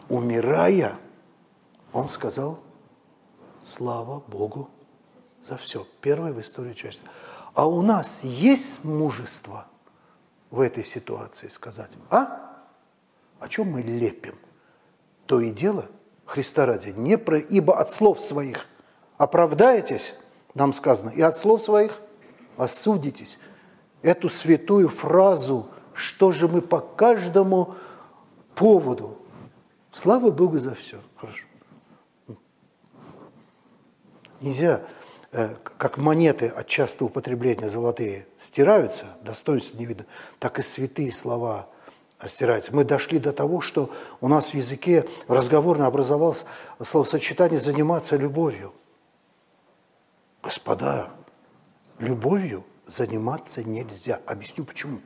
[0.09, 0.97] Умирая,
[1.93, 2.61] он сказал,
[3.63, 4.71] слава Богу
[5.47, 5.87] за все.
[6.01, 7.11] Первое в истории человечества.
[7.55, 9.67] А у нас есть мужество
[10.51, 12.55] в этой ситуации сказать, а?
[13.41, 14.39] О чем мы лепим?
[15.27, 15.87] То и дело,
[16.25, 18.67] Христа ради, не про, ибо от слов своих
[19.19, 20.15] оправдаетесь,
[20.55, 22.01] нам сказано, и от слов своих
[22.57, 23.39] осудитесь.
[24.07, 27.75] Эту святую фразу, что же мы по каждому
[28.55, 29.19] поводу.
[29.91, 31.01] Слава Богу за все.
[31.17, 31.45] Хорошо.
[34.41, 34.83] Нельзя,
[35.33, 40.07] э, как монеты от частого употребления золотые стираются, достоинства не видно,
[40.39, 41.67] так и святые слова
[42.25, 42.73] стираются.
[42.73, 46.45] Мы дошли до того, что у нас в языке разговорно образовалось
[46.81, 48.73] словосочетание «заниматься любовью».
[50.45, 51.11] Господа,
[51.99, 54.21] любовью заниматься нельзя.
[54.27, 55.01] Объясню почему.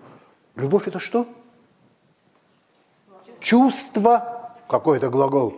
[0.54, 1.26] Любовь– это что?
[3.40, 4.54] Чувство.
[4.68, 5.56] Какой это глагол?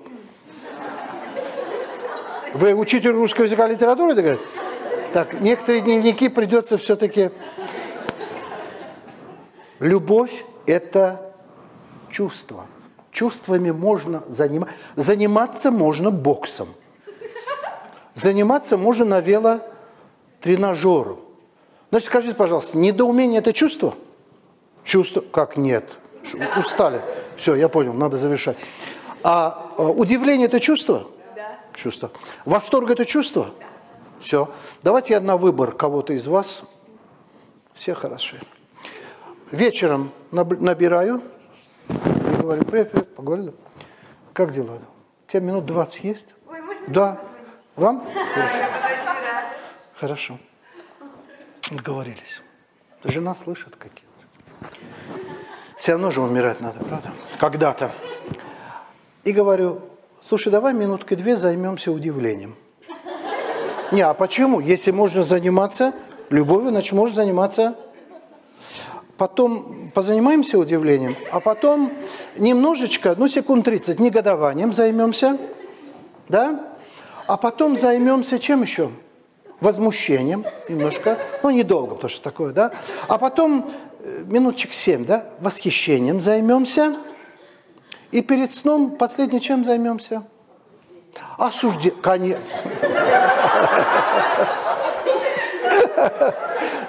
[2.54, 4.48] Вы учитель русского языка литературы, догадываетесь?
[5.12, 7.30] Так, некоторые дневники придется все-таки...
[9.80, 11.34] Любовь– это
[12.08, 12.66] чувство.
[13.10, 14.76] Чувствами можно заниматься.
[14.96, 16.68] Заниматься можно боксом.
[18.14, 21.31] Заниматься можно на велотренажеру.
[21.92, 23.92] Значит, скажите, пожалуйста, недоумение– это чувство?
[24.82, 25.20] Чувство?
[25.20, 25.98] Как нет?
[26.56, 27.02] Устали.
[27.36, 28.56] Все, я понял, надо завершать.
[29.22, 31.06] А, а удивление– это чувство?
[31.74, 32.10] чувство.
[32.46, 33.50] Восторг– это чувство?
[34.20, 34.50] Все.
[34.82, 36.62] Давайте я на выбор кого-то из вас.
[37.74, 38.40] Все хороши.
[39.50, 41.20] Вечером набираю
[41.90, 43.52] и говорю, привет, привет, поговорили.
[44.32, 44.78] Как дела?
[45.26, 46.34] У тебя минут 20 есть?
[46.48, 47.20] Ой, можно Да.
[47.76, 48.02] Вам?
[48.14, 49.08] Я подойти,
[50.00, 50.38] Хорошо.
[51.70, 52.42] Договорились.
[53.04, 54.06] Жена слышит какие
[55.76, 57.12] Все равно же умирать надо, правда?
[57.38, 57.92] Когда-то.
[59.24, 59.80] И говорю,
[60.22, 62.56] слушай, давай минутки две займемся удивлением.
[63.90, 64.60] Не, а почему?
[64.60, 65.92] Если можно заниматься
[66.30, 67.76] любовью, значит, можно заниматься...
[69.18, 71.92] Потом позанимаемся удивлением, а потом
[72.36, 75.38] немножечко, ну, секунд 30, негодованием займемся,
[76.28, 76.74] да?
[77.28, 78.90] А потом займемся чем еще?
[79.62, 82.72] Возмущением немножко, ну, недолго, потому что такое, да?
[83.08, 83.70] А потом
[84.00, 86.96] э, минуточек 7, да, восхищением займемся–
[88.12, 90.22] и перед сном последний чем займемся?
[91.38, 91.98] Осуждение.
[92.02, 92.42] Конечно.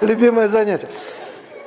[0.02, 0.88] Любимое занятие.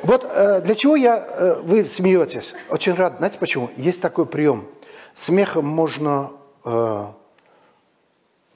[0.04, 2.54] Вот э, для чего я, э, вы смеетесь?
[2.70, 3.16] Очень рад.
[3.18, 3.72] Знаете почему?
[3.78, 4.68] Есть такой прием.
[5.16, 6.30] Смехом можно
[6.64, 7.06] э,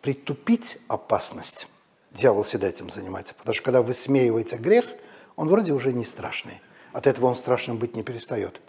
[0.01, 1.67] притупить опасность.
[2.11, 3.33] Дьявол всегда этим занимается.
[3.35, 4.85] Потому что когда высмеивается грех,
[5.35, 6.61] он вроде уже не страшный.
[6.91, 8.59] От этого он страшным быть не перестает.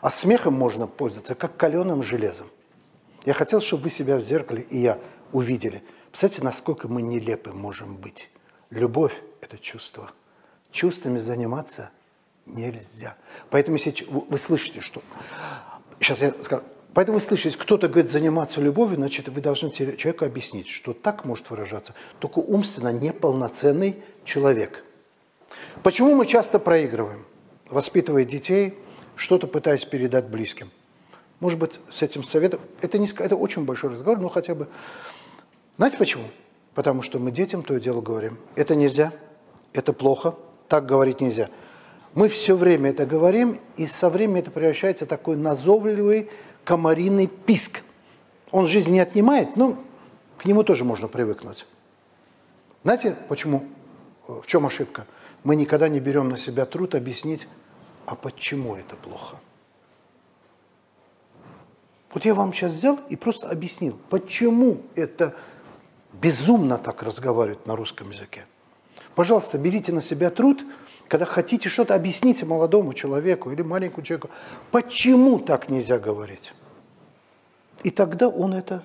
[0.00, 2.48] А смехом можно пользоваться, как каленым железом.
[3.24, 4.98] Я хотел, чтобы вы себя в зеркале и я
[5.32, 5.82] увидели.
[6.10, 8.30] Представляете, насколько мы нелепы можем быть.
[8.70, 10.10] Любовь– это чувство.
[10.70, 11.90] Чувствами заниматься
[12.46, 13.16] нельзя.
[13.50, 15.02] Поэтому если вы слышите, что...
[16.00, 16.62] Сейчас я скажу.
[16.94, 21.50] Поэтому вы слышите, кто-то говорит заниматься любовью, значит, вы должны человеку объяснить, что так может
[21.50, 24.84] выражаться только умственно неполноценный человек.
[25.82, 27.24] Почему мы часто проигрываем?
[27.72, 28.74] воспитывая детей,
[29.16, 30.70] что-то пытаясь передать близким.
[31.40, 32.60] Может быть, с этим советом...
[32.80, 34.68] Это, не, это очень большой разговор, но хотя бы...
[35.76, 36.24] Знаете почему?
[36.74, 38.38] Потому что мы детям то и дело говорим.
[38.54, 39.12] Это нельзя,
[39.72, 40.34] это плохо,
[40.68, 41.48] так говорить нельзя.
[42.14, 46.30] Мы все время это говорим, и со временем это превращается в такой назовливый
[46.64, 47.82] комариный писк.
[48.50, 49.82] Он жизнь не отнимает, но
[50.38, 51.66] к нему тоже можно привыкнуть.
[52.84, 53.64] Знаете, почему?
[54.26, 55.06] В чем ошибка?
[55.44, 57.48] Мы никогда не берем на себя труд объяснить,
[58.06, 59.36] а почему это плохо?
[62.12, 65.34] Вот я вам сейчас взял и просто объяснил, почему это
[66.12, 68.44] безумно так разговаривать на русском языке.
[69.14, 70.62] Пожалуйста, берите на себя труд,
[71.12, 74.30] когда хотите что-то объяснить молодому человеку или маленькому человеку,
[74.70, 76.54] почему так нельзя говорить.
[77.82, 78.82] И тогда он это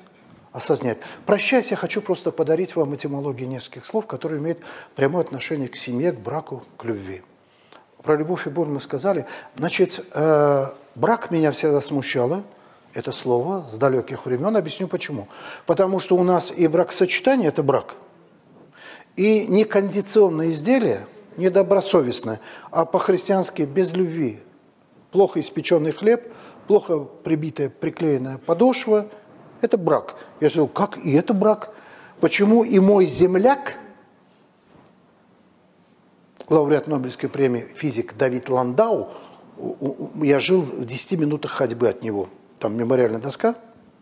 [0.51, 0.97] осознает.
[1.25, 4.59] Прощаясь, я хочу просто подарить вам этимологию нескольких слов, которые имеют
[4.93, 7.21] прямое отношение к семье, к браку, к любви
[8.03, 9.25] про любовь и боль мы сказали.
[9.55, 12.43] Значит, э, брак меня всегда смущало.
[12.93, 14.55] Это слово с далеких времен.
[14.55, 15.27] Объясню почему.
[15.65, 17.95] Потому что у нас и бракосочетание– это брак.
[19.17, 21.05] И некондиционное изделие,
[21.37, 22.39] недобросовестное,
[22.71, 24.39] а по-христиански без любви.
[25.11, 26.33] Плохо испеченный хлеб,
[26.67, 29.07] плохо прибитая, приклеенная подошва–
[29.61, 30.15] это брак.
[30.39, 31.73] Я сказал, как и это брак?
[32.19, 33.79] Почему и мой земляк–
[36.49, 39.09] лауреат Нобелевской премии физик Давид Ландау
[40.21, 42.29] я жил в 10 минутах ходьбы от него.
[42.59, 43.55] Там мемориальная доска,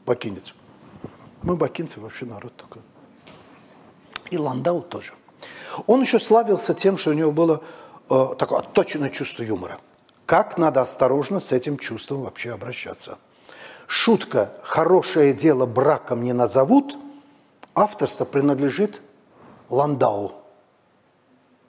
[0.06, 0.53] бакинец.
[1.44, 2.82] Мы бакинцы вообще народ такой.
[4.32, 5.14] И Ландау тоже.
[5.88, 7.62] Он еще славился тем, что у него было
[8.10, 9.80] э, такое отточенное чувство юмора.
[10.26, 13.18] Как надо осторожно с этим чувством вообще обращаться.
[13.88, 16.96] Шутка «хорошее дело браком не назовут»
[17.76, 19.02] авторство принадлежит
[19.70, 20.32] Ландау.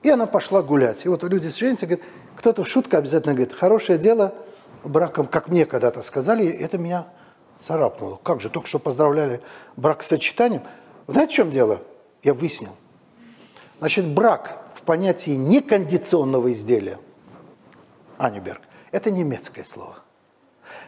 [0.03, 1.05] И она пошла гулять.
[1.05, 2.07] И вот люди женятся, говорят,
[2.37, 4.33] кто-то в шутку обязательно говорит, хорошее дело
[4.85, 7.07] браком, как мне когда-то сказали, и это меня
[7.57, 8.21] царапнуло.
[8.23, 9.41] Как же, только что поздравляли
[9.77, 10.63] бракосочетанием.
[11.09, 11.81] Знаете, в чем дело?
[12.23, 12.71] Я выяснил.
[13.79, 16.99] Значит, брак в понятии некондиционного изделия,
[18.19, 19.99] Аниберг, это немецкое слово.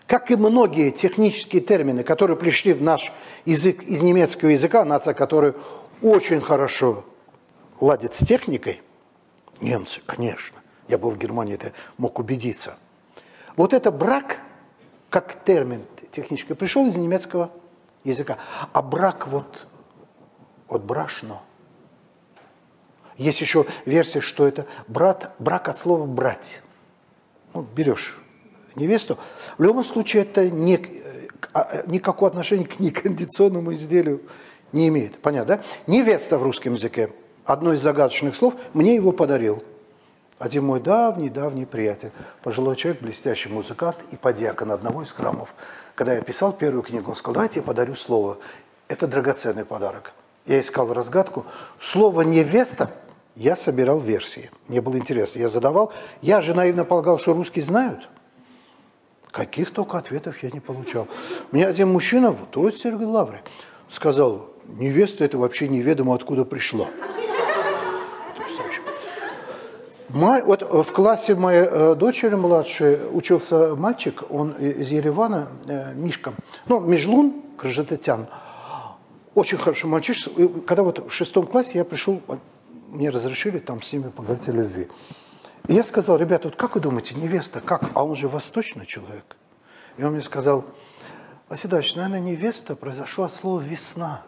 [0.06, 3.12] Как и многие технические термины, которые пришли в наш
[3.44, 5.54] язык из немецкого языка, нация, которая
[6.00, 7.04] очень хорошо
[7.80, 8.80] ладит с техникой,
[9.60, 10.58] немцы, конечно,
[10.88, 12.76] я был в Германии, это мог убедиться.
[13.56, 14.40] Вот это брак,
[15.10, 17.50] как термин технический, пришел из немецкого
[18.04, 18.38] языка.
[18.72, 19.66] А брак вот
[20.68, 21.42] от брашно.
[23.18, 26.62] Есть еще версия, что это брат, брак от слова брать.
[27.52, 28.18] Ну, берешь
[28.76, 29.18] невесту.
[29.58, 34.22] В любом случае это не, э, а, никакого отношения к некондиционному изделию
[34.72, 35.18] не имеет.
[35.18, 35.62] Понятно, да?
[35.86, 37.10] Невеста в русском языке.
[37.44, 38.54] Одно из загадочных слов.
[38.72, 39.62] Мне его подарил.
[40.38, 42.12] Один мой давний-давний приятель,
[42.44, 45.48] пожилой человек, блестящий музыкант и подьякон одного из храмов.
[45.96, 48.38] Когда я писал первую книгу, он сказал, давайте я подарю слово.
[48.86, 50.12] Это драгоценный подарок.
[50.46, 51.44] Я искал разгадку.
[51.80, 52.88] Слово «невеста»
[53.38, 54.50] я собирал версии.
[54.66, 55.38] Мне было интересно.
[55.38, 55.92] Я задавал.
[56.22, 58.08] Я же наивно полагал, что русские знают.
[59.30, 61.06] Каких только ответов я не получал.
[61.52, 63.42] Мне один мужчина в Троице Лавре
[63.90, 66.86] сказал, невеста это вообще неведомо откуда пришла.
[68.36, 68.80] Потрясающе.
[70.08, 76.32] Ма- Вот в классе моей э, дочери младшей учился мальчик, он из Еревана, э, Мишка,
[76.66, 78.26] ну, Межлун Крыжететян.
[79.34, 80.30] Очень хороший мальчишка.
[80.66, 82.38] Когда вот в шестом классе я пришел, вот,
[82.88, 84.88] мне разрешили там с ними поговорить о любви.
[85.66, 87.90] И я сказал, ребята, вот как вы думаете, невеста, как?
[87.94, 89.36] А он же восточный человек.
[89.96, 90.64] И он мне сказал,
[91.48, 94.22] Василий Иванович, наверное, невеста произошла от слова «весна».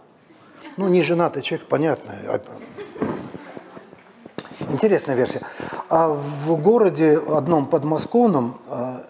[0.77, 2.15] Ну, не женатый человек, понятно.
[2.27, 2.41] А-
[4.73, 5.41] Интересная версия.
[5.89, 9.07] А в городе одном подмосковном а,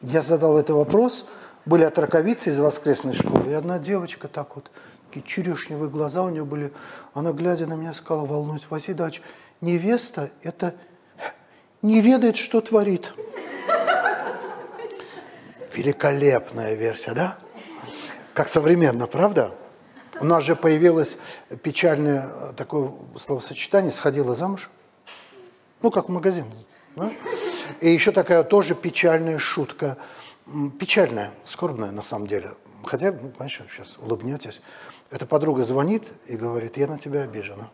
[0.00, 1.28] я задал этот вопрос.
[1.64, 4.70] Были отраковицы из воскресной школы, и одна девочка так вот,
[5.14, 6.72] такие черешневые глаза у нее были.
[7.12, 9.22] Она, глядя на меня, сказала, волнуюсь, Василий Иванович,
[9.60, 10.74] невеста– это
[11.82, 13.14] не ведает, что творит.
[15.72, 17.38] Великолепная версия, да?
[18.32, 19.54] Как современно, правда?
[20.20, 21.18] У нас же появилось
[21.62, 24.70] печальное э, такое словосочетание «сходила замуж».
[25.82, 26.46] Ну, как в магазин.
[26.96, 27.12] да?
[27.80, 29.96] И еще такая тоже печальная шутка.
[30.78, 32.50] Печальная, скорбная на самом деле.
[32.84, 34.60] Хотя, ну, конечно, сейчас улыбнетесь.
[35.10, 37.68] Эта подруга звонит и говорит, я на тебя обижена.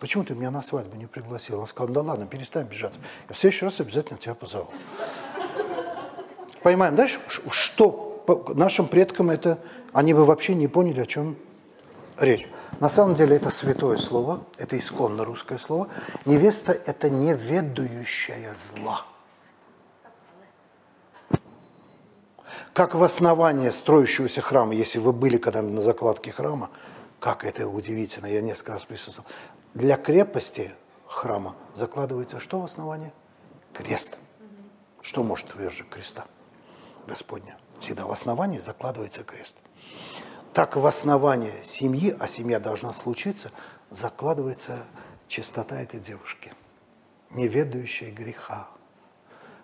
[0.00, 1.60] Почему ты меня на свадьбу не пригласил?
[1.60, 2.94] Он сказал, да ладно, перестань бежать.
[3.28, 4.68] Я в следующий раз обязательно тебя позову.
[6.62, 7.20] Понимаем, ш-
[7.50, 8.24] что
[8.54, 9.58] нашим предкам это,
[9.92, 11.36] они бы вообще не поняли, о чем
[12.18, 12.48] речь.
[12.80, 15.88] На самом деле это святое слово, это исконно русское слово.
[16.24, 19.06] Невеста– это неведающая зла.
[22.72, 26.70] Как в основании строящегося храма, если вы были когда-нибудь на закладке храма,
[27.20, 29.28] как это удивительно, я несколько раз присутствовал.
[29.74, 30.72] Для крепости
[31.06, 33.12] храма закладывается что в основании?
[33.74, 34.18] Крест.
[35.02, 36.24] Что может выше креста?
[37.06, 37.58] Господня.
[37.78, 39.58] Всегда в основании закладывается крест.
[40.54, 43.50] Так в основании семьи, а семья должна случиться,
[43.90, 44.78] закладывается
[45.28, 46.52] чистота этой девушки,
[47.30, 48.68] не ведающей греха.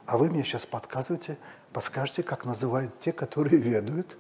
[0.07, 1.39] А вы мне сейчас подсказываете,
[1.79, 4.19] подскажете, как называют те, которые ведают?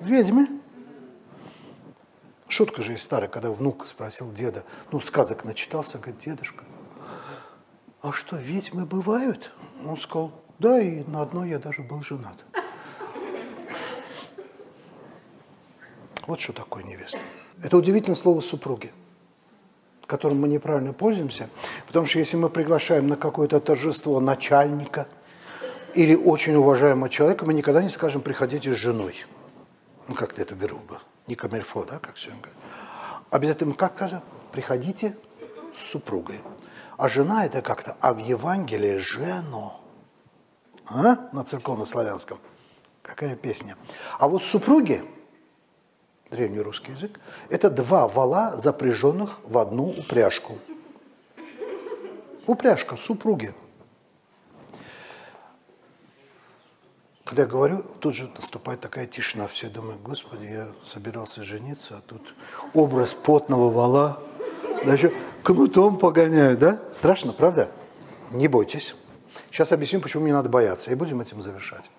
[0.00, 0.48] Ведьмы.
[2.48, 6.64] Шутка же есть старая, когда внук спросил деда, ну, сказок начитался, говорит, дедушка,
[8.02, 9.52] а что, ведьмы бывают?
[9.86, 12.44] Он сказал, да, и на одной я даже был женат.
[16.26, 17.20] Вот что такое невеста.
[17.62, 18.92] Это удивительное слово супруги,
[20.06, 21.48] которым мы неправильно пользуемся,
[21.86, 25.06] потому что если мы приглашаем на какое-то торжество начальника
[25.94, 29.24] или очень уважаемого человека, мы никогда не скажем «приходите с женой».
[30.08, 31.00] Ну, как-то это грубо.
[31.26, 32.56] Не камельфо, да, как все говорят.
[33.30, 34.22] Обязательно, как сказать,
[34.52, 35.16] приходите
[35.74, 36.40] с супругой.
[36.96, 39.80] А жена это как-то, а в Евангелии жено.
[40.86, 41.28] А?
[41.32, 42.38] На церковно-славянском.
[43.02, 43.76] Какая песня.
[44.18, 45.02] А вот супруги,
[46.32, 50.58] древнерусский язык, это два вала, запряженных в одну упряжку.
[52.46, 53.54] Упряжка, супруги.
[57.24, 59.46] Когда я говорю, тут же наступает такая тишина.
[59.46, 62.34] Все думают, господи, я собирался жениться, а тут
[62.74, 64.18] образ потного вала.
[64.84, 64.96] Да
[65.42, 66.80] кнутом погоняют, да?
[66.90, 67.70] Страшно, правда?
[68.32, 68.96] Не бойтесь.
[69.50, 71.90] Сейчас объясню, почему не надо бояться, и будем этим завершать.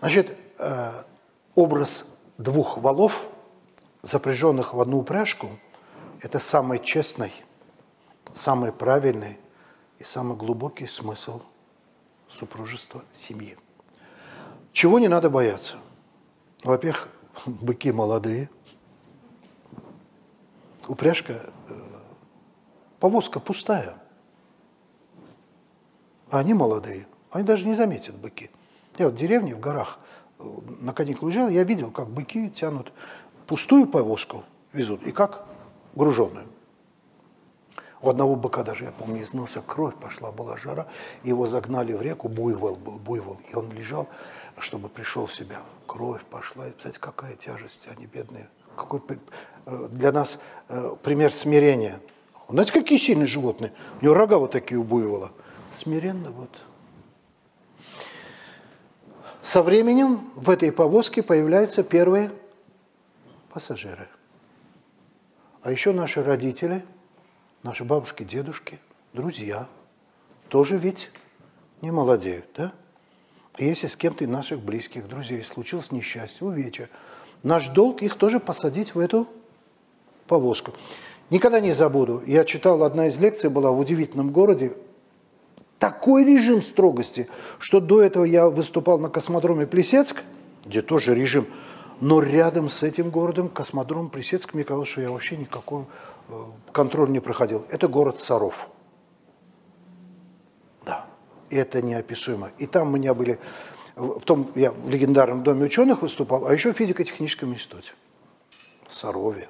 [0.00, 0.92] Значит, э,
[1.54, 2.06] образ
[2.38, 3.26] двух валов
[4.02, 5.50] запряженных в одну упряжку,
[6.20, 7.32] это самый честный,
[8.34, 9.38] самый правильный
[9.98, 11.40] и самый глубокий смысл
[12.28, 13.56] супружества семьи.
[14.72, 15.76] Чего не надо бояться?
[16.62, 17.08] Во-первых,
[17.46, 18.48] быки молодые,
[20.86, 21.74] упряжка, э,
[22.98, 23.94] повозка пустая,
[26.30, 28.50] а они молодые, они даже не заметят быки.
[28.98, 29.98] Я вот в деревне, в горах,
[30.38, 30.44] э,
[30.80, 32.92] на каникулы уезжал, я видел, как быки тянут
[33.50, 35.44] пустую повозку, везут, и как
[35.96, 36.46] груженную.
[38.00, 40.86] У одного быка даже, я помню, из носа кровь пошла, была жара.
[41.24, 43.40] Его загнали в реку, буйвол был, буйвол.
[43.50, 44.06] И он лежал,
[44.56, 45.56] чтобы пришел в себя.
[45.88, 46.68] Кровь пошла.
[46.68, 48.48] И, кстати, какая тяжесть, они бедные.
[48.76, 49.00] Какой
[49.66, 51.98] э, для нас э, пример смирения.
[52.48, 53.72] Знаете, какие сильные животные?
[54.00, 55.32] У него рога вот такие у буйвола.
[55.72, 56.50] Смиренно вот.
[59.42, 62.30] Со временем в этой повозке появляются первые
[63.52, 64.08] пассажиры.
[65.62, 66.84] А еще наши родители–
[67.62, 68.78] наши бабушки, дедушки,
[69.12, 69.66] друзья
[70.48, 71.10] тоже ведь
[71.80, 72.72] не молодеют, да?
[73.58, 76.88] Если с кем-то из наших близких, друзей случилось несчастье, увечье,
[77.42, 79.26] наш долг их тоже посадить в эту
[80.26, 80.72] повозку.
[81.30, 84.72] Никогда не забуду, я читал, одна из лекций была в удивительном городе,
[85.78, 87.28] такой режим строгости,
[87.58, 90.22] что до этого я выступал на космодроме Плесецк,
[90.64, 91.46] где тоже режим,
[92.00, 95.86] но рядом с этим городом, космодром Плесецк, мне казалось, что я вообще никакого
[96.30, 97.66] Э, контроль не проходил.
[97.70, 98.68] Это город Саров.
[100.84, 101.06] Да,
[101.50, 102.52] это неописуемо.
[102.58, 103.38] И там у меня были,
[103.96, 107.92] в том, я в легендарном доме ученых выступал, а еще в физико-техническом институте.
[108.88, 109.48] В Сарове.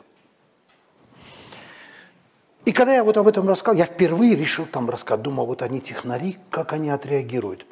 [2.64, 5.81] И когда я вот об этом рассказал, я впервые решил там рассказать, думал, вот они
[5.81, 7.66] технари, как они отреагируют.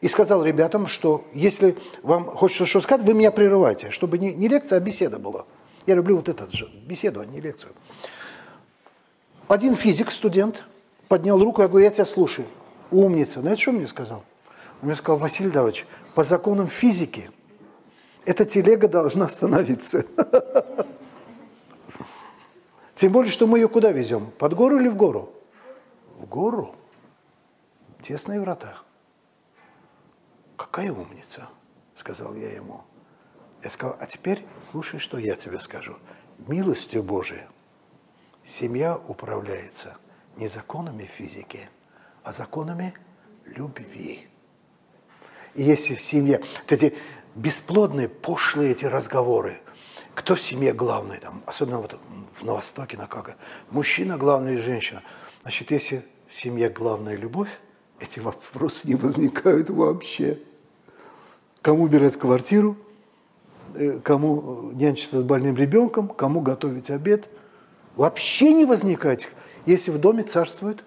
[0.00, 4.48] И сказал ребятам, что если вам хочется что сказать, вы меня прерывайте, чтобы не, не
[4.48, 5.44] лекция, а беседа была.
[5.86, 7.72] Я люблю вот этот же, беседу, а не лекцию.
[9.48, 10.64] Один физик, студент,
[11.08, 12.46] поднял руку, я говорю, я тебя слушаю.
[12.90, 13.40] Умница.
[13.40, 14.24] Знаете, что он мне сказал?
[14.80, 17.30] Он мне сказал, Василий Давыдович, по законам физики
[18.24, 20.04] эта телега должна остановиться.
[22.94, 24.30] Тем более, что мы ее куда везем?
[24.38, 25.32] Под гору или в гору?
[26.18, 26.74] В гору.
[28.02, 28.76] Тесные врата.
[30.60, 31.48] Какая умница,
[31.96, 32.82] сказал я ему.
[33.64, 35.96] Я сказал, а теперь слушай, что я тебе скажу.
[36.48, 37.46] Милостью Божией
[38.44, 39.96] Семья управляется
[40.36, 41.70] не законами физики,
[42.24, 42.92] а законами
[43.46, 44.28] любви.
[45.54, 46.94] И если в семье вот эти
[47.34, 49.62] бесплодные, пошлые эти разговоры,
[50.14, 51.98] кто в семье главный, там, особенно вот
[52.42, 53.38] на Востоке, на как,
[53.70, 55.02] мужчина главный или женщина.
[55.40, 57.48] Значит, если в семье главная любовь,
[57.98, 60.38] эти вопросы не возникают вообще.
[61.62, 62.76] Кому убирать квартиру,
[63.74, 67.28] э, кому нянчиться с больным ребенком, кому готовить обед–
[67.96, 69.28] вообще не возникать,
[69.66, 70.84] если в доме царствует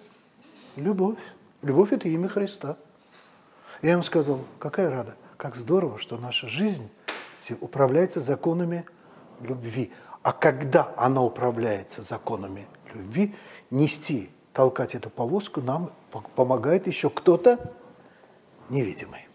[0.76, 1.18] любовь.
[1.62, 2.76] Любовь– это имя Христа.
[3.82, 6.90] Я ему сказал, какая рада, как здорово, что наша жизнь
[7.60, 8.84] управляется законами
[9.40, 9.92] любви.
[10.22, 13.34] А когда она управляется законами любви,
[13.70, 15.90] нести, толкать эту повозку нам
[16.34, 17.72] помогает еще кто-то
[18.70, 19.28] невидимый.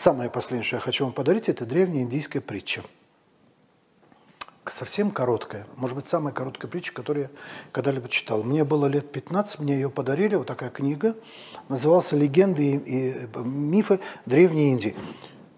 [0.00, 2.82] Самое последнее, что я хочу вам подарить, это древняя индийская притча–
[4.66, 7.30] совсем короткая, может быть, самая короткая притча, которую я
[7.70, 8.42] когда-либо читал.
[8.42, 11.16] Мне было лет 15, мне ее подарили, вот такая книга,
[11.68, 14.96] назывался «Легенды и, и мифы Древней Индии».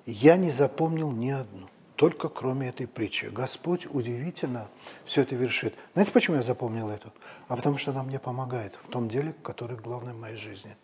[0.06, 3.26] Я не запомнил ни одну, только кроме этой притчи.
[3.26, 4.66] Господь удивительно
[5.04, 5.72] все это вершит.
[5.92, 7.12] Знаете, почему я запомнил эту?
[7.46, 10.76] А потому что она мне помогает в том деле, которое главное в моей жизни.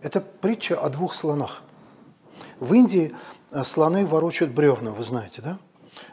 [0.00, 1.62] Это притча о двух слонах.
[2.60, 3.14] В Индии
[3.50, 5.58] э, слоны ворочают бревна, вы знаете, да?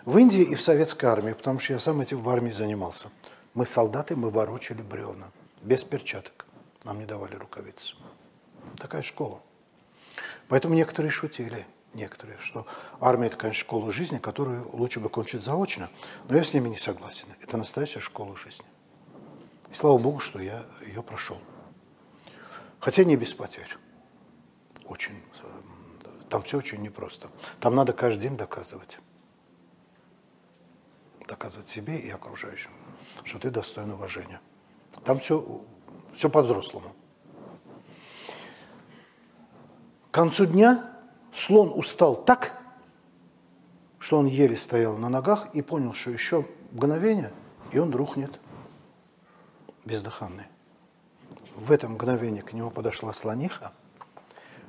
[0.05, 3.09] В Индии и в советской армии, потому что я сам этим в армии занимался.
[3.53, 5.31] Мы солдаты, мы ворочали бревна,
[5.61, 6.45] без перчаток.
[6.83, 7.95] Нам не давали рукавицы.
[8.77, 9.41] Такая школа.
[10.47, 12.67] Поэтому некоторые шутили, некоторые, что
[12.99, 15.89] армия– это, конечно, школа жизни, которую лучше бы кончить заочно,
[16.29, 17.27] но я с ними не согласен.
[17.41, 18.65] Это настоящая школа жизни.
[19.71, 21.39] И слава Богу, что я ее прошел.
[22.79, 23.77] Хотя не без потерь.
[24.85, 25.15] Очень.
[26.35, 27.29] Там все очень непросто.
[27.61, 28.99] Там надо каждый день доказывать
[31.25, 32.71] доказывать себе и окружающим,
[33.23, 34.41] что ты достоин уважения.
[35.05, 35.63] Там все,
[36.13, 36.91] все по-взрослому.
[40.11, 40.91] концу дня
[41.33, 42.61] слон устал так,
[43.97, 47.31] что он еле стоял на ногах и понял, что еще мгновение,
[47.71, 48.41] и он рухнет
[49.85, 50.47] бездыханный.
[51.55, 53.71] В это мгновение к нему подошла слониха,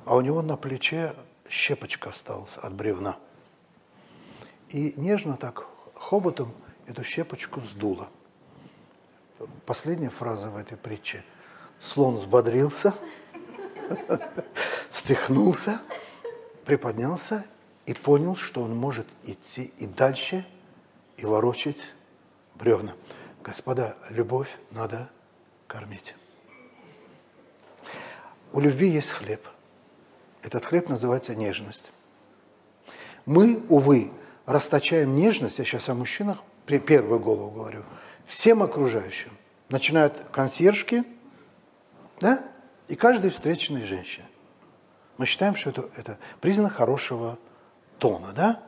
[0.05, 1.13] а у него на плече
[1.49, 3.17] щепочка осталась от бревна.
[4.69, 6.53] И нежно так хоботом
[6.87, 8.09] эту щепочку сдуло.
[9.65, 11.23] Последняя фраза в этой притче.
[11.79, 12.93] Слон взбодрился,
[14.91, 15.79] встряхнулся,
[16.65, 17.45] приподнялся
[17.85, 20.45] и понял, что он может идти и дальше,
[21.17, 21.85] и ворочать
[22.55, 22.93] бревна.
[23.43, 25.09] Господа, любовь надо
[25.67, 26.15] кормить.
[28.51, 29.47] У любви есть хлеб.
[30.43, 31.91] Этот хлеб называется нежность.
[33.25, 34.11] Мы, увы,
[34.45, 37.83] расточаем нежность, я сейчас о мужчинах, первую голову говорю,
[38.25, 39.31] всем окружающим.
[39.69, 41.03] Начинают консьержки,
[42.19, 42.43] да,
[42.87, 44.25] и каждой встреченной женщине.
[45.17, 47.37] Мы считаем, что это, это признак хорошего
[47.99, 48.61] тона, да?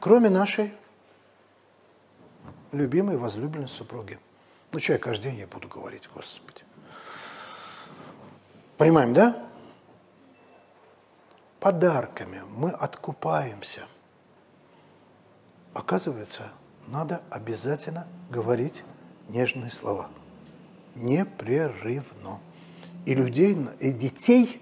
[0.00, 0.72] Кроме нашей
[2.70, 4.18] любимой, возлюбленной супруги.
[4.72, 6.62] Ну, что я каждый день я буду говорить, Господи.
[8.78, 9.46] Понимаем, да?
[11.62, 13.82] Подарками мы откупаемся.
[15.74, 16.50] Оказывается,
[16.88, 18.82] надо обязательно говорить
[19.28, 20.08] нежные слова.
[20.96, 22.40] Непрерывно.
[23.06, 24.60] И людей, и детей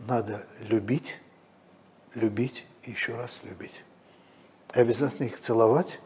[0.00, 1.20] надо любить,
[2.14, 3.84] любить и еще раз любить.
[4.74, 6.00] И обязательно их целовать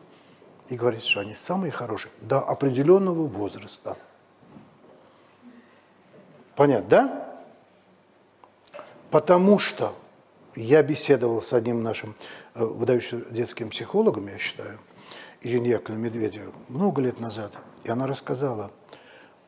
[0.69, 3.97] и говорить, что они самые хорошие до определенного возраста.
[6.55, 7.39] Понятно, да?
[9.11, 9.97] Потому что
[10.59, 12.15] я беседовал с одним нашим
[12.55, 14.79] э, выдающимся детским психологом, я считаю,
[15.41, 17.53] Ириной Яковлевной Медведевой, много лет назад.
[17.85, 18.73] И она рассказала,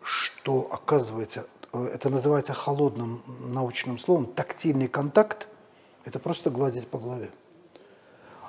[0.02, 5.48] что, оказывается, э, это называется холодным научным словом, тактильный контакт–
[6.04, 7.30] это просто гладить по голове.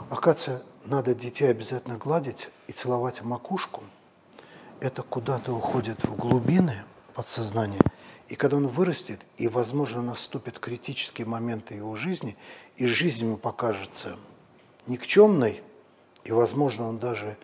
[0.10, 3.84] Оказывается, надо детей обязательно гладить и целовать макушку.
[4.80, 6.84] Это куда-то уходит в глубины
[7.16, 7.82] подсознания.
[8.32, 12.38] И когда он вырастет, и, возможно, наступит критический момент его жизни,
[12.78, 14.16] и жизнь ему покажется
[14.88, 15.62] никчемной,
[16.24, 17.36] и, возможно, он даже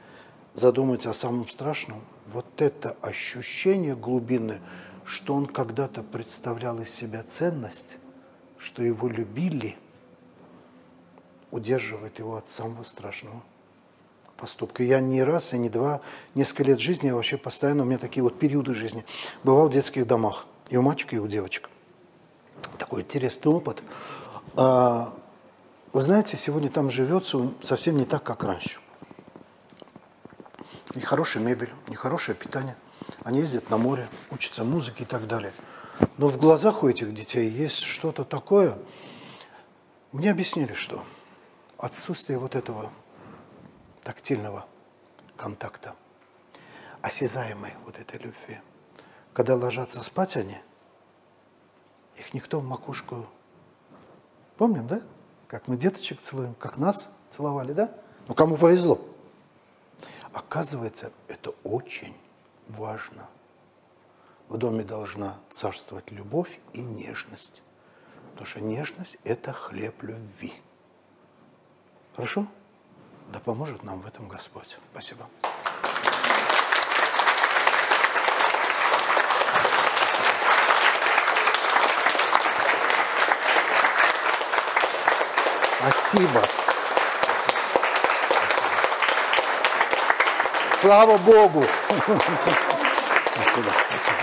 [0.54, 4.62] задумается о самом страшном, вот это ощущение глубины,
[5.04, 7.98] что он когда-то представлял из себя ценность,
[8.58, 9.76] что его любили–
[11.52, 13.42] удерживает его от самого страшного
[14.38, 14.84] поступка.
[14.84, 16.02] Я не раз и не два,
[16.36, 19.06] несколько лет жизни, я вообще постоянно, у меня такие вот периоды жизни,
[19.44, 21.70] бывал в детских домах, и у мальчика, и у девочек.
[22.78, 23.84] Такой интересный опыт.
[24.56, 25.14] А,
[25.94, 28.80] вы знаете, сегодня там живется совсем не так, как раньше.
[30.96, 32.76] И хорошая мебель, нехорошее питание.
[33.24, 35.54] Они ездят на море, учатся музыке и так далее.
[36.18, 38.78] Но в глазах у этих детей есть что-то такое.
[40.12, 41.04] Мне объяснили, что–
[41.78, 42.92] отсутствие вот этого
[44.04, 44.66] тактильного
[45.36, 45.96] контакта,
[47.02, 48.60] осязаемой вот этой любви.
[49.38, 50.58] Когда ложатся спать они,
[52.16, 53.28] их никто в макушку...
[54.58, 55.04] Помним, да?
[55.48, 57.94] Как мы деточек целуем, как нас целовали, да?
[58.28, 59.00] Ну, кому повезло.
[60.34, 62.18] Оказывается, это очень
[62.68, 63.30] важно.
[64.50, 67.62] В доме должна царствовать любовь и нежность.
[68.32, 70.52] Потому что нежность– это хлеб любви.
[72.16, 72.48] Хорошо?
[73.32, 74.80] Да поможет нам в этом Господь.
[74.94, 75.28] Спасибо.
[85.80, 86.44] Спасибо.
[90.82, 91.64] Слава Богу!
[93.34, 94.18] Спасибо, спасибо.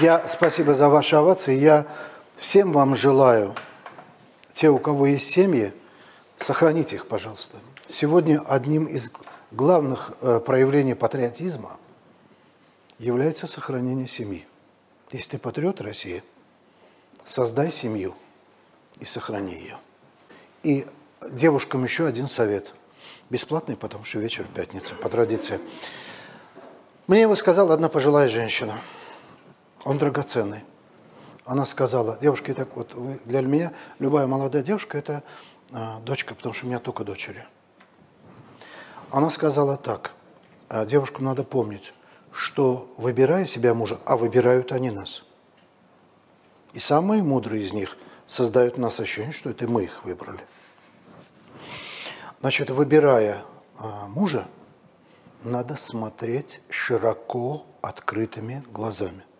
[0.00, 1.54] Я, спасибо за ваши овации.
[1.54, 1.86] Я
[2.36, 3.54] всем вам желаю
[4.52, 5.72] те, у кого есть семьи,
[6.38, 7.58] сохраните их, пожалуйста.
[7.88, 9.12] Сегодня одним из
[9.52, 11.76] главных э, проявлений патриотизма
[12.98, 14.44] является сохранение семьи.
[15.12, 16.24] Если ты патриот России,
[17.24, 18.16] создай семью
[19.00, 19.78] и сохрани ее.
[20.62, 20.86] И
[21.30, 22.74] девушкам еще один совет.
[23.30, 25.60] Бесплатный, потому что вечер пятница, по традиции.
[27.06, 28.78] Мне его сказала одна пожилая женщина.
[29.84, 30.62] Он драгоценный
[31.46, 35.22] она сказала, девушки, так вот, вы, для меня любая молодая девушка– это
[35.70, 37.46] э, дочка, потому что у меня только дочери.
[39.12, 40.12] Она сказала так,
[40.68, 41.94] «А девушкам надо помнить,
[42.32, 45.22] что выбирая себя мужа, а выбирают они нас.
[46.72, 50.40] И самые мудрые из них создают у нас ощущение, что это мы их выбрали.
[52.40, 53.42] Значит, выбирая
[53.78, 54.46] а, мужа,
[55.42, 59.24] надо смотреть широко открытыми глазами–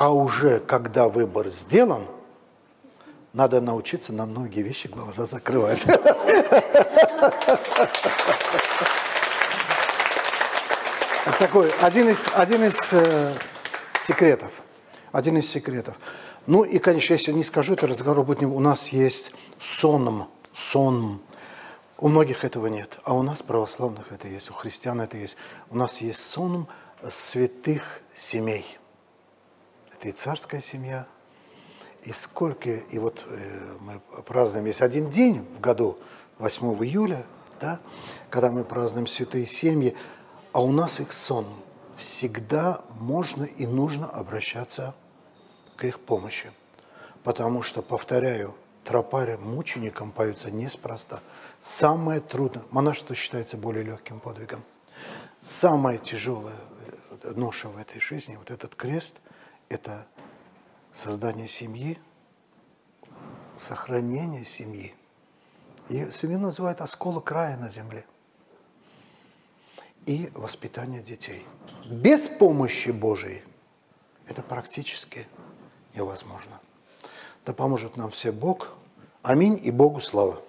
[0.00, 2.06] А уже когда выбор сделан,
[3.34, 5.84] надо научиться на многие вещи глаза закрывать.
[11.38, 13.34] Такой один из, один из э,
[14.00, 14.62] секретов.
[15.12, 15.96] Один из секретов.
[16.46, 18.46] Ну и, конечно, если не скажу, это разговор будет не...
[18.46, 21.20] У нас есть сон, сон.
[21.98, 25.36] У многих этого нет, а у нас, православных, это есть, у христиан это есть.
[25.68, 26.66] У нас есть сон
[27.10, 28.64] святых семей.
[29.92, 31.06] Это и царская семья,
[32.04, 35.98] и сколько, и вот э, мы празднуем, есть один день в году,
[36.38, 37.26] 8 июля,
[37.60, 37.80] да,
[38.30, 39.94] когда мы празднуем святые семьи,
[40.52, 41.46] а у нас их сон.
[41.98, 44.94] Всегда можно и нужно обращаться
[45.80, 46.52] к их помощи.
[47.24, 48.54] Потому что, повторяю,
[48.84, 51.20] тропари мученикам поются неспроста.
[51.60, 54.62] Самое трудное, монашество считается более легким подвигом.
[55.40, 56.54] Самая тяжелая
[57.22, 59.22] э, ноша в этой жизни, вот этот крест,
[59.70, 60.06] это
[60.92, 61.98] создание семьи,
[63.56, 64.94] сохранение семьи.
[65.88, 68.04] И семью называют осколок рая на земле.
[70.04, 71.46] И воспитание детей.
[71.86, 73.42] Без помощи Божией
[74.26, 75.26] это практически
[75.94, 76.60] невозможно.
[77.46, 78.68] Да поможет нам все Бог.
[79.22, 80.40] Аминь и Богу слава.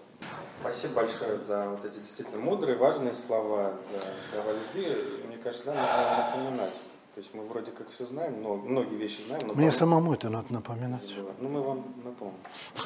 [0.62, 4.00] Спасибо большое за вот эти действительно мудрые, важные слова, за
[4.32, 5.26] слова любви.
[5.26, 6.74] Мне кажется, да, нужно напоминать.
[7.14, 10.14] То есть мы вроде как все знаем, но многие вещи знаем, но Мне порой самому
[10.14, 11.14] это надо напоминать.
[11.40, 12.38] Ну, мы вам напомним.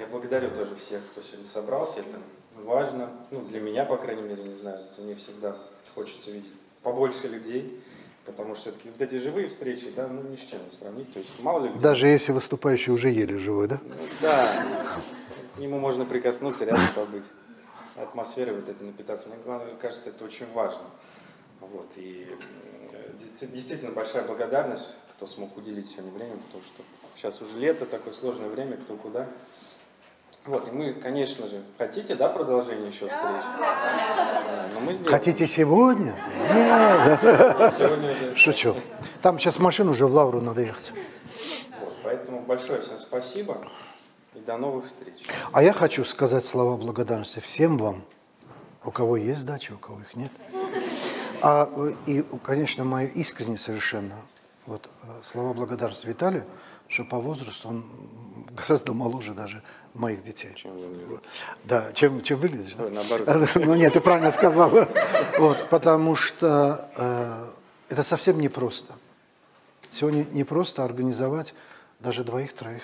[0.00, 2.00] Я благодарю тоже всех, кто сегодня собрался.
[2.00, 2.18] Это
[2.64, 3.10] важно.
[3.32, 5.58] Ну, для меня, по крайней мере, не знаю, мне всегда
[5.94, 6.52] хочется видеть
[6.82, 7.82] побольше людей,
[8.28, 11.12] потому что все-таки вот эти живые встречи, да, ну, ни с чем не сравнить.
[11.12, 11.72] То есть мало ли...
[11.78, 13.80] Даже если выступающий уже еле живой, да?
[13.82, 14.86] Ну, Да,
[15.56, 17.24] к нему можно прикоснуться, рядом побыть.
[17.96, 19.28] Атмосферой вот этой напитаться.
[19.28, 20.82] Мне главное, кажется, это очень важно.
[21.60, 22.28] Вот, и
[22.92, 23.10] э,
[23.40, 26.82] де- действительно большая благодарность, кто смог уделить сегодня время, потому что
[27.16, 29.28] сейчас уже лето, такое сложное время, кто куда.
[30.48, 33.20] Вот, и мы, конечно же, хотите, да, продолжение еще встреч?
[33.20, 35.12] Да, но мы сделаем.
[35.12, 36.14] Хотите сегодня?
[36.54, 37.74] Нет.
[37.74, 38.74] Сегодня уже Шучу.
[39.20, 40.92] Там сейчас машину уже в Лавру надо ехать.
[41.82, 43.58] Вот, поэтому большое всем спасибо
[44.34, 45.26] и до новых встреч.
[45.52, 48.02] А я хочу сказать слова благодарности всем вам,
[48.86, 50.32] у кого есть дача, у кого их нет.
[51.42, 51.70] А,
[52.06, 54.14] и, конечно, мое искренне совершенно
[54.64, 56.46] вот, э, слова благодарности Виталию,
[56.88, 57.84] что по возрасту он
[58.50, 59.62] гораздо моложе даже
[59.98, 60.52] моих детей.
[60.54, 61.24] Чем выглядит.
[61.64, 62.74] Да, чем, чем выглядишь.
[62.74, 62.84] да?
[62.84, 63.28] Ой, наоборот.
[63.54, 64.70] Ну нет, ты правильно сказал.
[65.38, 67.50] Вот, потому что э,
[67.90, 68.94] это совсем непросто.
[69.90, 71.54] Сегодня не просто организовать
[72.00, 72.82] даже двоих-троих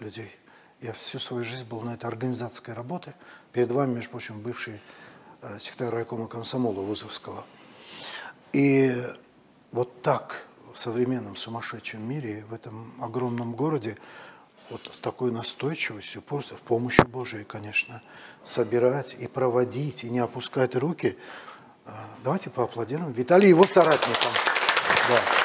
[0.00, 0.34] людей.
[0.80, 3.14] Я всю свою жизнь был на этой организаторской работе.
[3.52, 4.80] Перед вами, между прочим, бывший
[5.42, 7.44] э, секретарь райкома комсомола Вузовского.
[8.52, 8.94] И
[9.72, 13.98] вот так в современном сумасшедшем мире, в этом огромном городе,
[14.70, 18.02] вот с такой настойчивостью, просто с помощью Божией, конечно,
[18.44, 21.16] собирать и проводить, и не опускать руки.
[21.86, 21.90] Э,
[22.24, 24.32] Давайте поаплодируем Виталию и его соратникам.
[25.08, 25.37] Да.